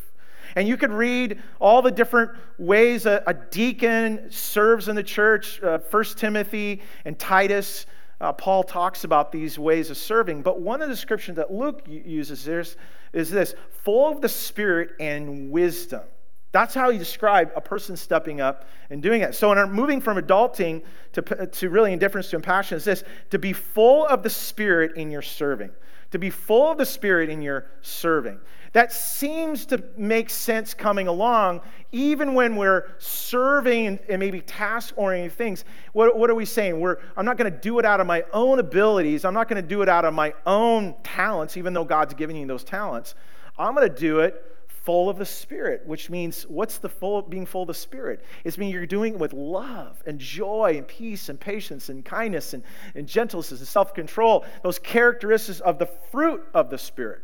And 0.58 0.66
you 0.66 0.76
could 0.76 0.90
read 0.90 1.40
all 1.60 1.82
the 1.82 1.90
different 1.92 2.32
ways 2.58 3.06
a, 3.06 3.22
a 3.28 3.32
deacon 3.32 4.28
serves 4.28 4.88
in 4.88 4.96
the 4.96 5.04
church, 5.04 5.62
uh, 5.62 5.78
1 5.88 6.04
Timothy 6.16 6.82
and 7.04 7.16
Titus. 7.16 7.86
Uh, 8.20 8.32
Paul 8.32 8.64
talks 8.64 9.04
about 9.04 9.30
these 9.30 9.56
ways 9.56 9.88
of 9.88 9.96
serving. 9.96 10.42
But 10.42 10.60
one 10.60 10.82
of 10.82 10.88
the 10.88 10.94
descriptions 10.96 11.36
that 11.36 11.52
Luke 11.52 11.84
uses 11.86 12.48
is, 12.48 12.76
is 13.12 13.30
this 13.30 13.54
full 13.70 14.10
of 14.10 14.20
the 14.20 14.28
Spirit 14.28 14.96
and 14.98 15.52
wisdom. 15.52 16.02
That's 16.50 16.74
how 16.74 16.90
he 16.90 16.98
described 16.98 17.52
a 17.54 17.60
person 17.60 17.96
stepping 17.96 18.40
up 18.40 18.66
and 18.90 19.00
doing 19.00 19.20
it. 19.20 19.36
So, 19.36 19.52
in 19.52 19.58
our 19.58 19.66
moving 19.68 20.00
from 20.00 20.16
adulting 20.16 20.82
to, 21.12 21.22
to 21.46 21.70
really 21.70 21.92
indifference 21.92 22.30
to 22.30 22.36
compassion, 22.36 22.78
is 22.78 22.84
this 22.84 23.04
to 23.30 23.38
be 23.38 23.52
full 23.52 24.06
of 24.06 24.24
the 24.24 24.30
Spirit 24.30 24.96
in 24.96 25.12
your 25.12 25.22
serving 25.22 25.70
to 26.10 26.18
be 26.18 26.30
full 26.30 26.72
of 26.72 26.78
the 26.78 26.86
Spirit 26.86 27.28
in 27.28 27.42
your 27.42 27.66
serving. 27.82 28.40
That 28.72 28.92
seems 28.92 29.66
to 29.66 29.82
make 29.96 30.30
sense 30.30 30.74
coming 30.74 31.08
along, 31.08 31.62
even 31.92 32.34
when 32.34 32.56
we're 32.56 32.90
serving 32.98 33.98
and, 34.08 34.18
maybe 34.20 34.40
task 34.40 34.94
oriented 34.96 35.32
things. 35.32 35.64
What, 35.92 36.18
what, 36.18 36.28
are 36.28 36.34
we 36.34 36.44
saying? 36.44 36.78
We're, 36.78 36.98
I'm 37.16 37.24
not 37.24 37.38
going 37.38 37.50
to 37.52 37.58
do 37.58 37.78
it 37.78 37.84
out 37.84 38.00
of 38.00 38.06
my 38.06 38.24
own 38.32 38.58
abilities. 38.58 39.24
I'm 39.24 39.34
not 39.34 39.48
going 39.48 39.62
to 39.62 39.68
do 39.68 39.82
it 39.82 39.88
out 39.88 40.04
of 40.04 40.12
my 40.12 40.34
own 40.44 40.94
talents, 41.02 41.56
even 41.56 41.72
though 41.72 41.84
God's 41.84 42.14
given 42.14 42.36
you 42.36 42.46
those 42.46 42.64
talents. 42.64 43.14
I'm 43.58 43.74
going 43.74 43.88
to 43.88 43.94
do 43.94 44.20
it 44.20 44.44
full 44.68 45.10
of 45.10 45.18
the 45.18 45.26
Spirit, 45.26 45.82
which 45.86 46.08
means 46.08 46.44
what's 46.44 46.78
the 46.78 46.88
full 46.88 47.20
being 47.22 47.44
full 47.44 47.62
of 47.62 47.68
the 47.68 47.74
Spirit? 47.74 48.24
It's 48.44 48.56
mean 48.56 48.70
you're 48.70 48.86
doing 48.86 49.14
it 49.14 49.20
with 49.20 49.32
love 49.32 50.02
and 50.06 50.18
joy 50.18 50.76
and 50.78 50.88
peace 50.88 51.28
and 51.28 51.38
patience 51.38 51.90
and 51.90 52.04
kindness 52.04 52.54
and, 52.54 52.62
and 52.94 53.06
gentleness 53.06 53.50
and 53.50 53.60
self-control, 53.60 54.46
those 54.62 54.78
characteristics 54.78 55.60
of 55.60 55.78
the 55.78 55.90
fruit 56.10 56.42
of 56.54 56.70
the 56.70 56.78
Spirit. 56.78 57.20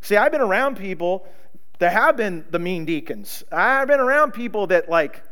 See, 0.00 0.16
I've 0.16 0.32
been 0.32 0.40
around 0.40 0.76
people 0.76 1.26
that 1.78 1.92
have 1.92 2.16
been 2.16 2.44
the 2.50 2.58
mean 2.58 2.84
deacons. 2.84 3.42
I've 3.50 3.88
been 3.88 4.00
around 4.00 4.32
people 4.32 4.66
that 4.68 4.88
like 4.88 5.22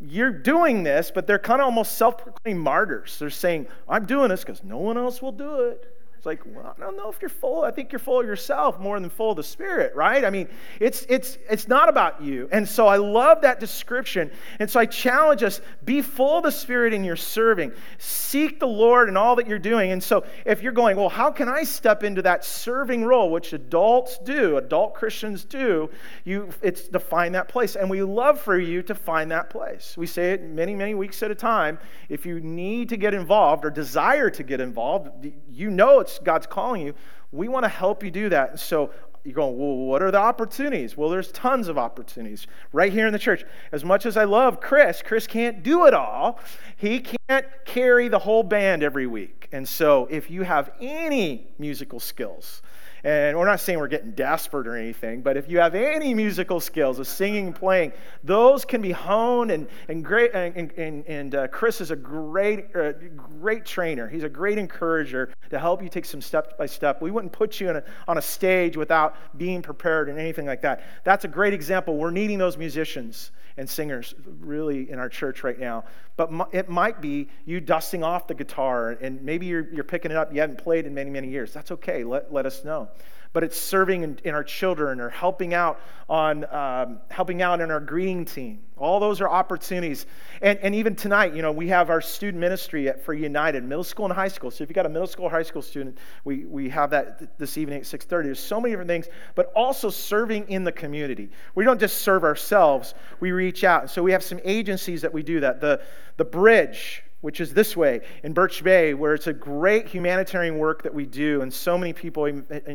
you're 0.00 0.32
doing 0.32 0.82
this, 0.82 1.10
but 1.14 1.26
they're 1.26 1.38
kind 1.38 1.60
of 1.60 1.66
almost 1.66 1.98
self 1.98 2.18
proclaimed 2.18 2.60
martyrs. 2.60 3.18
They're 3.18 3.30
saying, 3.30 3.66
I'm 3.88 4.06
doing 4.06 4.30
this 4.30 4.40
because 4.40 4.64
no 4.64 4.78
one 4.78 4.96
else 4.96 5.20
will 5.20 5.32
do 5.32 5.60
it. 5.60 5.86
It's 6.20 6.26
like, 6.26 6.42
well, 6.44 6.74
I 6.76 6.78
don't 6.78 6.98
know 6.98 7.08
if 7.08 7.16
you're 7.22 7.30
full. 7.30 7.62
I 7.62 7.70
think 7.70 7.90
you're 7.90 7.98
full 7.98 8.20
of 8.20 8.26
yourself 8.26 8.78
more 8.78 9.00
than 9.00 9.08
full 9.08 9.30
of 9.30 9.38
the 9.38 9.42
Spirit, 9.42 9.94
right? 9.94 10.22
I 10.22 10.28
mean, 10.28 10.50
it's 10.78 11.06
it's 11.08 11.38
it's 11.48 11.66
not 11.66 11.88
about 11.88 12.20
you. 12.20 12.46
And 12.52 12.68
so 12.68 12.86
I 12.86 12.96
love 12.96 13.40
that 13.40 13.58
description. 13.58 14.30
And 14.58 14.70
so 14.70 14.78
I 14.80 14.84
challenge 14.84 15.42
us: 15.42 15.62
be 15.86 16.02
full 16.02 16.36
of 16.36 16.42
the 16.42 16.52
Spirit 16.52 16.92
in 16.92 17.04
your 17.04 17.16
serving. 17.16 17.72
Seek 17.96 18.60
the 18.60 18.66
Lord 18.66 19.08
in 19.08 19.16
all 19.16 19.34
that 19.36 19.46
you're 19.46 19.58
doing. 19.58 19.92
And 19.92 20.02
so 20.02 20.26
if 20.44 20.60
you're 20.62 20.72
going, 20.72 20.98
well, 20.98 21.08
how 21.08 21.30
can 21.30 21.48
I 21.48 21.62
step 21.62 22.04
into 22.04 22.20
that 22.20 22.44
serving 22.44 23.02
role, 23.02 23.30
which 23.30 23.54
adults 23.54 24.18
do, 24.18 24.58
adult 24.58 24.92
Christians 24.92 25.46
do? 25.46 25.88
You, 26.26 26.50
it's 26.60 26.88
to 26.88 27.00
find 27.00 27.34
that 27.34 27.48
place, 27.48 27.76
and 27.76 27.88
we 27.88 28.02
love 28.02 28.38
for 28.38 28.58
you 28.58 28.82
to 28.82 28.94
find 28.94 29.30
that 29.30 29.48
place. 29.48 29.96
We 29.96 30.06
say 30.06 30.32
it 30.32 30.42
many 30.42 30.74
many 30.74 30.94
weeks 30.94 31.22
at 31.22 31.30
a 31.30 31.34
time. 31.34 31.78
If 32.10 32.26
you 32.26 32.40
need 32.40 32.90
to 32.90 32.98
get 32.98 33.14
involved 33.14 33.64
or 33.64 33.70
desire 33.70 34.28
to 34.28 34.42
get 34.42 34.60
involved, 34.60 35.08
you 35.48 35.70
know 35.70 36.00
it's 36.00 36.09
God's 36.18 36.46
calling 36.46 36.82
you. 36.82 36.94
We 37.32 37.48
want 37.48 37.64
to 37.64 37.68
help 37.68 38.02
you 38.02 38.10
do 38.10 38.28
that. 38.30 38.58
So 38.58 38.90
you're 39.24 39.34
going, 39.34 39.58
well, 39.58 39.76
what 39.76 40.02
are 40.02 40.10
the 40.10 40.18
opportunities? 40.18 40.96
Well, 40.96 41.10
there's 41.10 41.30
tons 41.32 41.68
of 41.68 41.76
opportunities 41.76 42.46
right 42.72 42.92
here 42.92 43.06
in 43.06 43.12
the 43.12 43.18
church. 43.18 43.44
As 43.70 43.84
much 43.84 44.06
as 44.06 44.16
I 44.16 44.24
love 44.24 44.60
Chris, 44.60 45.02
Chris 45.02 45.26
can't 45.26 45.62
do 45.62 45.86
it 45.86 45.94
all. 45.94 46.40
He 46.76 47.00
can't 47.00 47.46
carry 47.64 48.08
the 48.08 48.18
whole 48.18 48.42
band 48.42 48.82
every 48.82 49.06
week. 49.06 49.48
And 49.52 49.68
so 49.68 50.06
if 50.10 50.30
you 50.30 50.42
have 50.42 50.70
any 50.80 51.48
musical 51.58 52.00
skills, 52.00 52.62
and 53.04 53.38
we're 53.38 53.46
not 53.46 53.60
saying 53.60 53.78
we're 53.78 53.88
getting 53.88 54.12
desperate 54.12 54.66
or 54.66 54.76
anything, 54.76 55.22
but 55.22 55.36
if 55.36 55.48
you 55.48 55.58
have 55.58 55.74
any 55.74 56.14
musical 56.14 56.60
skills 56.60 56.98
of 56.98 57.06
singing 57.06 57.52
playing, 57.52 57.92
those 58.24 58.64
can 58.64 58.82
be 58.82 58.92
honed. 58.92 59.50
And, 59.50 59.68
and, 59.88 60.04
great, 60.04 60.32
and, 60.34 60.72
and, 60.72 61.06
and 61.06 61.34
uh, 61.34 61.48
Chris 61.48 61.80
is 61.80 61.90
a 61.90 61.96
great, 61.96 62.74
uh, 62.76 62.92
great 63.16 63.64
trainer. 63.64 64.08
He's 64.08 64.24
a 64.24 64.28
great 64.28 64.58
encourager 64.58 65.32
to 65.50 65.58
help 65.58 65.82
you 65.82 65.88
take 65.88 66.04
some 66.04 66.20
step 66.20 66.58
by 66.58 66.66
step. 66.66 67.00
We 67.00 67.10
wouldn't 67.10 67.32
put 67.32 67.60
you 67.60 67.70
a, 67.70 67.82
on 68.06 68.18
a 68.18 68.22
stage 68.22 68.76
without 68.76 69.16
being 69.36 69.62
prepared 69.62 70.08
and 70.08 70.18
anything 70.18 70.46
like 70.46 70.62
that. 70.62 70.82
That's 71.04 71.24
a 71.24 71.28
great 71.28 71.54
example. 71.54 71.96
We're 71.96 72.10
needing 72.10 72.38
those 72.38 72.56
musicians 72.56 73.30
and 73.60 73.68
singers 73.68 74.14
really 74.40 74.90
in 74.90 74.98
our 74.98 75.10
church 75.10 75.44
right 75.44 75.58
now. 75.58 75.84
But 76.16 76.30
it 76.52 76.70
might 76.70 77.02
be 77.02 77.28
you 77.44 77.60
dusting 77.60 78.02
off 78.02 78.26
the 78.26 78.34
guitar 78.34 78.92
and 78.92 79.22
maybe 79.22 79.46
you're, 79.46 79.70
you're 79.72 79.84
picking 79.84 80.10
it 80.10 80.16
up. 80.16 80.32
You 80.32 80.40
haven't 80.40 80.58
played 80.58 80.86
in 80.86 80.94
many, 80.94 81.10
many 81.10 81.28
years. 81.28 81.52
That's 81.52 81.70
okay. 81.72 82.02
Let, 82.02 82.32
let 82.32 82.46
us 82.46 82.64
know 82.64 82.88
but 83.32 83.44
it's 83.44 83.58
serving 83.58 84.02
in, 84.02 84.18
in 84.24 84.34
our 84.34 84.42
children 84.42 85.00
or 85.00 85.08
helping 85.08 85.54
out 85.54 85.80
on 86.08 86.44
um, 86.52 86.98
helping 87.10 87.42
out 87.42 87.60
in 87.60 87.70
our 87.70 87.78
greeting 87.78 88.24
team. 88.24 88.60
All 88.76 88.98
those 88.98 89.20
are 89.20 89.28
opportunities. 89.28 90.06
And, 90.40 90.58
and 90.60 90.74
even 90.74 90.96
tonight, 90.96 91.34
you 91.34 91.42
know, 91.42 91.52
we 91.52 91.68
have 91.68 91.90
our 91.90 92.00
student 92.00 92.40
ministry 92.40 92.88
at, 92.88 93.04
for 93.04 93.12
United, 93.12 93.62
middle 93.62 93.84
school 93.84 94.06
and 94.06 94.14
high 94.14 94.28
school. 94.28 94.50
So 94.50 94.64
if 94.64 94.70
you've 94.70 94.74
got 94.74 94.86
a 94.86 94.88
middle 94.88 95.06
school 95.06 95.26
or 95.26 95.30
high 95.30 95.42
school 95.42 95.62
student, 95.62 95.98
we, 96.24 96.46
we 96.46 96.68
have 96.70 96.90
that 96.90 97.38
this 97.38 97.58
evening 97.58 97.80
at 97.80 97.84
6.30. 97.84 98.08
There's 98.24 98.40
so 98.40 98.58
many 98.58 98.72
different 98.72 98.88
things, 98.88 99.08
but 99.34 99.52
also 99.54 99.90
serving 99.90 100.48
in 100.48 100.64
the 100.64 100.72
community. 100.72 101.28
We 101.54 101.64
don't 101.64 101.78
just 101.78 101.98
serve 101.98 102.24
ourselves, 102.24 102.94
we 103.20 103.32
reach 103.32 103.64
out. 103.64 103.90
So 103.90 104.02
we 104.02 104.12
have 104.12 104.24
some 104.24 104.40
agencies 104.44 105.02
that 105.02 105.12
we 105.12 105.22
do 105.22 105.40
that. 105.40 105.60
The, 105.60 105.82
the 106.16 106.24
Bridge, 106.24 107.02
which 107.20 107.40
is 107.40 107.52
this 107.52 107.76
way 107.76 108.00
in 108.24 108.32
Birch 108.32 108.64
Bay, 108.64 108.94
where 108.94 109.14
it's 109.14 109.26
a 109.26 109.32
great 109.32 109.86
humanitarian 109.86 110.58
work 110.58 110.82
that 110.82 110.94
we 110.94 111.06
do, 111.06 111.42
and 111.42 111.52
so 111.52 111.76
many 111.76 111.92
people 111.92 112.24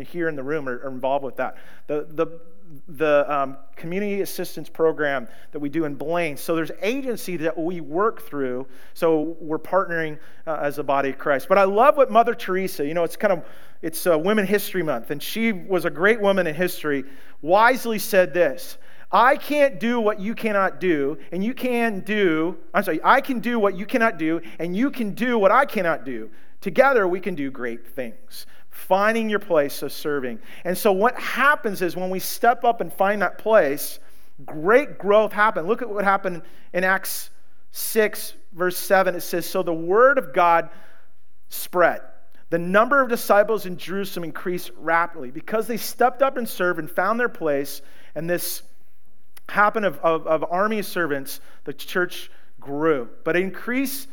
here 0.08 0.30
in 0.30 0.36
the 0.36 0.44
room 0.44 0.70
are, 0.70 0.80
are 0.84 0.90
involved 0.90 1.26
with 1.26 1.36
that. 1.38 1.58
The, 1.88 2.08
the, 2.12 2.40
the 2.90 3.26
um, 3.34 3.58
community 3.76 4.22
assistance 4.22 4.70
program 4.70 5.28
that 5.52 5.60
we 5.60 5.70
do 5.70 5.86
in 5.86 5.96
Blaine. 5.96 6.38
So 6.38 6.56
there's 6.56 6.72
agency 6.82 7.38
that 7.38 7.58
we 7.58 7.82
work 7.82 8.22
through. 8.22 8.68
So 8.94 9.38
we're 9.40 9.60
partnering 9.60 10.20
uh, 10.48 10.60
as 10.62 10.80
a 10.80 10.84
body 10.84 11.10
of 11.10 11.18
Christ. 11.18 11.48
But 11.48 11.58
I 11.58 11.64
love 11.64 11.98
what 11.98 12.12
Mother 12.12 12.34
Teresa, 12.34 12.86
you 12.86 12.94
know, 12.94 13.04
it's 13.04 13.16
kind 13.16 13.34
of, 13.34 13.46
it's 13.82 14.08
uh, 14.08 14.18
Women 14.18 14.46
History 14.46 14.84
Month, 14.84 15.12
and 15.12 15.22
she 15.22 15.52
was 15.52 15.86
a 15.86 15.90
great 15.90 16.20
woman 16.20 16.48
in 16.48 16.56
history, 16.56 17.04
wisely 17.42 18.00
said 18.00 18.34
this 18.34 18.78
I 19.15 19.38
can't 19.38 19.80
do 19.80 20.01
what 20.01 20.19
you 20.19 20.36
cannot 20.36 20.82
do, 20.82 21.17
and 21.32 21.41
you 21.41 21.54
can 21.54 22.01
do, 22.01 22.58
I'm 22.73 22.84
sorry, 22.84 22.99
I 23.01 23.21
can 23.21 23.39
do 23.39 23.58
what 23.58 23.78
you 23.78 23.86
cannot 23.86 24.17
do, 24.17 24.41
and 24.60 24.75
you 24.75 24.91
can 24.91 25.12
do 25.12 25.39
what 25.39 25.54
I 25.54 25.63
cannot 25.63 26.04
do. 26.04 26.30
Together, 26.60 27.08
we 27.08 27.21
can 27.21 27.34
do 27.34 27.49
great 27.49 27.88
things. 27.88 28.45
Finding 28.71 29.30
your 29.30 29.39
place 29.39 29.82
of 29.84 29.93
serving. 29.93 30.39
And 30.65 30.78
so, 30.78 30.91
what 30.91 31.17
happens 31.17 31.82
is 31.82 31.95
when 31.95 32.10
we 32.10 32.19
step 32.19 32.65
up 32.65 32.82
and 32.82 32.91
find 32.91 33.21
that 33.21 33.38
place, 33.38 33.99
great 34.43 34.97
growth 34.97 35.32
happens. 35.32 35.65
Look 35.65 35.82
at 35.82 35.89
what 35.89 36.04
happened 36.04 36.41
in 36.73 36.84
Acts 36.84 37.30
6, 37.71 38.34
verse 38.51 38.78
7. 38.78 39.15
It 39.15 39.21
says, 39.21 39.45
So 39.45 39.63
the 39.63 39.73
word 39.73 40.17
of 40.17 40.34
God 40.34 40.69
spread. 41.47 42.01
The 42.49 42.60
number 42.60 43.01
of 43.01 43.08
disciples 43.08 43.65
in 43.65 43.78
Jerusalem 43.78 44.25
increased 44.25 44.71
rapidly 44.78 45.32
because 45.32 45.67
they 45.67 45.78
stepped 45.78 46.21
up 46.21 46.36
and 46.36 46.49
served 46.49 46.80
and 46.80 46.91
found 46.91 47.17
their 47.17 47.30
place, 47.30 47.82
and 48.13 48.30
this 48.30 48.62
happened 49.50 49.86
of, 49.86 49.98
of, 50.00 50.26
of 50.28 50.44
army 50.50 50.82
servants, 50.82 51.40
the 51.64 51.74
church 51.74 52.32
grew. 52.60 53.10
But 53.24 53.36
increase 53.36 54.08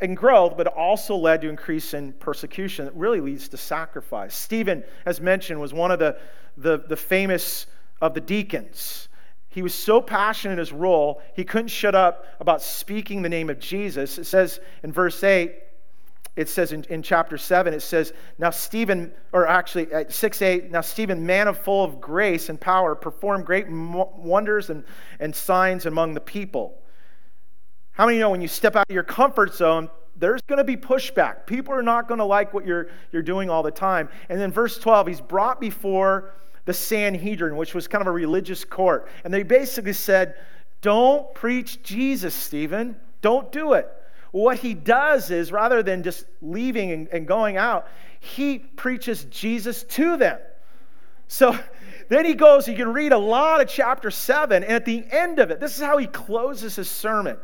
in 0.00 0.14
growth, 0.14 0.56
but 0.56 0.66
also 0.68 1.16
led 1.16 1.40
to 1.42 1.48
increase 1.48 1.94
in 1.94 2.12
persecution. 2.14 2.86
It 2.86 2.94
really 2.94 3.20
leads 3.20 3.48
to 3.48 3.56
sacrifice. 3.56 4.34
Stephen, 4.34 4.84
as 5.06 5.20
mentioned, 5.20 5.60
was 5.60 5.72
one 5.72 5.90
of 5.90 5.98
the, 5.98 6.18
the, 6.56 6.78
the 6.88 6.96
famous 6.96 7.66
of 8.00 8.14
the 8.14 8.20
deacons. 8.20 9.08
He 9.48 9.62
was 9.62 9.74
so 9.74 10.00
passionate 10.00 10.52
in 10.52 10.58
his 10.58 10.72
role, 10.72 11.22
he 11.34 11.44
couldn't 11.44 11.68
shut 11.68 11.94
up 11.94 12.26
about 12.38 12.62
speaking 12.62 13.22
the 13.22 13.28
name 13.28 13.50
of 13.50 13.58
Jesus. 13.58 14.18
It 14.18 14.24
says 14.24 14.60
in 14.82 14.92
verse 14.92 15.24
8, 15.24 15.52
it 16.38 16.48
says 16.48 16.72
in, 16.72 16.84
in 16.84 17.02
chapter 17.02 17.36
7, 17.36 17.74
it 17.74 17.80
says, 17.80 18.12
Now 18.38 18.50
Stephen, 18.50 19.12
or 19.32 19.48
actually 19.48 19.92
at 19.92 20.12
6 20.12 20.40
8, 20.40 20.70
now 20.70 20.82
Stephen, 20.82 21.26
man 21.26 21.48
of 21.48 21.58
full 21.58 21.82
of 21.82 22.00
grace 22.00 22.48
and 22.48 22.60
power, 22.60 22.94
performed 22.94 23.44
great 23.44 23.68
wonders 23.68 24.70
and, 24.70 24.84
and 25.18 25.34
signs 25.34 25.86
among 25.86 26.14
the 26.14 26.20
people. 26.20 26.80
How 27.90 28.06
many 28.06 28.20
know 28.20 28.30
when 28.30 28.40
you 28.40 28.46
step 28.46 28.76
out 28.76 28.86
of 28.88 28.94
your 28.94 29.02
comfort 29.02 29.52
zone, 29.52 29.90
there's 30.14 30.40
going 30.42 30.58
to 30.58 30.64
be 30.64 30.76
pushback. 30.76 31.44
People 31.44 31.74
are 31.74 31.82
not 31.82 32.06
going 32.06 32.18
to 32.18 32.24
like 32.24 32.54
what 32.54 32.64
you're, 32.64 32.86
you're 33.10 33.20
doing 33.20 33.50
all 33.50 33.64
the 33.64 33.72
time. 33.72 34.08
And 34.28 34.40
then 34.40 34.52
verse 34.52 34.78
12, 34.78 35.08
he's 35.08 35.20
brought 35.20 35.60
before 35.60 36.34
the 36.66 36.72
Sanhedrin, 36.72 37.56
which 37.56 37.74
was 37.74 37.88
kind 37.88 38.00
of 38.00 38.06
a 38.06 38.12
religious 38.12 38.64
court. 38.64 39.08
And 39.24 39.34
they 39.34 39.42
basically 39.42 39.92
said, 39.92 40.36
Don't 40.82 41.34
preach 41.34 41.82
Jesus, 41.82 42.32
Stephen. 42.32 42.94
Don't 43.22 43.50
do 43.50 43.72
it. 43.72 43.90
What 44.30 44.58
he 44.58 44.74
does 44.74 45.30
is, 45.30 45.50
rather 45.52 45.82
than 45.82 46.02
just 46.02 46.24
leaving 46.42 46.92
and, 46.92 47.08
and 47.08 47.26
going 47.26 47.56
out, 47.56 47.88
he 48.20 48.58
preaches 48.58 49.24
Jesus 49.24 49.84
to 49.84 50.16
them. 50.16 50.38
So 51.28 51.58
then 52.08 52.24
he 52.24 52.34
goes, 52.34 52.68
you 52.68 52.76
can 52.76 52.92
read 52.92 53.12
a 53.12 53.18
lot 53.18 53.60
of 53.60 53.68
chapter 53.68 54.10
7, 54.10 54.62
and 54.62 54.72
at 54.72 54.84
the 54.84 55.04
end 55.10 55.38
of 55.38 55.50
it, 55.50 55.60
this 55.60 55.76
is 55.76 55.82
how 55.82 55.96
he 55.96 56.06
closes 56.06 56.76
his 56.76 56.90
sermon. 56.90 57.36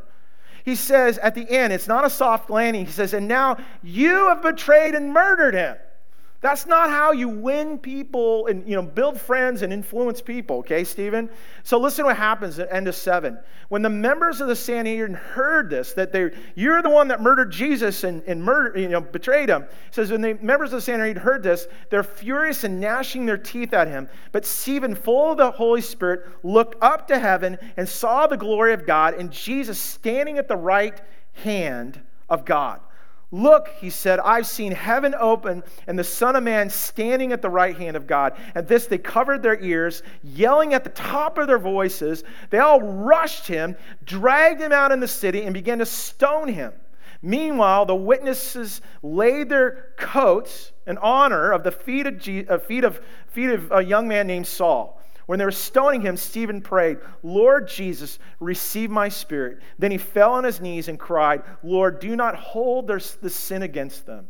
He 0.64 0.74
says 0.74 1.18
at 1.18 1.34
the 1.34 1.48
end, 1.48 1.72
it's 1.72 1.88
not 1.88 2.06
a 2.06 2.10
soft 2.10 2.48
landing. 2.48 2.86
He 2.86 2.92
says, 2.92 3.12
And 3.12 3.28
now 3.28 3.58
you 3.82 4.28
have 4.28 4.42
betrayed 4.42 4.94
and 4.94 5.12
murdered 5.12 5.54
him. 5.54 5.76
That's 6.44 6.66
not 6.66 6.90
how 6.90 7.12
you 7.12 7.30
win 7.30 7.78
people 7.78 8.48
and 8.48 8.68
you 8.68 8.76
know 8.76 8.82
build 8.82 9.18
friends 9.18 9.62
and 9.62 9.72
influence 9.72 10.20
people, 10.20 10.58
okay, 10.58 10.84
Stephen? 10.84 11.30
So 11.62 11.78
listen 11.78 12.02
to 12.02 12.08
what 12.08 12.18
happens 12.18 12.58
at 12.58 12.70
end 12.70 12.86
of 12.86 12.94
seven. 12.94 13.38
When 13.70 13.80
the 13.80 13.88
members 13.88 14.42
of 14.42 14.48
the 14.48 14.54
Sanhedrin 14.54 15.14
heard 15.14 15.70
this, 15.70 15.94
that 15.94 16.12
they 16.12 16.32
you're 16.54 16.82
the 16.82 16.90
one 16.90 17.08
that 17.08 17.22
murdered 17.22 17.50
Jesus 17.50 18.04
and, 18.04 18.22
and 18.24 18.44
murder, 18.44 18.78
you 18.78 18.90
know, 18.90 19.00
betrayed 19.00 19.48
him. 19.48 19.64
says 19.90 20.10
when 20.10 20.20
the 20.20 20.34
members 20.42 20.70
of 20.74 20.76
the 20.76 20.82
Sanhedrin 20.82 21.16
heard 21.16 21.42
this, 21.42 21.66
they're 21.88 22.02
furious 22.02 22.62
and 22.62 22.78
gnashing 22.78 23.24
their 23.24 23.38
teeth 23.38 23.72
at 23.72 23.88
him. 23.88 24.06
But 24.30 24.44
Stephen, 24.44 24.94
full 24.94 25.30
of 25.30 25.38
the 25.38 25.50
Holy 25.50 25.80
Spirit, 25.80 26.28
looked 26.42 26.76
up 26.82 27.08
to 27.08 27.18
heaven 27.18 27.56
and 27.78 27.88
saw 27.88 28.26
the 28.26 28.36
glory 28.36 28.74
of 28.74 28.84
God 28.84 29.14
and 29.14 29.30
Jesus 29.30 29.78
standing 29.78 30.36
at 30.36 30.48
the 30.48 30.56
right 30.56 31.00
hand 31.32 32.02
of 32.28 32.44
God. 32.44 32.80
Look, 33.34 33.70
he 33.80 33.90
said, 33.90 34.20
I've 34.20 34.46
seen 34.46 34.70
heaven 34.70 35.12
open 35.18 35.64
and 35.88 35.98
the 35.98 36.04
Son 36.04 36.36
of 36.36 36.44
Man 36.44 36.70
standing 36.70 37.32
at 37.32 37.42
the 37.42 37.50
right 37.50 37.76
hand 37.76 37.96
of 37.96 38.06
God. 38.06 38.36
At 38.54 38.68
this, 38.68 38.86
they 38.86 38.96
covered 38.96 39.42
their 39.42 39.60
ears, 39.60 40.04
yelling 40.22 40.72
at 40.72 40.84
the 40.84 40.90
top 40.90 41.36
of 41.36 41.48
their 41.48 41.58
voices. 41.58 42.22
They 42.50 42.58
all 42.58 42.80
rushed 42.80 43.48
him, 43.48 43.74
dragged 44.04 44.60
him 44.60 44.70
out 44.70 44.92
in 44.92 45.00
the 45.00 45.08
city, 45.08 45.42
and 45.42 45.52
began 45.52 45.80
to 45.80 45.86
stone 45.86 46.46
him. 46.46 46.74
Meanwhile, 47.22 47.86
the 47.86 47.96
witnesses 47.96 48.80
laid 49.02 49.48
their 49.48 49.88
coats 49.96 50.70
in 50.86 50.96
honor 50.98 51.50
of 51.50 51.64
the 51.64 51.72
feet 51.72 52.06
of, 52.06 52.20
Je- 52.20 52.46
uh, 52.46 52.58
feet 52.58 52.84
of, 52.84 53.00
feet 53.26 53.50
of 53.50 53.72
a 53.72 53.82
young 53.82 54.06
man 54.06 54.28
named 54.28 54.46
Saul. 54.46 55.02
When 55.26 55.38
they 55.38 55.44
were 55.44 55.50
stoning 55.50 56.00
him, 56.00 56.16
Stephen 56.16 56.60
prayed, 56.60 56.98
Lord 57.22 57.68
Jesus, 57.68 58.18
receive 58.40 58.90
my 58.90 59.08
spirit. 59.08 59.60
Then 59.78 59.90
he 59.90 59.98
fell 59.98 60.32
on 60.32 60.44
his 60.44 60.60
knees 60.60 60.88
and 60.88 60.98
cried, 60.98 61.42
Lord, 61.62 61.98
do 61.98 62.14
not 62.14 62.36
hold 62.36 62.86
their, 62.86 63.00
the 63.20 63.30
sin 63.30 63.62
against 63.62 64.06
them. 64.06 64.28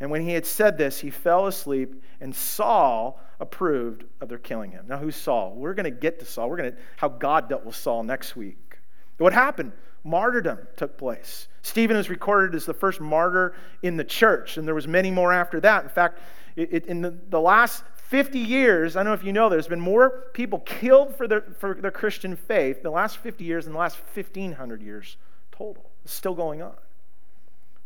And 0.00 0.10
when 0.10 0.22
he 0.22 0.32
had 0.32 0.46
said 0.46 0.76
this, 0.76 0.98
he 0.98 1.10
fell 1.10 1.46
asleep, 1.46 2.02
and 2.20 2.34
Saul 2.34 3.20
approved 3.40 4.04
of 4.20 4.28
their 4.28 4.38
killing 4.38 4.70
him. 4.70 4.86
Now, 4.88 4.98
who's 4.98 5.16
Saul? 5.16 5.54
We're 5.54 5.74
going 5.74 5.84
to 5.84 5.90
get 5.90 6.18
to 6.18 6.24
Saul. 6.24 6.48
We're 6.48 6.56
going 6.56 6.72
to 6.72 6.78
how 6.96 7.08
God 7.08 7.48
dealt 7.48 7.64
with 7.64 7.76
Saul 7.76 8.02
next 8.02 8.36
week. 8.36 8.78
What 9.18 9.32
happened? 9.32 9.72
martyrdom 10.04 10.58
took 10.76 10.96
place. 10.96 11.48
Stephen 11.62 11.96
is 11.96 12.10
recorded 12.10 12.54
as 12.54 12.66
the 12.66 12.74
first 12.74 13.00
martyr 13.00 13.54
in 13.82 13.96
the 13.96 14.04
church, 14.04 14.58
and 14.58 14.68
there 14.68 14.74
was 14.74 14.86
many 14.86 15.10
more 15.10 15.32
after 15.32 15.60
that. 15.60 15.82
In 15.82 15.88
fact, 15.88 16.20
it, 16.56 16.68
it, 16.72 16.86
in 16.86 17.00
the, 17.00 17.18
the 17.30 17.40
last 17.40 17.82
50 18.08 18.38
years, 18.38 18.96
I 18.96 19.00
don't 19.00 19.06
know 19.06 19.14
if 19.14 19.24
you 19.24 19.32
know, 19.32 19.48
there's 19.48 19.66
been 19.66 19.80
more 19.80 20.26
people 20.34 20.60
killed 20.60 21.16
for 21.16 21.26
their, 21.26 21.40
for 21.40 21.74
their 21.74 21.90
Christian 21.90 22.36
faith 22.36 22.82
the 22.82 22.90
last 22.90 23.16
50 23.18 23.44
years 23.44 23.64
than 23.64 23.72
the 23.72 23.78
last 23.78 23.98
1,500 24.14 24.82
years 24.82 25.16
total. 25.50 25.90
It's 26.04 26.12
still 26.12 26.34
going 26.34 26.60
on. 26.62 26.74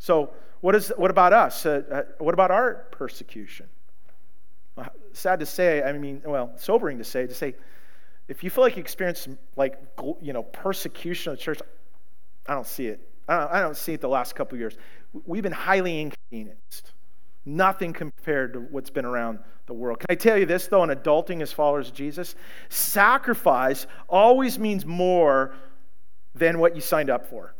So, 0.00 0.30
what, 0.60 0.74
is, 0.74 0.92
what 0.96 1.10
about 1.10 1.32
us? 1.32 1.64
Uh, 1.64 1.82
uh, 1.90 2.02
what 2.18 2.34
about 2.34 2.50
our 2.50 2.86
persecution? 2.90 3.66
sad 5.12 5.40
to 5.40 5.46
say, 5.46 5.82
I 5.82 5.92
mean, 5.92 6.22
well, 6.24 6.52
sobering 6.56 6.98
to 6.98 7.04
say, 7.04 7.26
to 7.26 7.34
say, 7.34 7.54
if 8.28 8.44
you 8.44 8.50
feel 8.50 8.62
like 8.62 8.76
you 8.76 8.80
experience 8.80 9.26
like 9.56 9.80
you 10.20 10.32
know 10.32 10.42
persecution 10.42 11.32
of 11.32 11.38
the 11.38 11.42
church, 11.42 11.60
I 12.46 12.54
don't 12.54 12.66
see 12.66 12.86
it. 12.86 13.00
I 13.26 13.40
don't, 13.40 13.52
I 13.52 13.60
don't 13.60 13.76
see 13.76 13.94
it 13.94 14.00
the 14.00 14.08
last 14.08 14.34
couple 14.36 14.58
years. 14.58 14.76
We've 15.26 15.42
been 15.42 15.52
highly 15.52 16.00
inconvenienced. 16.00 16.92
Nothing 17.48 17.94
compared 17.94 18.52
to 18.52 18.60
what's 18.60 18.90
been 18.90 19.06
around 19.06 19.38
the 19.66 19.72
world. 19.72 20.00
Can 20.00 20.06
I 20.10 20.14
tell 20.16 20.36
you 20.36 20.44
this, 20.44 20.66
though, 20.66 20.84
in 20.84 20.90
adulting 20.90 21.40
as 21.40 21.50
followers 21.50 21.88
of 21.88 21.94
Jesus? 21.94 22.34
Sacrifice 22.68 23.86
always 24.06 24.58
means 24.58 24.84
more 24.84 25.54
than 26.34 26.58
what 26.58 26.76
you 26.76 26.82
signed 26.82 27.08
up 27.08 27.24
for. 27.24 27.54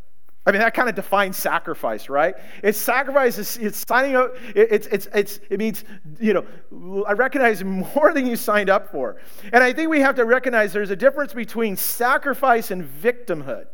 I 0.47 0.53
mean, 0.53 0.61
that 0.61 0.75
kind 0.75 0.91
of 0.91 0.95
defines 0.95 1.39
sacrifice, 1.39 2.11
right? 2.11 2.35
It's 2.63 2.77
sacrifice, 2.77 3.39
it's, 3.39 3.57
it's 3.57 3.85
signing 3.89 4.15
up, 4.15 4.35
it's, 4.55 4.87
it's, 4.89 5.09
it's, 5.15 5.41
it 5.49 5.59
means, 5.59 5.85
you 6.21 6.35
know, 6.35 7.05
I 7.07 7.13
recognize 7.13 7.65
more 7.65 8.13
than 8.13 8.27
you 8.27 8.37
signed 8.37 8.69
up 8.69 8.91
for. 8.91 9.17
And 9.53 9.65
I 9.65 9.73
think 9.73 9.89
we 9.89 10.01
have 10.01 10.17
to 10.17 10.27
recognize 10.27 10.73
there's 10.73 10.91
a 10.91 10.97
difference 10.97 11.33
between 11.33 11.77
sacrifice 11.77 12.71
and 12.71 12.85
victimhood. 12.85 13.67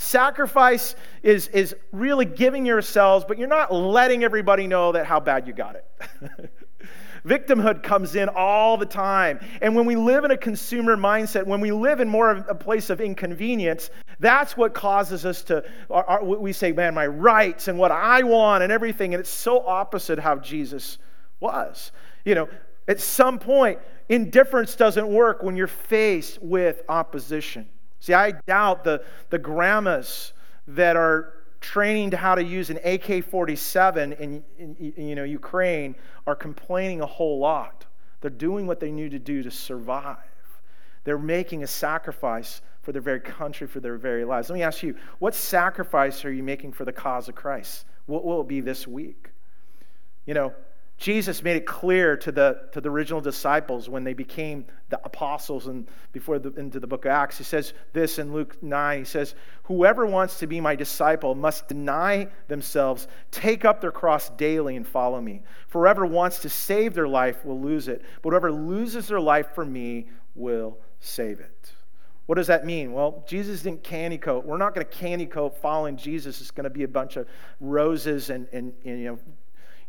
Sacrifice 0.00 0.96
is, 1.22 1.48
is 1.48 1.76
really 1.92 2.24
giving 2.24 2.64
yourselves, 2.64 3.22
but 3.28 3.36
you're 3.36 3.46
not 3.46 3.70
letting 3.70 4.24
everybody 4.24 4.66
know 4.66 4.92
that 4.92 5.04
how 5.04 5.20
bad 5.20 5.46
you 5.46 5.52
got 5.52 5.76
it. 5.76 6.50
Victimhood 7.26 7.82
comes 7.82 8.16
in 8.16 8.30
all 8.30 8.78
the 8.78 8.86
time. 8.86 9.38
And 9.60 9.76
when 9.76 9.84
we 9.84 9.96
live 9.96 10.24
in 10.24 10.30
a 10.30 10.38
consumer 10.38 10.96
mindset, 10.96 11.46
when 11.46 11.60
we 11.60 11.70
live 11.70 12.00
in 12.00 12.08
more 12.08 12.30
of 12.30 12.46
a 12.48 12.54
place 12.54 12.88
of 12.88 13.02
inconvenience, 13.02 13.90
that's 14.20 14.56
what 14.56 14.72
causes 14.72 15.26
us 15.26 15.42
to, 15.44 15.62
our, 15.90 16.04
our, 16.04 16.24
we 16.24 16.54
say, 16.54 16.72
man, 16.72 16.94
my 16.94 17.06
rights 17.06 17.68
and 17.68 17.78
what 17.78 17.92
I 17.92 18.22
want 18.22 18.62
and 18.62 18.72
everything. 18.72 19.12
And 19.12 19.20
it's 19.20 19.28
so 19.28 19.66
opposite 19.66 20.18
how 20.18 20.36
Jesus 20.36 20.96
was. 21.40 21.92
You 22.24 22.36
know, 22.36 22.48
at 22.88 23.00
some 23.00 23.38
point, 23.38 23.78
indifference 24.08 24.76
doesn't 24.76 25.06
work 25.06 25.42
when 25.42 25.56
you're 25.56 25.66
faced 25.66 26.42
with 26.42 26.84
opposition. 26.88 27.68
See, 28.00 28.14
I 28.14 28.32
doubt 28.32 28.84
the, 28.84 29.04
the 29.28 29.38
grandmas 29.38 30.32
that 30.66 30.96
are 30.96 31.34
training 31.60 32.10
to 32.10 32.16
how 32.16 32.34
to 32.34 32.42
use 32.42 32.70
an 32.70 32.78
AK-47 32.78 34.18
in, 34.18 34.42
in, 34.58 34.94
you 34.96 35.14
know, 35.14 35.24
Ukraine 35.24 35.94
are 36.26 36.34
complaining 36.34 37.02
a 37.02 37.06
whole 37.06 37.38
lot. 37.38 37.84
They're 38.20 38.30
doing 38.30 38.66
what 38.66 38.80
they 38.80 38.90
need 38.90 39.10
to 39.12 39.18
do 39.18 39.42
to 39.42 39.50
survive. 39.50 40.16
They're 41.04 41.18
making 41.18 41.62
a 41.62 41.66
sacrifice 41.66 42.62
for 42.82 42.92
their 42.92 43.02
very 43.02 43.20
country, 43.20 43.66
for 43.66 43.80
their 43.80 43.96
very 43.96 44.24
lives. 44.24 44.48
Let 44.48 44.56
me 44.56 44.62
ask 44.62 44.82
you, 44.82 44.96
what 45.18 45.34
sacrifice 45.34 46.24
are 46.24 46.32
you 46.32 46.42
making 46.42 46.72
for 46.72 46.84
the 46.84 46.92
cause 46.92 47.28
of 47.28 47.34
Christ? 47.34 47.84
What 48.06 48.24
will 48.24 48.40
it 48.40 48.48
be 48.48 48.60
this 48.60 48.86
week? 48.86 49.30
You 50.26 50.34
know, 50.34 50.54
Jesus 51.00 51.42
made 51.42 51.56
it 51.56 51.64
clear 51.64 52.14
to 52.18 52.30
the, 52.30 52.60
to 52.72 52.80
the 52.82 52.90
original 52.90 53.22
disciples 53.22 53.88
when 53.88 54.04
they 54.04 54.12
became 54.12 54.66
the 54.90 55.00
apostles 55.02 55.66
and 55.66 55.88
before 56.12 56.38
the, 56.38 56.52
into 56.60 56.78
the 56.78 56.86
book 56.86 57.06
of 57.06 57.10
Acts. 57.10 57.38
He 57.38 57.44
says 57.44 57.72
this 57.94 58.18
in 58.18 58.34
Luke 58.34 58.62
9. 58.62 58.98
He 58.98 59.04
says, 59.06 59.34
Whoever 59.62 60.04
wants 60.04 60.38
to 60.40 60.46
be 60.46 60.60
my 60.60 60.76
disciple 60.76 61.34
must 61.34 61.68
deny 61.68 62.28
themselves, 62.48 63.08
take 63.30 63.64
up 63.64 63.80
their 63.80 63.90
cross 63.90 64.28
daily, 64.28 64.76
and 64.76 64.86
follow 64.86 65.22
me. 65.22 65.42
For 65.68 65.80
whoever 65.80 66.04
wants 66.04 66.38
to 66.40 66.50
save 66.50 66.92
their 66.92 67.08
life 67.08 67.46
will 67.46 67.58
lose 67.58 67.88
it, 67.88 68.02
but 68.20 68.30
whoever 68.30 68.52
loses 68.52 69.08
their 69.08 69.20
life 69.20 69.54
for 69.54 69.64
me 69.64 70.06
will 70.34 70.76
save 71.00 71.40
it. 71.40 71.72
What 72.26 72.34
does 72.34 72.48
that 72.48 72.66
mean? 72.66 72.92
Well, 72.92 73.24
Jesus 73.26 73.62
didn't 73.62 73.82
candy 73.82 74.18
coat. 74.18 74.44
We're 74.44 74.58
not 74.58 74.74
going 74.74 74.86
to 74.86 74.92
candy 74.92 75.26
coat 75.26 75.56
following 75.56 75.96
Jesus. 75.96 76.42
It's 76.42 76.50
going 76.50 76.64
to 76.64 76.70
be 76.70 76.82
a 76.82 76.88
bunch 76.88 77.16
of 77.16 77.26
roses 77.58 78.28
and, 78.28 78.46
and, 78.52 78.74
and 78.84 79.00
you 79.00 79.04
know, 79.06 79.18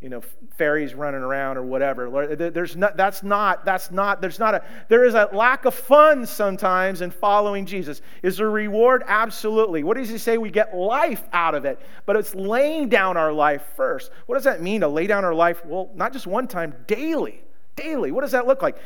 you 0.02 0.10
know, 0.10 0.22
fairies 0.58 0.96
running 0.96 1.22
around 1.22 1.58
or 1.58 1.64
whatever. 1.64 2.36
There's 2.36 2.76
not, 2.76 2.98
that's 2.98 3.22
not, 3.22 3.64
that's 3.64 3.92
not, 3.92 4.20
there's 4.20 4.40
not 4.40 4.56
a, 4.56 4.64
there 4.90 5.04
is 5.04 5.14
a 5.14 5.30
lack 5.32 5.66
of 5.66 5.76
fun 5.76 6.26
sometimes 6.26 7.02
in 7.02 7.12
following 7.12 7.68
Jesus. 7.68 8.02
Is 8.24 8.38
there 8.38 8.48
a 8.48 8.50
reward? 8.50 9.04
Absolutely. 9.06 9.84
What 9.84 9.98
does 9.98 10.10
he 10.10 10.18
say? 10.18 10.40
We 10.40 10.50
get 10.50 10.76
life 10.76 11.30
out 11.34 11.54
of 11.54 11.66
it, 11.66 11.80
but 12.08 12.16
it's 12.16 12.34
laying 12.34 12.90
down 12.90 13.16
our 13.16 13.32
life 13.32 13.64
first. 13.76 14.12
What 14.26 14.36
does 14.36 14.44
that 14.46 14.62
mean 14.62 14.82
to 14.82 14.88
lay 14.88 15.06
down 15.06 15.24
our 15.24 15.36
life? 15.36 15.64
Well, 15.64 15.92
not 15.94 16.14
just 16.14 16.26
one 16.26 16.48
time, 16.48 16.74
daily. 16.88 17.44
Daily. 17.76 18.12
What 18.12 18.22
does 18.22 18.32
that 18.32 18.48
look 18.48 18.64
like? 18.64 18.78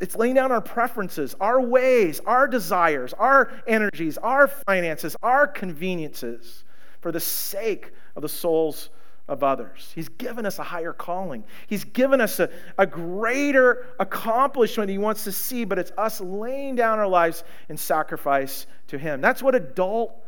It's 0.00 0.16
laying 0.16 0.34
down 0.34 0.50
our 0.50 0.60
preferences, 0.60 1.36
our 1.40 1.60
ways, 1.60 2.20
our 2.26 2.48
desires, 2.48 3.12
our 3.12 3.52
energies, 3.68 4.18
our 4.18 4.48
finances, 4.48 5.14
our 5.22 5.46
conveniences 5.46 6.64
for 7.00 7.12
the 7.12 7.20
sake 7.20 7.92
of 8.16 8.22
the 8.22 8.28
souls 8.28 8.90
of 9.28 9.42
others. 9.42 9.90
He's 9.94 10.08
given 10.08 10.44
us 10.44 10.58
a 10.58 10.62
higher 10.62 10.92
calling. 10.92 11.44
He's 11.66 11.84
given 11.84 12.20
us 12.20 12.40
a, 12.40 12.50
a 12.76 12.86
greater 12.86 13.86
accomplishment 13.98 14.90
he 14.90 14.98
wants 14.98 15.24
to 15.24 15.32
see, 15.32 15.64
but 15.64 15.78
it's 15.78 15.92
us 15.96 16.20
laying 16.20 16.74
down 16.74 16.98
our 16.98 17.08
lives 17.08 17.44
in 17.68 17.76
sacrifice 17.76 18.66
to 18.88 18.98
him. 18.98 19.20
That's 19.20 19.42
what 19.42 19.54
adult 19.54 20.20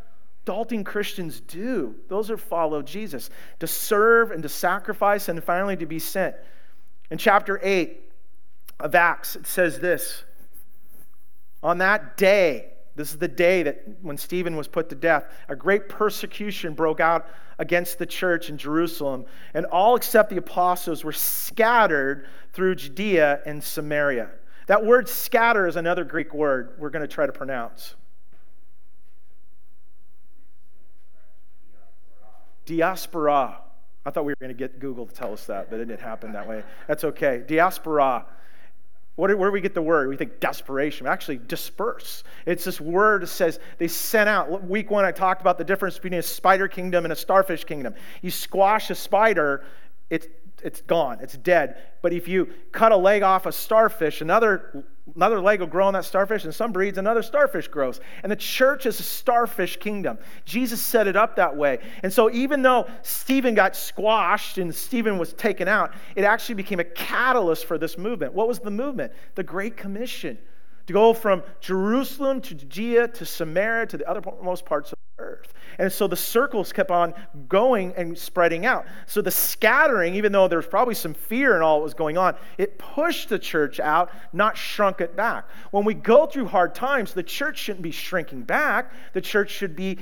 adulting 0.47 0.85
Christians 0.85 1.41
do. 1.41 1.97
Those 2.09 2.29
who 2.29 2.37
follow 2.37 2.81
Jesus 2.81 3.31
to 3.59 3.67
serve 3.67 4.31
and 4.31 4.43
to 4.43 4.49
sacrifice 4.49 5.29
and 5.29 5.43
finally 5.43 5.77
to 5.77 5.87
be 5.87 5.99
sent. 5.99 6.37
In 7.11 7.19
chapter 7.19 7.61
8 7.63 8.01
of 8.81 8.95
Acts, 8.95 9.37
it 9.37 9.47
says 9.47 9.79
this 9.79 10.25
On 11.63 11.79
that 11.79 12.17
day, 12.17 12.73
this 12.97 13.13
is 13.13 13.19
the 13.19 13.29
day 13.29 13.63
that 13.63 13.85
when 14.01 14.17
Stephen 14.17 14.57
was 14.57 14.67
put 14.67 14.89
to 14.89 14.95
death, 14.95 15.31
a 15.49 15.55
great 15.55 15.89
persecution 15.89 16.73
broke 16.73 16.99
out 16.99 17.29
against 17.59 17.99
the 17.99 18.07
church 18.07 18.49
in 18.49 18.57
Jerusalem, 18.57 19.27
and 19.53 19.67
all 19.67 19.97
except 19.97 20.31
the 20.31 20.39
apostles 20.39 21.05
were 21.05 21.13
scattered 21.13 22.27
through 22.55 22.77
Judea 22.77 23.43
and 23.45 23.63
Samaria. 23.63 24.31
That 24.67 24.85
word 24.85 25.09
scatter 25.09 25.67
is 25.67 25.77
another 25.77 26.05
Greek 26.05 26.35
word 26.35 26.75
we're 26.79 26.91
going 26.91 27.07
to 27.07 27.15
try 27.15 27.27
to 27.27 27.33
pronounce. 27.33 27.95
Diaspora. 32.65 33.61
I 34.05 34.11
thought 34.11 34.25
we 34.25 34.33
were 34.33 34.37
going 34.41 34.53
to 34.53 34.59
get 34.59 34.81
Google 34.81 35.07
to 35.07 35.15
tell 35.15 35.33
us 35.33 35.47
that, 35.47 35.69
but 35.71 35.81
it 35.81 35.87
didn't 35.87 36.01
happen 36.01 36.33
that 36.33 36.49
way. 36.49 36.63
That's 36.89 37.05
okay. 37.05 37.43
Diaspora 37.47 38.25
what, 39.17 39.37
where 39.37 39.49
do 39.49 39.53
we 39.53 39.63
get 39.63 39.75
the 39.75 39.83
word? 39.83 40.09
We 40.09 40.17
think 40.17 40.41
desperation. 40.41 41.07
Actually, 41.07 41.39
disperse. 41.39 42.23
It's 42.45 42.65
this 42.65 42.81
word 42.81 43.23
that 43.23 43.29
says 43.29 43.59
they 43.79 43.89
sent 43.89 44.29
out. 44.29 44.69
Week 44.69 44.91
one, 44.91 45.05
I 45.05 45.11
talked 45.11 45.41
about 45.41 45.57
the 45.59 45.65
difference 45.65 45.97
between 45.97 46.15
a 46.15 46.23
spider 46.23 46.69
kingdom 46.69 47.05
and 47.05 47.13
a 47.13 47.17
starfish 47.17 47.65
kingdom. 47.65 47.95
You 48.21 48.31
squash 48.31 48.91
a 48.91 48.95
spider, 48.95 49.65
it's 50.11 50.29
it's 50.63 50.81
gone, 50.83 51.19
it's 51.21 51.37
dead. 51.37 51.77
But 52.03 52.13
if 52.13 52.29
you 52.29 52.49
cut 52.73 52.93
a 52.93 52.97
leg 52.97 53.23
off 53.23 53.47
a 53.47 53.53
starfish, 53.53 54.21
another, 54.21 54.85
another 55.15 55.41
leg 55.41 55.61
will 55.61 55.67
grow 55.67 55.87
on 55.87 55.95
that 55.95 56.05
starfish, 56.05 56.45
and 56.45 56.55
some 56.55 56.73
breeds, 56.73 56.99
another 56.99 57.23
starfish 57.23 57.69
grows. 57.69 58.01
And 58.23 58.33
the 58.33 58.37
church 58.37 58.87
is 58.87 58.99
a 58.99 59.03
starfish 59.03 59.77
kingdom. 59.77 60.19
Jesus 60.45 60.81
set 60.81 61.07
it 61.07 61.17
up 61.17 61.37
that 61.37 61.55
way. 61.55 61.79
And 62.03 62.13
so 62.13 62.31
even 62.31 62.63
though 62.63 62.89
Stephen 63.03 63.55
got 63.55 63.77
squashed 63.77 64.59
and 64.59 64.75
Stephen 64.75 65.19
was 65.19 65.33
taken 65.35 65.69
out, 65.69 65.95
it 66.15 66.25
actually 66.25 66.57
became 66.57 66.81
a 66.81 66.85
catalyst 66.85 67.67
for 67.67 67.79
this 67.79 67.99
movement. 67.99 68.33
What 68.33 68.49
was 68.49 68.59
the 68.59 68.71
movement? 68.71 69.13
The 69.35 69.45
Great 69.45 69.77
Commission 69.77 70.39
to 70.87 70.93
go 70.93 71.13
from 71.13 71.43
Jerusalem 71.61 72.41
to 72.43 72.55
Judea 72.55 73.09
to 73.09 73.27
Samaria 73.27 73.87
to 73.87 73.99
the 73.99 74.05
othermost 74.05 74.65
parts 74.65 74.93
of 74.93 74.99
earth. 75.19 75.53
And 75.79 75.93
so 75.93 76.07
the 76.07 76.17
circles 76.17 76.73
kept 76.73 76.91
on 76.91 77.15
going 77.49 77.93
and 77.97 78.17
spreading 78.17 78.67
out. 78.67 78.87
So 79.07 79.21
the 79.21 79.31
scattering, 79.31 80.15
even 80.15 80.33
though 80.33 80.49
there 80.49 80.59
was 80.59 80.67
probably 80.67 80.95
some 80.95 81.15
fear 81.15 81.57
in 81.57 81.63
all 81.63 81.79
that 81.79 81.85
was 81.85 81.95
going 81.95 82.17
on, 82.17 82.35
it 82.59 82.79
pushed 82.79 83.29
the 83.29 83.39
church 83.39 83.81
out, 83.81 84.11
not 84.33 84.57
shrunk 84.57 85.01
it 85.01 85.17
back. 85.17 85.49
When 85.71 85.85
we 85.85 85.95
go 85.95 86.27
through 86.27 86.47
hard 86.47 86.75
times, 86.75 87.13
the 87.13 87.23
church 87.23 87.59
shouldn't 87.59 87.83
be 87.83 87.91
shrinking 87.91 88.43
back. 88.43 88.93
The 89.13 89.21
church 89.21 89.51
should 89.51 89.77
be 89.77 89.99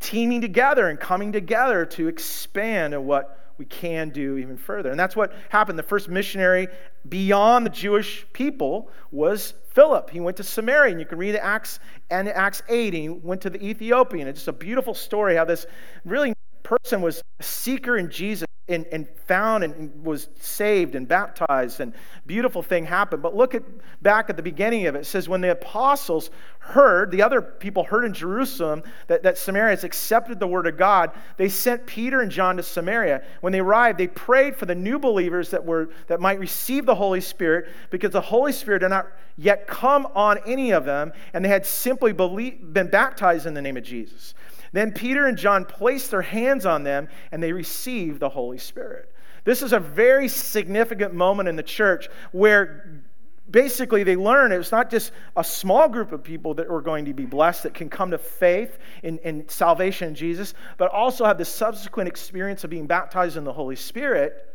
teaming 0.00 0.40
together 0.40 0.88
and 0.88 0.98
coming 0.98 1.32
together 1.32 1.84
to 1.84 2.08
expand 2.08 2.94
in 2.94 3.04
what 3.04 3.34
we 3.58 3.64
can 3.64 4.10
do 4.10 4.38
even 4.38 4.56
further. 4.56 4.90
And 4.90 4.98
that's 4.98 5.16
what 5.16 5.32
happened. 5.48 5.78
The 5.78 5.82
first 5.82 6.08
missionary 6.08 6.68
beyond 7.08 7.66
the 7.66 7.70
Jewish 7.70 8.24
people 8.32 8.90
was 9.10 9.54
Philip. 9.78 10.10
He 10.10 10.18
went 10.18 10.36
to 10.38 10.42
Samaria, 10.42 10.90
and 10.90 10.98
you 10.98 11.06
can 11.06 11.18
read 11.18 11.36
Acts 11.36 11.78
and 12.10 12.28
Acts 12.28 12.64
8, 12.68 12.94
and 12.94 13.02
he 13.04 13.08
went 13.08 13.40
to 13.42 13.48
the 13.48 13.64
Ethiopian. 13.64 14.26
It's 14.26 14.40
just 14.40 14.48
a 14.48 14.52
beautiful 14.52 14.92
story 14.92 15.36
how 15.36 15.44
this 15.44 15.66
really 16.04 16.32
person 16.68 17.00
was 17.00 17.22
a 17.40 17.42
seeker 17.42 17.96
in 17.96 18.10
Jesus 18.10 18.46
and, 18.68 18.84
and 18.92 19.08
found 19.26 19.64
and 19.64 20.04
was 20.04 20.28
saved 20.38 20.94
and 20.94 21.08
baptized 21.08 21.80
and 21.80 21.94
beautiful 22.26 22.62
thing 22.62 22.84
happened. 22.84 23.22
But 23.22 23.34
look 23.34 23.54
at 23.54 23.62
back 24.02 24.28
at 24.28 24.36
the 24.36 24.42
beginning 24.42 24.86
of 24.86 24.94
it. 24.94 25.00
It 25.00 25.06
says 25.06 25.28
when 25.28 25.40
the 25.40 25.52
apostles 25.52 26.30
heard 26.58 27.10
the 27.10 27.22
other 27.22 27.40
people 27.40 27.82
heard 27.82 28.04
in 28.04 28.12
jerusalem 28.12 28.82
that, 29.06 29.22
that 29.22 29.38
samaria 29.38 29.70
has 29.70 29.84
accepted 29.84 30.38
the 30.38 30.46
word 30.46 30.66
of 30.66 30.76
god 30.76 31.10
they 31.38 31.48
sent 31.48 31.86
peter 31.86 32.20
and 32.20 32.30
john 32.30 32.58
to 32.58 32.62
samaria. 32.62 33.22
When 33.40 33.54
they 33.54 33.60
arrived 33.60 33.96
they 33.98 34.08
prayed 34.08 34.54
for 34.54 34.66
the 34.66 34.74
new 34.74 34.98
believers 34.98 35.48
that 35.50 35.64
were 35.64 35.88
that 36.08 36.20
might 36.20 36.38
receive 36.38 36.84
the 36.84 36.94
holy 36.94 37.22
spirit 37.22 37.72
because 37.90 38.10
the 38.10 38.20
holy 38.20 38.52
spirit 38.52 38.80
did 38.80 38.90
not 38.90 39.06
yet 39.38 39.66
come 39.66 40.06
on 40.14 40.38
any 40.46 40.72
of 40.72 40.84
them 40.84 41.12
and 41.32 41.42
they 41.42 41.48
had 41.48 41.64
simply 41.64 42.12
been 42.12 42.88
baptized 42.88 43.46
in 43.46 43.54
the 43.54 43.62
name 43.62 43.78
of 43.78 43.82
jesus 43.82 44.34
then 44.72 44.92
Peter 44.92 45.26
and 45.26 45.38
John 45.38 45.64
placed 45.64 46.10
their 46.10 46.22
hands 46.22 46.66
on 46.66 46.82
them 46.82 47.08
and 47.32 47.42
they 47.42 47.52
received 47.52 48.20
the 48.20 48.28
Holy 48.28 48.58
Spirit. 48.58 49.12
This 49.44 49.62
is 49.62 49.72
a 49.72 49.80
very 49.80 50.28
significant 50.28 51.14
moment 51.14 51.48
in 51.48 51.56
the 51.56 51.62
church 51.62 52.08
where 52.32 53.02
basically 53.50 54.02
they 54.02 54.16
learn 54.16 54.52
it's 54.52 54.72
not 54.72 54.90
just 54.90 55.12
a 55.36 55.44
small 55.44 55.88
group 55.88 56.12
of 56.12 56.22
people 56.22 56.54
that 56.54 56.68
are 56.68 56.80
going 56.80 57.04
to 57.06 57.14
be 57.14 57.24
blessed 57.24 57.62
that 57.62 57.74
can 57.74 57.88
come 57.88 58.10
to 58.10 58.18
faith 58.18 58.78
in, 59.02 59.18
in 59.18 59.48
salvation 59.48 60.08
in 60.08 60.14
Jesus, 60.14 60.54
but 60.76 60.90
also 60.90 61.24
have 61.24 61.38
the 61.38 61.44
subsequent 61.44 62.08
experience 62.08 62.64
of 62.64 62.70
being 62.70 62.86
baptized 62.86 63.36
in 63.36 63.44
the 63.44 63.52
Holy 63.52 63.76
Spirit. 63.76 64.54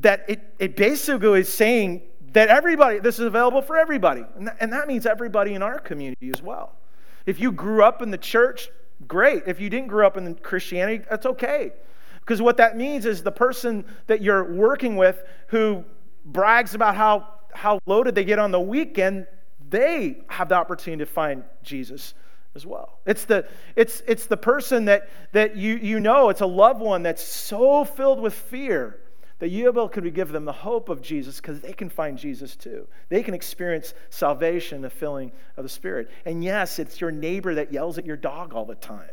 That 0.00 0.24
it, 0.28 0.42
it 0.58 0.76
basically 0.76 1.40
is 1.40 1.52
saying 1.52 2.02
that 2.32 2.48
everybody, 2.48 2.98
this 2.98 3.18
is 3.18 3.26
available 3.26 3.62
for 3.62 3.78
everybody. 3.78 4.24
And 4.36 4.48
that, 4.48 4.56
and 4.60 4.72
that 4.72 4.88
means 4.88 5.06
everybody 5.06 5.54
in 5.54 5.62
our 5.62 5.78
community 5.78 6.30
as 6.34 6.42
well. 6.42 6.76
If 7.24 7.38
you 7.40 7.52
grew 7.52 7.84
up 7.84 8.02
in 8.02 8.10
the 8.10 8.18
church, 8.18 8.68
great. 9.06 9.44
If 9.46 9.60
you 9.60 9.70
didn't 9.70 9.88
grow 9.88 10.06
up 10.06 10.16
in 10.16 10.34
Christianity, 10.36 11.04
that's 11.08 11.26
okay. 11.26 11.72
Because 12.20 12.40
what 12.40 12.56
that 12.58 12.76
means 12.76 13.04
is 13.04 13.22
the 13.22 13.32
person 13.32 13.84
that 14.06 14.22
you're 14.22 14.44
working 14.44 14.96
with 14.96 15.22
who 15.48 15.84
brags 16.24 16.74
about 16.74 16.94
how, 16.94 17.28
how 17.52 17.80
loaded 17.86 18.14
they 18.14 18.24
get 18.24 18.38
on 18.38 18.50
the 18.50 18.60
weekend, 18.60 19.26
they 19.70 20.22
have 20.28 20.48
the 20.48 20.54
opportunity 20.54 21.04
to 21.04 21.10
find 21.10 21.42
Jesus 21.62 22.14
as 22.54 22.64
well. 22.64 23.00
It's 23.06 23.24
the, 23.24 23.46
it's, 23.76 24.02
it's 24.06 24.26
the 24.26 24.36
person 24.36 24.84
that, 24.84 25.08
that 25.32 25.56
you, 25.56 25.76
you 25.76 26.00
know, 26.00 26.28
it's 26.28 26.42
a 26.42 26.46
loved 26.46 26.80
one 26.80 27.02
that's 27.02 27.22
so 27.22 27.84
filled 27.84 28.20
with 28.20 28.34
fear 28.34 29.00
that 29.42 29.50
able 29.50 29.88
could 29.88 30.14
give 30.14 30.30
them 30.30 30.44
the 30.44 30.52
hope 30.52 30.88
of 30.88 31.02
Jesus 31.02 31.38
because 31.40 31.58
they 31.58 31.72
can 31.72 31.90
find 31.90 32.16
Jesus 32.16 32.54
too. 32.54 32.86
They 33.08 33.24
can 33.24 33.34
experience 33.34 33.92
salvation, 34.08 34.82
the 34.82 34.88
filling 34.88 35.32
of 35.56 35.64
the 35.64 35.68
Spirit. 35.68 36.12
And 36.24 36.44
yes, 36.44 36.78
it's 36.78 37.00
your 37.00 37.10
neighbor 37.10 37.52
that 37.56 37.72
yells 37.72 37.98
at 37.98 38.06
your 38.06 38.16
dog 38.16 38.54
all 38.54 38.64
the 38.64 38.76
time. 38.76 39.10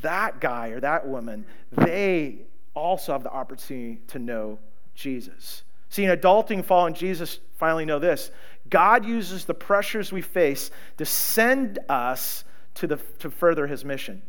That 0.00 0.40
guy 0.40 0.70
or 0.70 0.80
that 0.80 1.06
woman, 1.06 1.46
they 1.70 2.38
also 2.74 3.12
have 3.12 3.22
the 3.22 3.30
opportunity 3.30 4.00
to 4.08 4.18
know 4.18 4.58
Jesus. 4.96 5.62
See, 5.90 6.06
in 6.06 6.10
adulting, 6.10 6.64
following 6.64 6.94
Jesus, 6.94 7.38
finally 7.56 7.84
know 7.84 8.00
this 8.00 8.32
God 8.68 9.04
uses 9.04 9.44
the 9.44 9.54
pressures 9.54 10.10
we 10.10 10.22
face 10.22 10.72
to 10.96 11.04
send 11.04 11.78
us 11.88 12.42
to, 12.74 12.88
the, 12.88 12.96
to 13.20 13.30
further 13.30 13.68
his 13.68 13.84
mission. 13.84 14.22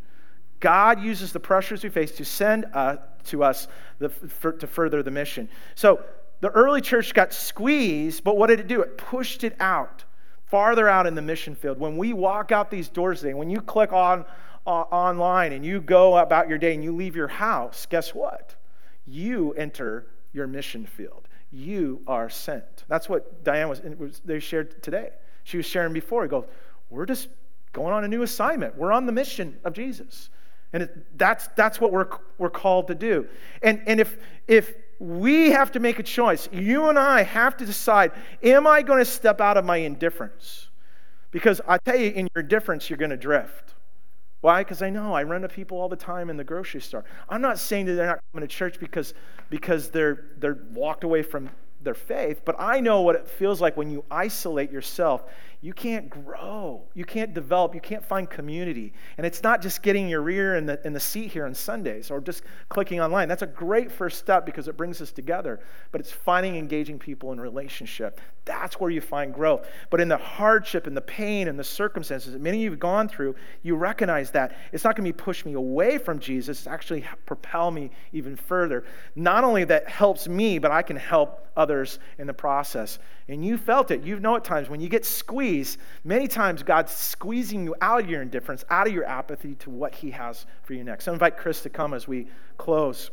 God 0.63 1.01
uses 1.01 1.33
the 1.33 1.41
pressures 1.41 1.83
we 1.83 1.89
face 1.89 2.13
to 2.13 2.23
send 2.23 2.65
uh, 2.73 2.95
to 3.25 3.43
us 3.43 3.67
the, 3.99 4.07
for, 4.07 4.53
to 4.53 4.65
further 4.65 5.03
the 5.03 5.11
mission. 5.11 5.49
So 5.75 6.01
the 6.39 6.51
early 6.51 6.79
church 6.79 7.13
got 7.13 7.33
squeezed, 7.33 8.23
but 8.23 8.37
what 8.37 8.47
did 8.47 8.61
it 8.61 8.67
do? 8.67 8.81
It 8.81 8.97
pushed 8.97 9.43
it 9.43 9.57
out, 9.59 10.05
farther 10.45 10.87
out 10.87 11.05
in 11.05 11.15
the 11.15 11.21
mission 11.21 11.53
field. 11.53 11.79
When 11.79 11.97
we 11.97 12.13
walk 12.13 12.53
out 12.53 12.71
these 12.71 12.87
doors 12.87 13.19
today, 13.19 13.33
when 13.33 13.49
you 13.49 13.59
click 13.59 13.91
on 13.91 14.23
uh, 14.65 14.69
online 14.69 15.51
and 15.51 15.65
you 15.65 15.81
go 15.81 16.17
about 16.17 16.47
your 16.47 16.57
day 16.57 16.73
and 16.73 16.81
you 16.81 16.95
leave 16.95 17.13
your 17.13 17.27
house, 17.27 17.85
guess 17.85 18.15
what? 18.15 18.55
You 19.05 19.51
enter 19.55 20.07
your 20.31 20.47
mission 20.47 20.85
field. 20.85 21.27
You 21.51 22.01
are 22.07 22.29
sent. 22.29 22.85
That's 22.87 23.09
what 23.09 23.43
Diane 23.43 23.67
was, 23.67 23.81
was 23.81 24.21
they 24.23 24.39
shared 24.39 24.81
today. 24.81 25.09
She 25.43 25.57
was 25.57 25.65
sharing 25.65 25.91
before. 25.91 26.23
He 26.23 26.29
goes, 26.29 26.45
We're 26.89 27.05
just 27.05 27.27
going 27.73 27.93
on 27.93 28.05
a 28.05 28.07
new 28.07 28.21
assignment. 28.21 28.77
We're 28.77 28.93
on 28.93 29.05
the 29.05 29.11
mission 29.11 29.59
of 29.65 29.73
Jesus. 29.73 30.29
And 30.73 30.83
it, 30.83 31.17
that's, 31.17 31.47
that's 31.55 31.79
what 31.79 31.91
we're, 31.91 32.09
we're 32.37 32.49
called 32.49 32.87
to 32.87 32.95
do. 32.95 33.27
And, 33.61 33.81
and 33.85 33.99
if, 33.99 34.17
if 34.47 34.73
we 34.99 35.51
have 35.51 35.71
to 35.73 35.79
make 35.79 35.99
a 35.99 36.03
choice, 36.03 36.49
you 36.51 36.85
and 36.89 36.97
I 36.97 37.23
have 37.23 37.57
to 37.57 37.65
decide 37.65 38.11
am 38.41 38.67
I 38.67 38.81
going 38.81 38.99
to 38.99 39.05
step 39.05 39.39
out 39.39 39.57
of 39.57 39.65
my 39.65 39.77
indifference? 39.77 40.69
Because 41.31 41.61
I 41.67 41.77
tell 41.79 41.95
you, 41.95 42.11
in 42.11 42.29
your 42.35 42.43
indifference, 42.43 42.89
you're 42.89 42.97
going 42.97 43.11
to 43.11 43.17
drift. 43.17 43.73
Why? 44.41 44.61
Because 44.61 44.81
I 44.81 44.89
know 44.89 45.13
I 45.13 45.23
run 45.23 45.41
to 45.41 45.49
people 45.49 45.79
all 45.79 45.89
the 45.89 45.95
time 45.95 46.29
in 46.29 46.37
the 46.37 46.43
grocery 46.43 46.81
store. 46.81 47.05
I'm 47.29 47.41
not 47.41 47.57
saying 47.57 47.85
that 47.85 47.93
they're 47.93 48.05
not 48.05 48.19
coming 48.31 48.47
to 48.47 48.53
church 48.53 48.79
because, 48.79 49.13
because 49.49 49.89
they're, 49.89 50.25
they're 50.37 50.59
walked 50.73 51.03
away 51.03 51.23
from 51.23 51.49
their 51.83 51.93
faith, 51.93 52.43
but 52.45 52.55
I 52.59 52.79
know 52.79 53.01
what 53.01 53.15
it 53.15 53.27
feels 53.27 53.61
like 53.61 53.77
when 53.77 53.89
you 53.89 54.03
isolate 54.09 54.71
yourself 54.71 55.23
you 55.63 55.71
can't 55.71 56.09
grow. 56.09 56.81
You 56.93 57.05
can't 57.05 57.33
develop. 57.33 57.73
You 57.73 57.79
can't 57.79 58.03
find 58.03 58.29
community. 58.29 58.91
And 59.17 59.25
it's 59.25 59.41
not 59.43 59.61
just 59.61 59.81
getting 59.81 60.09
your 60.09 60.29
ear 60.29 60.57
in 60.57 60.65
the, 60.65 60.77
in 60.85 60.91
the 60.91 60.99
seat 60.99 61.31
here 61.31 61.45
on 61.45 61.55
Sundays 61.55 62.11
or 62.11 62.19
just 62.19 62.43
clicking 62.67 62.99
online. 62.99 63.29
That's 63.29 63.43
a 63.43 63.47
great 63.47 63.89
first 63.89 64.19
step 64.19 64.45
because 64.45 64.67
it 64.67 64.75
brings 64.75 65.01
us 65.01 65.13
together. 65.13 65.61
But 65.93 66.01
it's 66.01 66.11
finding 66.11 66.57
engaging 66.57 66.99
people 66.99 67.31
in 67.31 67.39
relationship. 67.39 68.19
That's 68.43 68.77
where 68.77 68.89
you 68.89 68.99
find 68.99 69.33
growth. 69.33 69.65
But 69.89 70.01
in 70.01 70.09
the 70.09 70.17
hardship 70.17 70.85
and 70.85 70.97
the 70.97 71.01
pain 71.01 71.47
and 71.47 71.57
the 71.57 71.63
circumstances 71.63 72.33
that 72.33 72.41
many 72.41 72.57
of 72.57 72.63
you 72.63 72.69
have 72.71 72.79
gone 72.81 73.07
through, 73.07 73.33
you 73.61 73.75
recognize 73.75 74.31
that 74.31 74.57
it's 74.73 74.83
not 74.83 74.97
going 74.97 75.07
to 75.07 75.13
be 75.13 75.17
push 75.17 75.45
me 75.45 75.53
away 75.53 75.97
from 75.97 76.19
Jesus, 76.19 76.57
it's 76.57 76.67
actually 76.67 77.05
propel 77.25 77.71
me 77.71 77.89
even 78.11 78.35
further. 78.35 78.83
Not 79.15 79.45
only 79.45 79.63
that 79.63 79.87
helps 79.87 80.27
me, 80.27 80.59
but 80.59 80.71
I 80.71 80.81
can 80.81 80.97
help 80.97 81.47
others 81.55 81.72
in 82.17 82.27
the 82.27 82.33
process. 82.33 82.99
And 83.27 83.43
you 83.43 83.57
felt 83.57 83.91
it. 83.91 84.03
You 84.03 84.19
know 84.19 84.35
at 84.35 84.43
times 84.43 84.69
when 84.69 84.81
you 84.81 84.89
get 84.89 85.05
squeezed, 85.05 85.79
many 86.03 86.27
times 86.27 86.63
God's 86.63 86.91
squeezing 86.91 87.63
you 87.63 87.75
out 87.81 88.01
of 88.01 88.09
your 88.09 88.21
indifference, 88.21 88.63
out 88.69 88.87
of 88.87 88.93
your 88.93 89.05
apathy 89.05 89.55
to 89.55 89.69
what 89.69 89.93
He 89.95 90.11
has 90.11 90.45
for 90.63 90.73
you 90.73 90.83
next. 90.83 91.05
So 91.05 91.11
I 91.11 91.13
invite 91.13 91.37
Chris 91.37 91.61
to 91.61 91.69
come 91.69 91.93
as 91.93 92.07
we 92.07 92.27
close. 92.57 93.11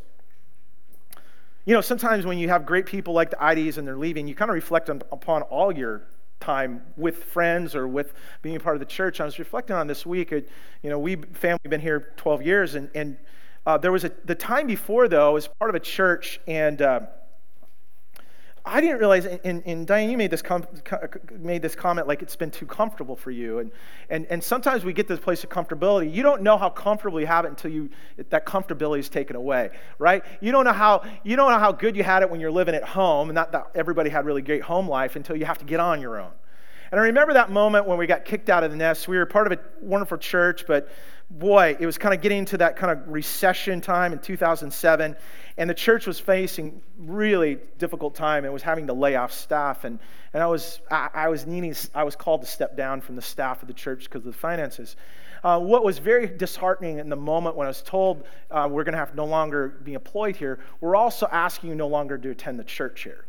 You 1.64 1.75
know, 1.75 1.81
sometimes 1.81 2.27
when 2.27 2.38
you 2.38 2.49
have 2.49 2.66
great 2.66 2.87
people 2.87 3.14
like 3.14 3.31
the 3.31 3.51
IDs 3.51 3.79
and 3.79 3.87
they're 3.87 3.96
leaving, 3.96 4.27
you 4.27 4.35
kind 4.35 4.51
of 4.51 4.55
reflect 4.55 4.90
on, 4.90 5.03
upon 5.12 5.42
all 5.42 5.77
your 5.77 6.03
time 6.40 6.83
with 6.96 7.25
friends 7.25 7.75
or 7.75 7.87
with 7.87 8.14
being 8.42 8.57
a 8.57 8.61
part 8.61 8.75
of 8.75 8.81
the 8.81 8.87
church. 8.87 9.20
I 9.20 9.25
was 9.25 9.38
reflecting 9.38 9.77
on 9.77 9.87
this 9.87 10.07
week. 10.07 10.31
you 10.31 10.44
know, 10.85 10.99
we 10.99 11.16
family 11.16 11.61
been 11.68 11.81
here 11.81 12.12
12 12.16 12.42
years, 12.42 12.75
and, 12.75 12.90
and 12.94 13.16
uh, 13.66 13.77
there 13.77 13.92
was 13.92 14.05
a, 14.05 14.12
the 14.25 14.35
time 14.35 14.66
before 14.66 15.07
though, 15.07 15.37
as 15.37 15.46
part 15.46 15.68
of 15.68 15.75
a 15.75 15.81
church, 15.81 16.40
and 16.49 16.81
uh, 16.81 17.01
I 18.73 18.81
didn't 18.81 18.99
realize, 18.99 19.27
and, 19.27 19.63
and 19.67 19.85
Diane, 19.85 20.11
you 20.11 20.17
made 20.17 20.31
this, 20.31 20.43
com- 20.43 20.67
made 21.39 21.61
this 21.61 21.75
comment 21.75 22.07
like 22.07 22.23
it's 22.23 22.37
been 22.37 22.53
too 22.53 22.67
comfortable 22.67 23.17
for 23.17 23.33
you. 23.33 23.59
And, 23.59 23.73
and, 24.11 24.27
and 24.27 24.43
sometimes 24.43 24.85
we 24.85 24.93
get 24.93 25.09
this 25.09 25.19
place 25.19 25.43
of 25.43 25.51
comfortability. 25.51 26.15
You 26.15 26.23
don't 26.23 26.43
know 26.43 26.57
how 26.57 26.71
comfortable 26.71 27.21
you 27.21 27.27
have 27.27 27.45
it 27.45 27.49
until 27.49 27.73
you, 27.73 27.91
that 28.17 28.47
comfortability 28.47 29.01
is 29.01 29.09
taken 29.09 29.35
away, 29.35 29.71
right? 29.99 30.23
You 30.41 30.53
don't, 30.53 30.65
know 30.65 30.73
how, 30.73 31.03
you 31.25 31.35
don't 31.35 31.51
know 31.51 31.59
how 31.59 31.73
good 31.73 31.97
you 31.97 32.05
had 32.05 32.23
it 32.23 32.31
when 32.31 32.39
you're 32.39 32.53
living 32.53 32.77
at 32.77 32.85
home, 32.85 33.29
and 33.29 33.35
not 33.35 33.51
that 33.53 33.73
everybody 33.75 34.09
had 34.09 34.25
really 34.25 34.43
great 34.43 34.63
home 34.63 34.89
life 34.89 35.17
until 35.17 35.35
you 35.35 35.47
have 35.47 35.59
to 35.59 35.65
get 35.65 35.81
on 35.81 36.01
your 36.01 36.21
own. 36.21 36.31
And 36.93 37.01
I 37.01 37.05
remember 37.05 37.35
that 37.35 37.51
moment 37.51 37.87
when 37.87 37.99
we 37.99 38.07
got 38.07 38.25
kicked 38.25 38.51
out 38.51 38.65
of 38.65 38.71
the 38.71 38.77
nest. 38.77 39.07
We 39.09 39.17
were 39.17 39.27
part 39.27 39.51
of 39.51 39.59
a 39.59 39.61
wonderful 39.81 40.19
church, 40.19 40.65
but 40.67 40.89
boy, 41.31 41.77
it 41.79 41.87
was 41.87 41.97
kind 41.97 42.14
of 42.14 42.21
getting 42.21 42.45
to 42.47 42.59
that 42.59 42.77
kind 42.77 42.90
of 42.90 43.09
recession 43.09 43.81
time 43.81 44.12
in 44.12 44.19
2007. 44.19 45.16
And 45.57 45.71
the 45.71 45.75
church 45.75 46.07
was 46.07 46.19
facing 46.19 46.81
really 46.99 47.59
difficult 47.79 48.14
time 48.14 48.45
and 48.45 48.53
was 48.53 48.62
having 48.62 48.87
to 48.88 48.93
lay 48.93 49.16
off 49.16 49.33
staff. 49.33 49.85
And, 49.85 50.01
and 50.33 50.43
I, 50.43 50.47
was, 50.47 50.81
I, 50.90 51.09
I 51.14 51.29
was 51.29 51.47
needing, 51.47 51.75
I 51.95 52.05
was 52.05 52.16
called 52.16 52.40
to 52.43 52.47
step 52.47 52.77
down 52.77 53.01
from 53.01 53.16
the 53.16 53.23
staff 53.23 53.62
of 53.62 53.69
the 53.69 53.75
church 53.75 54.05
because 54.05 54.27
of 54.27 54.33
the 54.33 54.38
finances. 54.38 54.97
Uh, 55.45 55.59
what 55.59 55.85
was 55.85 55.99
very 55.99 56.27
disheartening 56.27 56.99
in 56.99 57.09
the 57.09 57.16
moment 57.16 57.57
when 57.57 57.66
I 57.66 57.71
was 57.71 57.83
told 57.83 58.25
uh, 58.51 58.69
we're 58.71 58.85
going 58.85 58.93
to 58.93 58.99
have 58.99 59.14
no 59.14 59.25
longer 59.25 59.69
be 59.69 59.95
employed 59.95 60.37
here, 60.37 60.59
we're 60.81 60.97
also 60.97 61.27
asking 61.31 61.71
you 61.71 61.77
no 61.77 61.88
longer 61.88 62.19
to 62.19 62.31
attend 62.31 62.59
the 62.59 62.64
church 62.64 63.03
here. 63.03 63.25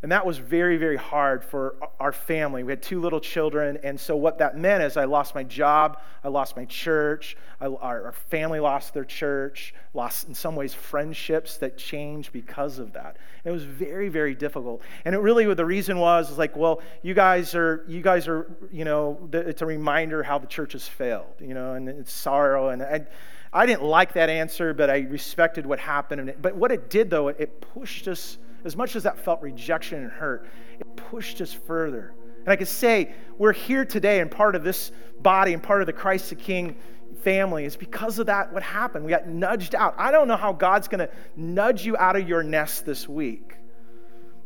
And 0.00 0.12
that 0.12 0.24
was 0.24 0.38
very, 0.38 0.76
very 0.76 0.96
hard 0.96 1.44
for 1.44 1.74
our 1.98 2.12
family. 2.12 2.62
We 2.62 2.70
had 2.70 2.82
two 2.82 3.00
little 3.00 3.18
children. 3.18 3.78
And 3.82 3.98
so, 3.98 4.14
what 4.14 4.38
that 4.38 4.56
meant 4.56 4.84
is 4.84 4.96
I 4.96 5.06
lost 5.06 5.34
my 5.34 5.42
job, 5.42 6.00
I 6.22 6.28
lost 6.28 6.56
my 6.56 6.66
church, 6.66 7.36
I, 7.60 7.66
our, 7.66 8.12
family 8.12 8.60
lost 8.60 8.94
their 8.94 9.04
church, 9.04 9.74
lost, 9.94 10.28
in 10.28 10.34
some 10.34 10.54
ways, 10.54 10.72
friendships 10.72 11.56
that 11.56 11.76
changed 11.76 12.32
because 12.32 12.78
of 12.78 12.92
that. 12.92 13.16
it 13.44 13.50
was 13.50 13.64
very, 13.64 14.08
very 14.08 14.36
difficult. 14.36 14.82
And 15.04 15.16
it 15.16 15.18
really, 15.18 15.52
the 15.52 15.66
reason 15.66 15.98
was, 15.98 16.28
was 16.28 16.38
like, 16.38 16.56
well, 16.56 16.80
you 17.02 17.14
guys 17.14 17.56
are, 17.56 17.84
you 17.88 18.00
guys 18.00 18.28
are, 18.28 18.48
you 18.70 18.84
know, 18.84 19.28
it's 19.32 19.62
a 19.62 19.66
reminder 19.66 20.22
how 20.22 20.38
the 20.38 20.46
church 20.46 20.74
has 20.74 20.86
failed, 20.86 21.34
you 21.40 21.54
know, 21.54 21.72
and 21.72 21.88
it's 21.88 22.12
sorrow. 22.12 22.68
And 22.68 22.84
I, 22.84 23.04
I 23.52 23.66
didn't 23.66 23.82
like 23.82 24.12
that 24.12 24.30
answer, 24.30 24.74
but 24.74 24.90
I 24.90 25.00
respected 25.00 25.66
what 25.66 25.80
happened. 25.80 26.34
But 26.40 26.54
what 26.54 26.70
it 26.70 26.88
did, 26.88 27.10
though, 27.10 27.26
it 27.26 27.60
pushed 27.60 28.06
us 28.06 28.38
as 28.64 28.76
much 28.76 28.96
as 28.96 29.02
that 29.04 29.18
felt 29.18 29.40
rejection 29.42 30.02
and 30.02 30.10
hurt, 30.10 30.48
it 30.78 30.96
pushed 30.96 31.40
us 31.40 31.52
further. 31.52 32.14
And 32.40 32.52
I 32.52 32.56
could 32.56 32.68
say, 32.68 33.14
we're 33.36 33.52
here 33.52 33.84
today 33.84 34.20
and 34.20 34.30
part 34.30 34.56
of 34.56 34.64
this 34.64 34.92
body 35.20 35.52
and 35.52 35.62
part 35.62 35.80
of 35.80 35.86
the 35.86 35.92
Christ 35.92 36.30
the 36.30 36.36
King 36.36 36.76
family 37.22 37.64
is 37.64 37.76
because 37.76 38.18
of 38.18 38.26
that, 38.26 38.52
what 38.52 38.62
happened. 38.62 39.04
We 39.04 39.10
got 39.10 39.28
nudged 39.28 39.74
out. 39.74 39.94
I 39.98 40.10
don't 40.10 40.28
know 40.28 40.36
how 40.36 40.52
God's 40.52 40.88
going 40.88 41.00
to 41.06 41.10
nudge 41.36 41.84
you 41.84 41.96
out 41.96 42.16
of 42.16 42.28
your 42.28 42.42
nest 42.42 42.86
this 42.86 43.08
week, 43.08 43.56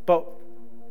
but 0.07 0.27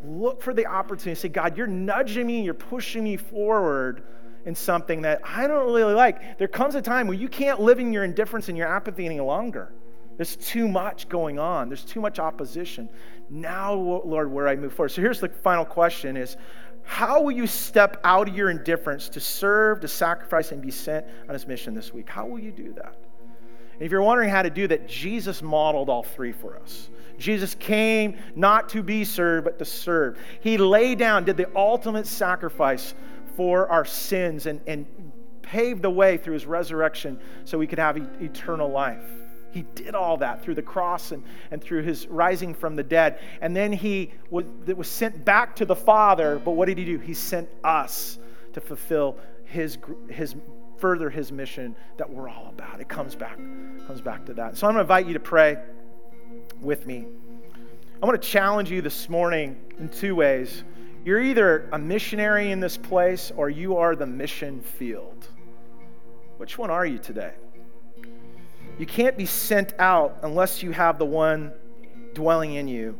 look 0.03 0.41
for 0.41 0.53
the 0.53 0.65
opportunity. 0.67 1.19
Say, 1.19 1.30
God, 1.30 1.57
you're 1.57 1.67
nudging 1.67 2.28
me, 2.28 2.43
you're 2.43 2.53
pushing 2.53 3.03
me 3.03 3.17
forward 3.17 4.03
in 4.45 4.55
something 4.55 5.01
that 5.01 5.22
I 5.24 5.47
don't 5.47 5.72
really 5.72 5.93
like. 5.93 6.38
There 6.38 6.47
comes 6.47 6.76
a 6.76 6.82
time 6.82 7.07
when 7.07 7.19
you 7.19 7.28
can't 7.28 7.59
live 7.59 7.80
in 7.80 7.93
your 7.93 8.03
indifference 8.03 8.49
and 8.49 8.57
your 8.57 8.67
apathy 8.67 9.05
any 9.05 9.19
longer. 9.19 9.74
There's 10.22 10.36
too 10.36 10.67
much 10.67 11.09
going 11.09 11.39
on. 11.39 11.67
There's 11.67 11.84
too 11.84 11.99
much 11.99 12.19
opposition. 12.19 12.88
Now, 13.32 13.74
Lord, 13.74 14.32
where 14.32 14.47
I 14.47 14.55
move 14.55 14.72
forward. 14.72 14.89
So 14.89 15.01
here's 15.01 15.19
the 15.19 15.30
final 15.30 15.65
question 15.65 16.15
is 16.15 16.38
how 16.84 17.24
will 17.24 17.32
you 17.32 17.47
step 17.47 17.99
out 18.03 18.30
of 18.30 18.38
your 18.38 18.51
indifference 18.51 19.09
to 19.09 19.19
serve, 19.19 19.80
to 19.80 19.88
sacrifice, 19.88 20.51
and 20.51 20.61
be 20.61 20.69
sent 20.69 21.07
on 21.28 21.34
his 21.34 21.47
mission 21.47 21.74
this 21.74 21.91
week? 21.91 22.07
How 22.07 22.28
will 22.28 22.38
you 22.38 22.51
do 22.51 22.72
that? 22.74 22.97
And 23.74 23.82
if 23.82 23.91
you're 23.91 24.03
wondering 24.03 24.30
how 24.30 24.43
to 24.43 24.51
do 24.51 24.67
that, 24.67 24.88
Jesus 24.88 25.41
modeled 25.41 25.89
all 25.89 26.03
three 26.03 26.34
for 26.34 26.55
us. 26.55 26.91
Jesus 27.17 27.55
came 27.55 28.15
not 28.36 28.69
to 28.69 28.84
be 28.84 29.03
served, 29.03 29.45
but 29.45 29.57
to 29.57 29.65
serve. 29.65 30.19
He 30.41 30.55
laid 30.55 30.99
down, 30.99 31.24
did 31.24 31.36
the 31.36 31.49
ultimate 31.55 32.05
sacrifice 32.05 32.93
for 33.36 33.67
our 33.69 33.86
sins, 33.86 34.45
and, 34.45 34.61
and 34.67 34.86
paved 35.41 35.82
the 35.82 35.89
way 35.89 36.17
through 36.17 36.36
his 36.36 36.45
resurrection 36.45 37.19
so 37.43 37.57
we 37.57 37.65
could 37.65 37.80
have 37.80 37.97
eternal 38.22 38.69
life. 38.69 39.20
He 39.52 39.64
did 39.76 39.95
all 39.95 40.18
that 40.18 40.43
through 40.43 40.56
the 40.56 40.62
cross 40.62 41.12
and, 41.12 41.24
and 41.52 41.62
through 41.62 41.84
his 41.84 42.08
rising 42.08 42.54
from 42.54 42.76
the 42.76 42.84
dead. 42.84 43.20
And 43.41 43.56
then 43.56 43.72
he 43.72 44.12
was, 44.30 44.45
was 44.66 44.88
sent 44.88 45.26
back 45.26 45.56
to 45.58 45.66
the 45.66 45.76
Father. 45.76 46.39
But 46.43 46.52
what 46.52 46.68
did 46.68 46.78
he 46.78 46.86
do? 46.86 46.97
He 46.97 47.14
sent 47.14 47.49
us 47.64 48.18
to 48.54 48.62
fulfill 48.62 49.18
his, 49.45 49.78
his 50.10 50.36
further 50.78 51.10
his 51.10 51.32
mission 51.32 51.76
that 51.97 52.10
we're 52.10 52.30
all 52.30 52.47
about. 52.49 52.82
It 52.82 52.89
comes 52.89 53.16
back, 53.16 53.38
comes 53.86 54.02
back 54.02 54.26
to 54.26 54.34
that. 54.34 54.58
So 54.58 54.68
I'm 54.68 54.74
going 54.74 54.80
to 54.80 54.82
invite 54.82 55.06
you 55.06 55.14
to 55.14 55.20
pray 55.20 55.58
with 56.60 56.88
me. 56.88 57.06
I 58.02 58.06
want 58.06 58.20
to 58.20 58.28
challenge 58.28 58.72
you 58.72 58.82
this 58.82 59.10
morning 59.10 59.62
in 59.78 59.89
two 59.89 60.16
ways. 60.16 60.64
You're 61.06 61.22
either 61.22 61.70
a 61.72 61.78
missionary 61.78 62.52
in 62.52 62.60
this 62.60 62.78
place 62.78 63.32
or 63.36 63.49
you 63.49 63.78
are 63.78 63.95
the 63.95 64.08
mission 64.08 64.62
field. 64.62 65.28
Which 66.38 66.58
one 66.58 66.72
are 66.72 66.86
you 66.86 66.97
today? 66.97 67.34
You 68.78 68.86
can't 68.86 69.17
be 69.17 69.26
sent 69.26 69.74
out 69.80 70.17
unless 70.24 70.63
you 70.63 70.72
have 70.72 70.97
the 70.97 71.05
one 71.05 71.53
dwelling 72.13 72.55
in 72.55 72.67
you 72.67 72.99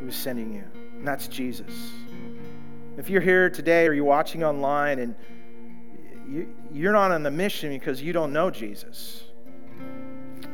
who 0.00 0.08
is 0.08 0.16
sending 0.16 0.54
you, 0.54 0.64
and 0.96 1.06
that's 1.06 1.28
Jesus. 1.28 1.92
If 2.96 3.08
you're 3.08 3.20
here 3.20 3.48
today 3.48 3.86
or 3.86 3.92
you're 3.92 4.04
watching 4.04 4.44
online 4.44 4.98
and 4.98 5.14
you, 6.72 6.88
are 6.88 6.92
not 6.92 7.10
on 7.10 7.22
the 7.22 7.30
mission 7.30 7.70
because 7.70 8.02
you 8.02 8.12
don't 8.12 8.32
know 8.32 8.50
Jesus, 8.50 9.24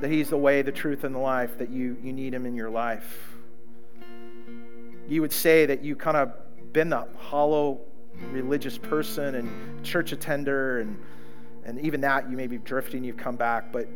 that 0.01 0.11
He's 0.11 0.31
the 0.31 0.37
way, 0.37 0.63
the 0.63 0.73
truth, 0.73 1.05
and 1.05 1.15
the 1.15 1.21
life, 1.21 1.59
that 1.59 1.71
you, 1.71 1.97
you 2.03 2.13
need 2.13 2.35
Him 2.35 2.47
in 2.47 2.55
your 2.55 2.71
life, 2.71 3.37
you 5.09 5.21
would 5.21 5.33
say 5.33 5.67
that 5.67 5.83
you 5.83 5.97
kind 5.97 6.17
of 6.17 6.33
been 6.73 6.91
the 6.91 7.07
hollow 7.17 7.81
religious 8.31 8.77
person 8.77 9.37
and 9.37 9.85
church 9.85 10.13
attender 10.13 10.81
and 10.81 10.99
and 11.69 11.79
even 11.81 12.01
that 12.01 12.31
you 12.31 12.37
may 12.37 12.47
be 12.47 12.57
drifting, 12.57 13.05
you've 13.05 13.19
come 13.19 13.37
back, 13.37 13.71
but 13.71 13.87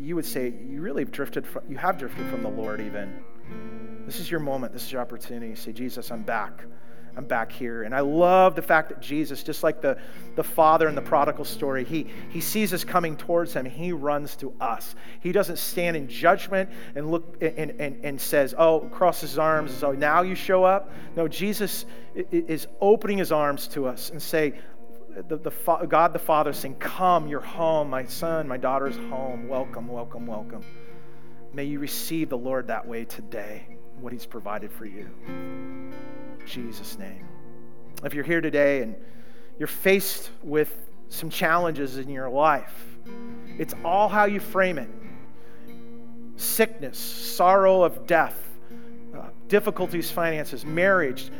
you 0.00 0.16
would 0.16 0.24
say 0.24 0.54
you 0.66 0.80
really 0.80 1.02
have 1.02 1.12
drifted 1.12 1.46
from, 1.46 1.62
you 1.68 1.76
have 1.76 1.98
drifted 1.98 2.26
from 2.30 2.42
the 2.42 2.48
Lord 2.48 2.80
even. 2.80 3.22
This 4.06 4.20
is 4.20 4.30
your 4.30 4.40
moment. 4.40 4.72
This 4.72 4.84
is 4.84 4.92
your 4.92 5.02
opportunity. 5.02 5.48
You 5.48 5.56
say, 5.56 5.72
Jesus, 5.72 6.10
I'm 6.10 6.22
back. 6.22 6.64
I'm 7.16 7.26
back 7.26 7.52
here. 7.52 7.82
And 7.82 7.94
I 7.94 8.00
love 8.00 8.56
the 8.56 8.62
fact 8.62 8.88
that 8.88 9.00
Jesus, 9.00 9.42
just 9.42 9.62
like 9.62 9.82
the, 9.82 9.98
the 10.34 10.42
father 10.42 10.88
in 10.88 10.94
the 10.94 11.02
prodigal 11.02 11.44
story, 11.44 11.84
he, 11.84 12.06
he 12.30 12.40
sees 12.40 12.72
us 12.72 12.84
coming 12.84 13.18
towards 13.18 13.52
him. 13.52 13.66
He 13.66 13.92
runs 13.92 14.34
to 14.36 14.52
us. 14.58 14.94
He 15.20 15.30
doesn't 15.30 15.58
stand 15.58 15.98
in 15.98 16.08
judgment 16.08 16.70
and 16.94 17.10
look 17.10 17.36
and, 17.42 17.70
and, 17.78 18.02
and 18.02 18.18
says, 18.18 18.54
oh, 18.56 18.80
crosses 18.80 19.30
his 19.30 19.38
arms, 19.38 19.72
so 19.72 19.88
oh, 19.88 19.92
now 19.92 20.22
you 20.22 20.34
show 20.34 20.64
up. 20.64 20.90
No, 21.16 21.28
Jesus 21.28 21.84
is 22.14 22.66
opening 22.80 23.18
his 23.18 23.30
arms 23.30 23.68
to 23.68 23.86
us 23.86 24.10
and 24.10 24.20
say, 24.20 24.54
the, 25.22 25.36
the, 25.36 25.86
God 25.88 26.12
the 26.12 26.18
Father 26.18 26.52
saying, 26.52 26.76
Come, 26.76 27.28
you're 27.28 27.40
home. 27.40 27.90
My 27.90 28.04
son, 28.04 28.48
my 28.48 28.56
daughter's 28.56 28.96
home. 28.96 29.48
Welcome, 29.48 29.88
welcome, 29.88 30.26
welcome. 30.26 30.62
May 31.52 31.64
you 31.64 31.78
receive 31.78 32.28
the 32.28 32.38
Lord 32.38 32.66
that 32.66 32.86
way 32.86 33.04
today, 33.04 33.78
what 34.00 34.12
He's 34.12 34.26
provided 34.26 34.72
for 34.72 34.86
you. 34.86 35.08
In 35.26 35.92
Jesus' 36.46 36.98
name. 36.98 37.26
If 38.02 38.12
you're 38.12 38.24
here 38.24 38.40
today 38.40 38.82
and 38.82 38.96
you're 39.58 39.68
faced 39.68 40.30
with 40.42 40.90
some 41.08 41.30
challenges 41.30 41.96
in 41.98 42.08
your 42.08 42.28
life, 42.28 42.98
it's 43.58 43.74
all 43.84 44.08
how 44.08 44.24
you 44.24 44.40
frame 44.40 44.78
it 44.78 44.90
sickness, 46.36 46.98
sorrow 46.98 47.84
of 47.84 48.08
death, 48.08 48.36
uh, 49.16 49.28
difficulties, 49.46 50.10
finances, 50.10 50.64
marriage 50.64 51.30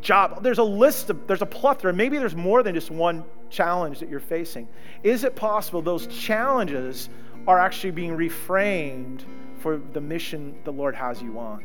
job. 0.00 0.42
There's 0.42 0.58
a 0.58 0.64
list 0.64 1.10
of, 1.10 1.26
there's 1.26 1.42
a 1.42 1.46
plethora. 1.46 1.92
Maybe 1.92 2.18
there's 2.18 2.36
more 2.36 2.62
than 2.62 2.74
just 2.74 2.90
one 2.90 3.24
challenge 3.50 4.00
that 4.00 4.08
you're 4.08 4.20
facing. 4.20 4.68
Is 5.02 5.24
it 5.24 5.36
possible 5.36 5.82
those 5.82 6.06
challenges 6.06 7.08
are 7.46 7.58
actually 7.58 7.90
being 7.92 8.16
reframed 8.16 9.24
for 9.58 9.78
the 9.78 10.00
mission 10.00 10.58
the 10.64 10.72
Lord 10.72 10.94
has 10.94 11.20
you 11.20 11.38
on? 11.38 11.64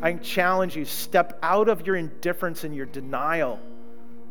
I 0.00 0.14
challenge 0.14 0.76
you, 0.76 0.84
step 0.84 1.38
out 1.42 1.68
of 1.68 1.86
your 1.86 1.96
indifference 1.96 2.64
and 2.64 2.74
your 2.74 2.86
denial 2.86 3.60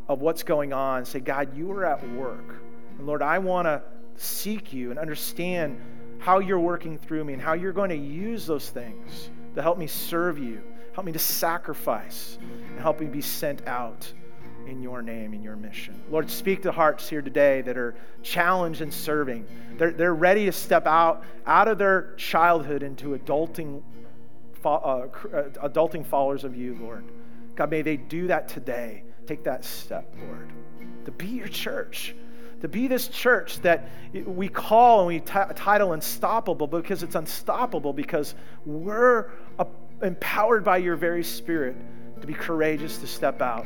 of 0.09 0.19
what's 0.19 0.43
going 0.43 0.73
on. 0.73 1.05
Say, 1.05 1.19
God, 1.19 1.55
you 1.55 1.71
are 1.71 1.85
at 1.85 2.07
work. 2.11 2.55
And 2.97 3.07
Lord, 3.07 3.21
I 3.21 3.39
want 3.39 3.67
to 3.67 3.81
seek 4.15 4.73
you 4.73 4.89
and 4.89 4.99
understand 4.99 5.79
how 6.19 6.39
you're 6.39 6.59
working 6.59 6.97
through 6.97 7.23
me 7.23 7.33
and 7.33 7.41
how 7.41 7.53
you're 7.53 7.71
going 7.71 7.89
to 7.89 7.95
use 7.95 8.45
those 8.45 8.69
things 8.69 9.29
to 9.55 9.61
help 9.61 9.77
me 9.77 9.87
serve 9.87 10.37
you 10.37 10.61
Help 10.93 11.05
me 11.05 11.11
to 11.11 11.19
sacrifice 11.19 12.37
and 12.41 12.79
help 12.79 12.99
me 12.99 13.07
be 13.07 13.21
sent 13.21 13.65
out 13.67 14.11
in 14.67 14.81
your 14.81 15.01
name, 15.01 15.33
in 15.33 15.41
your 15.41 15.55
mission. 15.55 16.01
Lord, 16.09 16.29
speak 16.29 16.61
to 16.63 16.71
hearts 16.71 17.09
here 17.09 17.21
today 17.21 17.61
that 17.61 17.77
are 17.77 17.95
challenged 18.23 18.81
in 18.81 18.91
serving. 18.91 19.45
They're, 19.77 19.91
they're 19.91 20.15
ready 20.15 20.45
to 20.45 20.51
step 20.51 20.85
out, 20.87 21.23
out 21.45 21.67
of 21.67 21.77
their 21.77 22.13
childhood 22.15 22.83
into 22.83 23.17
adulting, 23.17 23.81
uh, 24.63 24.67
uh, 24.67 25.07
adulting 25.63 26.05
followers 26.05 26.43
of 26.43 26.55
you, 26.55 26.77
Lord. 26.79 27.05
God, 27.55 27.69
may 27.69 27.81
they 27.81 27.97
do 27.97 28.27
that 28.27 28.47
today. 28.47 29.03
Take 29.25 29.43
that 29.43 29.63
step, 29.63 30.13
Lord, 30.27 30.51
to 31.05 31.11
be 31.11 31.27
your 31.27 31.47
church 31.47 32.15
to 32.61 32.67
be 32.67 32.87
this 32.87 33.07
church 33.07 33.59
that 33.61 33.89
we 34.13 34.47
call 34.47 34.99
and 34.99 35.07
we 35.07 35.19
t- 35.19 35.53
title 35.55 35.93
unstoppable 35.93 36.67
because 36.67 37.01
it's 37.01 37.15
unstoppable 37.15 37.91
because 37.91 38.35
we're 38.65 39.31
a 39.57 39.65
empowered 40.01 40.63
by 40.63 40.77
your 40.77 40.95
very 40.95 41.23
spirit 41.23 41.75
to 42.19 42.27
be 42.27 42.33
courageous, 42.33 42.97
to 42.99 43.07
step 43.07 43.41
out, 43.41 43.65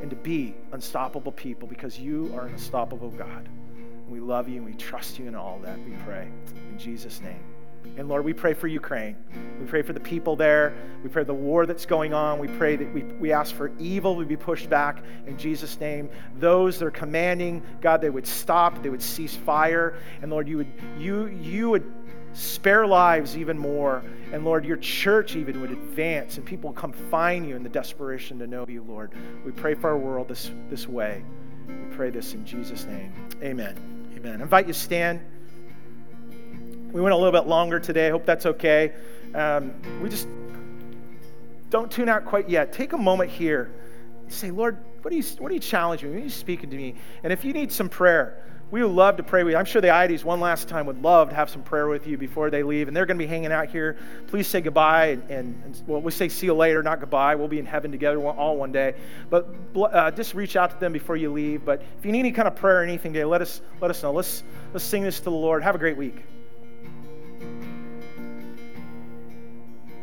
and 0.00 0.10
to 0.10 0.16
be 0.16 0.54
unstoppable 0.72 1.32
people 1.32 1.68
because 1.68 1.98
you 1.98 2.32
are 2.34 2.46
an 2.46 2.52
unstoppable 2.52 3.10
God. 3.10 3.48
We 4.08 4.18
love 4.20 4.48
you 4.48 4.56
and 4.56 4.64
we 4.64 4.74
trust 4.74 5.18
you 5.18 5.28
in 5.28 5.34
all 5.34 5.60
that, 5.62 5.78
we 5.78 5.92
pray. 6.04 6.28
In 6.70 6.78
Jesus' 6.78 7.20
name. 7.20 7.44
And 7.96 8.08
Lord, 8.08 8.24
we 8.24 8.32
pray 8.32 8.54
for 8.54 8.66
Ukraine. 8.66 9.16
We 9.58 9.66
pray 9.66 9.82
for 9.82 9.92
the 9.92 10.00
people 10.00 10.36
there. 10.36 10.72
We 11.02 11.08
pray 11.08 11.24
the 11.24 11.34
war 11.34 11.66
that's 11.66 11.86
going 11.86 12.14
on. 12.14 12.38
We 12.38 12.48
pray 12.48 12.76
that 12.76 12.92
we, 12.94 13.02
we 13.02 13.32
ask 13.32 13.54
for 13.54 13.72
evil 13.78 14.18
to 14.18 14.24
be 14.24 14.36
pushed 14.36 14.70
back 14.70 15.02
in 15.26 15.36
Jesus' 15.36 15.78
name. 15.80 16.08
Those 16.38 16.78
that 16.78 16.86
are 16.86 16.90
commanding, 16.90 17.62
God, 17.80 18.00
they 18.00 18.10
would 18.10 18.26
stop, 18.26 18.82
they 18.82 18.90
would 18.90 19.02
cease 19.02 19.34
fire. 19.34 19.96
And 20.22 20.30
Lord, 20.30 20.48
you 20.48 20.58
would 20.58 20.72
you 20.98 21.26
you 21.26 21.70
would 21.70 21.99
spare 22.32 22.86
lives 22.86 23.36
even 23.36 23.58
more. 23.58 24.02
And 24.32 24.44
Lord, 24.44 24.64
your 24.64 24.76
church 24.76 25.36
even 25.36 25.60
would 25.60 25.70
advance 25.70 26.36
and 26.36 26.46
people 26.46 26.72
come 26.72 26.92
find 26.92 27.48
you 27.48 27.56
in 27.56 27.62
the 27.62 27.68
desperation 27.68 28.38
to 28.38 28.46
know 28.46 28.64
you, 28.68 28.82
Lord. 28.82 29.12
We 29.44 29.52
pray 29.52 29.74
for 29.74 29.90
our 29.90 29.98
world 29.98 30.28
this, 30.28 30.50
this 30.68 30.86
way. 30.86 31.24
We 31.66 31.96
pray 31.96 32.10
this 32.10 32.34
in 32.34 32.44
Jesus' 32.44 32.84
name. 32.84 33.12
Amen. 33.42 33.76
Amen. 34.16 34.40
I 34.40 34.42
invite 34.42 34.66
you 34.66 34.72
stand. 34.72 35.20
We 36.92 37.00
went 37.00 37.14
a 37.14 37.16
little 37.16 37.32
bit 37.32 37.48
longer 37.48 37.78
today. 37.78 38.08
I 38.08 38.10
hope 38.10 38.26
that's 38.26 38.46
okay. 38.46 38.92
Um, 39.34 39.72
we 40.02 40.08
just 40.08 40.26
don't 41.70 41.90
tune 41.90 42.08
out 42.08 42.24
quite 42.24 42.48
yet. 42.48 42.72
Take 42.72 42.92
a 42.92 42.98
moment 42.98 43.30
here. 43.30 43.72
Say, 44.28 44.50
Lord, 44.50 44.78
what 45.02 45.12
are 45.12 45.16
you, 45.16 45.22
what 45.38 45.50
are 45.50 45.54
you 45.54 45.60
challenging 45.60 46.10
me? 46.10 46.16
What 46.16 46.20
are 46.22 46.24
you 46.24 46.30
speaking 46.30 46.70
to 46.70 46.76
me? 46.76 46.96
And 47.22 47.32
if 47.32 47.44
you 47.44 47.52
need 47.52 47.70
some 47.70 47.88
prayer, 47.88 48.44
we 48.70 48.82
would 48.82 48.92
love 48.92 49.16
to 49.16 49.22
pray 49.22 49.42
with 49.42 49.52
you. 49.52 49.58
I'm 49.58 49.64
sure 49.64 49.82
the 49.82 50.04
IDs 50.04 50.24
one 50.24 50.40
last 50.40 50.68
time 50.68 50.86
would 50.86 51.02
love 51.02 51.30
to 51.30 51.34
have 51.34 51.50
some 51.50 51.62
prayer 51.62 51.88
with 51.88 52.06
you 52.06 52.16
before 52.16 52.50
they 52.50 52.62
leave. 52.62 52.86
And 52.86 52.96
they're 52.96 53.06
going 53.06 53.18
to 53.18 53.24
be 53.24 53.28
hanging 53.28 53.50
out 53.50 53.68
here. 53.68 53.96
Please 54.28 54.46
say 54.46 54.60
goodbye. 54.60 55.06
And, 55.06 55.30
and, 55.30 55.62
and 55.64 55.82
well, 55.86 56.00
we 56.00 56.12
say 56.12 56.28
see 56.28 56.46
you 56.46 56.54
later, 56.54 56.82
not 56.82 57.00
goodbye. 57.00 57.34
We'll 57.34 57.48
be 57.48 57.58
in 57.58 57.66
heaven 57.66 57.90
together 57.90 58.24
all 58.24 58.56
one 58.56 58.70
day. 58.70 58.94
But 59.28 59.48
uh, 59.76 60.12
just 60.12 60.34
reach 60.34 60.54
out 60.56 60.70
to 60.70 60.78
them 60.78 60.92
before 60.92 61.16
you 61.16 61.32
leave. 61.32 61.64
But 61.64 61.82
if 61.98 62.04
you 62.04 62.12
need 62.12 62.20
any 62.20 62.32
kind 62.32 62.46
of 62.46 62.54
prayer 62.54 62.80
or 62.80 62.82
anything 62.84 63.12
today, 63.12 63.24
let 63.24 63.42
us, 63.42 63.60
let 63.80 63.90
us 63.90 64.02
know. 64.02 64.12
Let's, 64.12 64.44
let's 64.72 64.84
sing 64.84 65.02
this 65.02 65.18
to 65.18 65.24
the 65.24 65.30
Lord. 65.30 65.62
Have 65.64 65.74
a 65.74 65.78
great 65.78 65.96
week. 65.96 66.22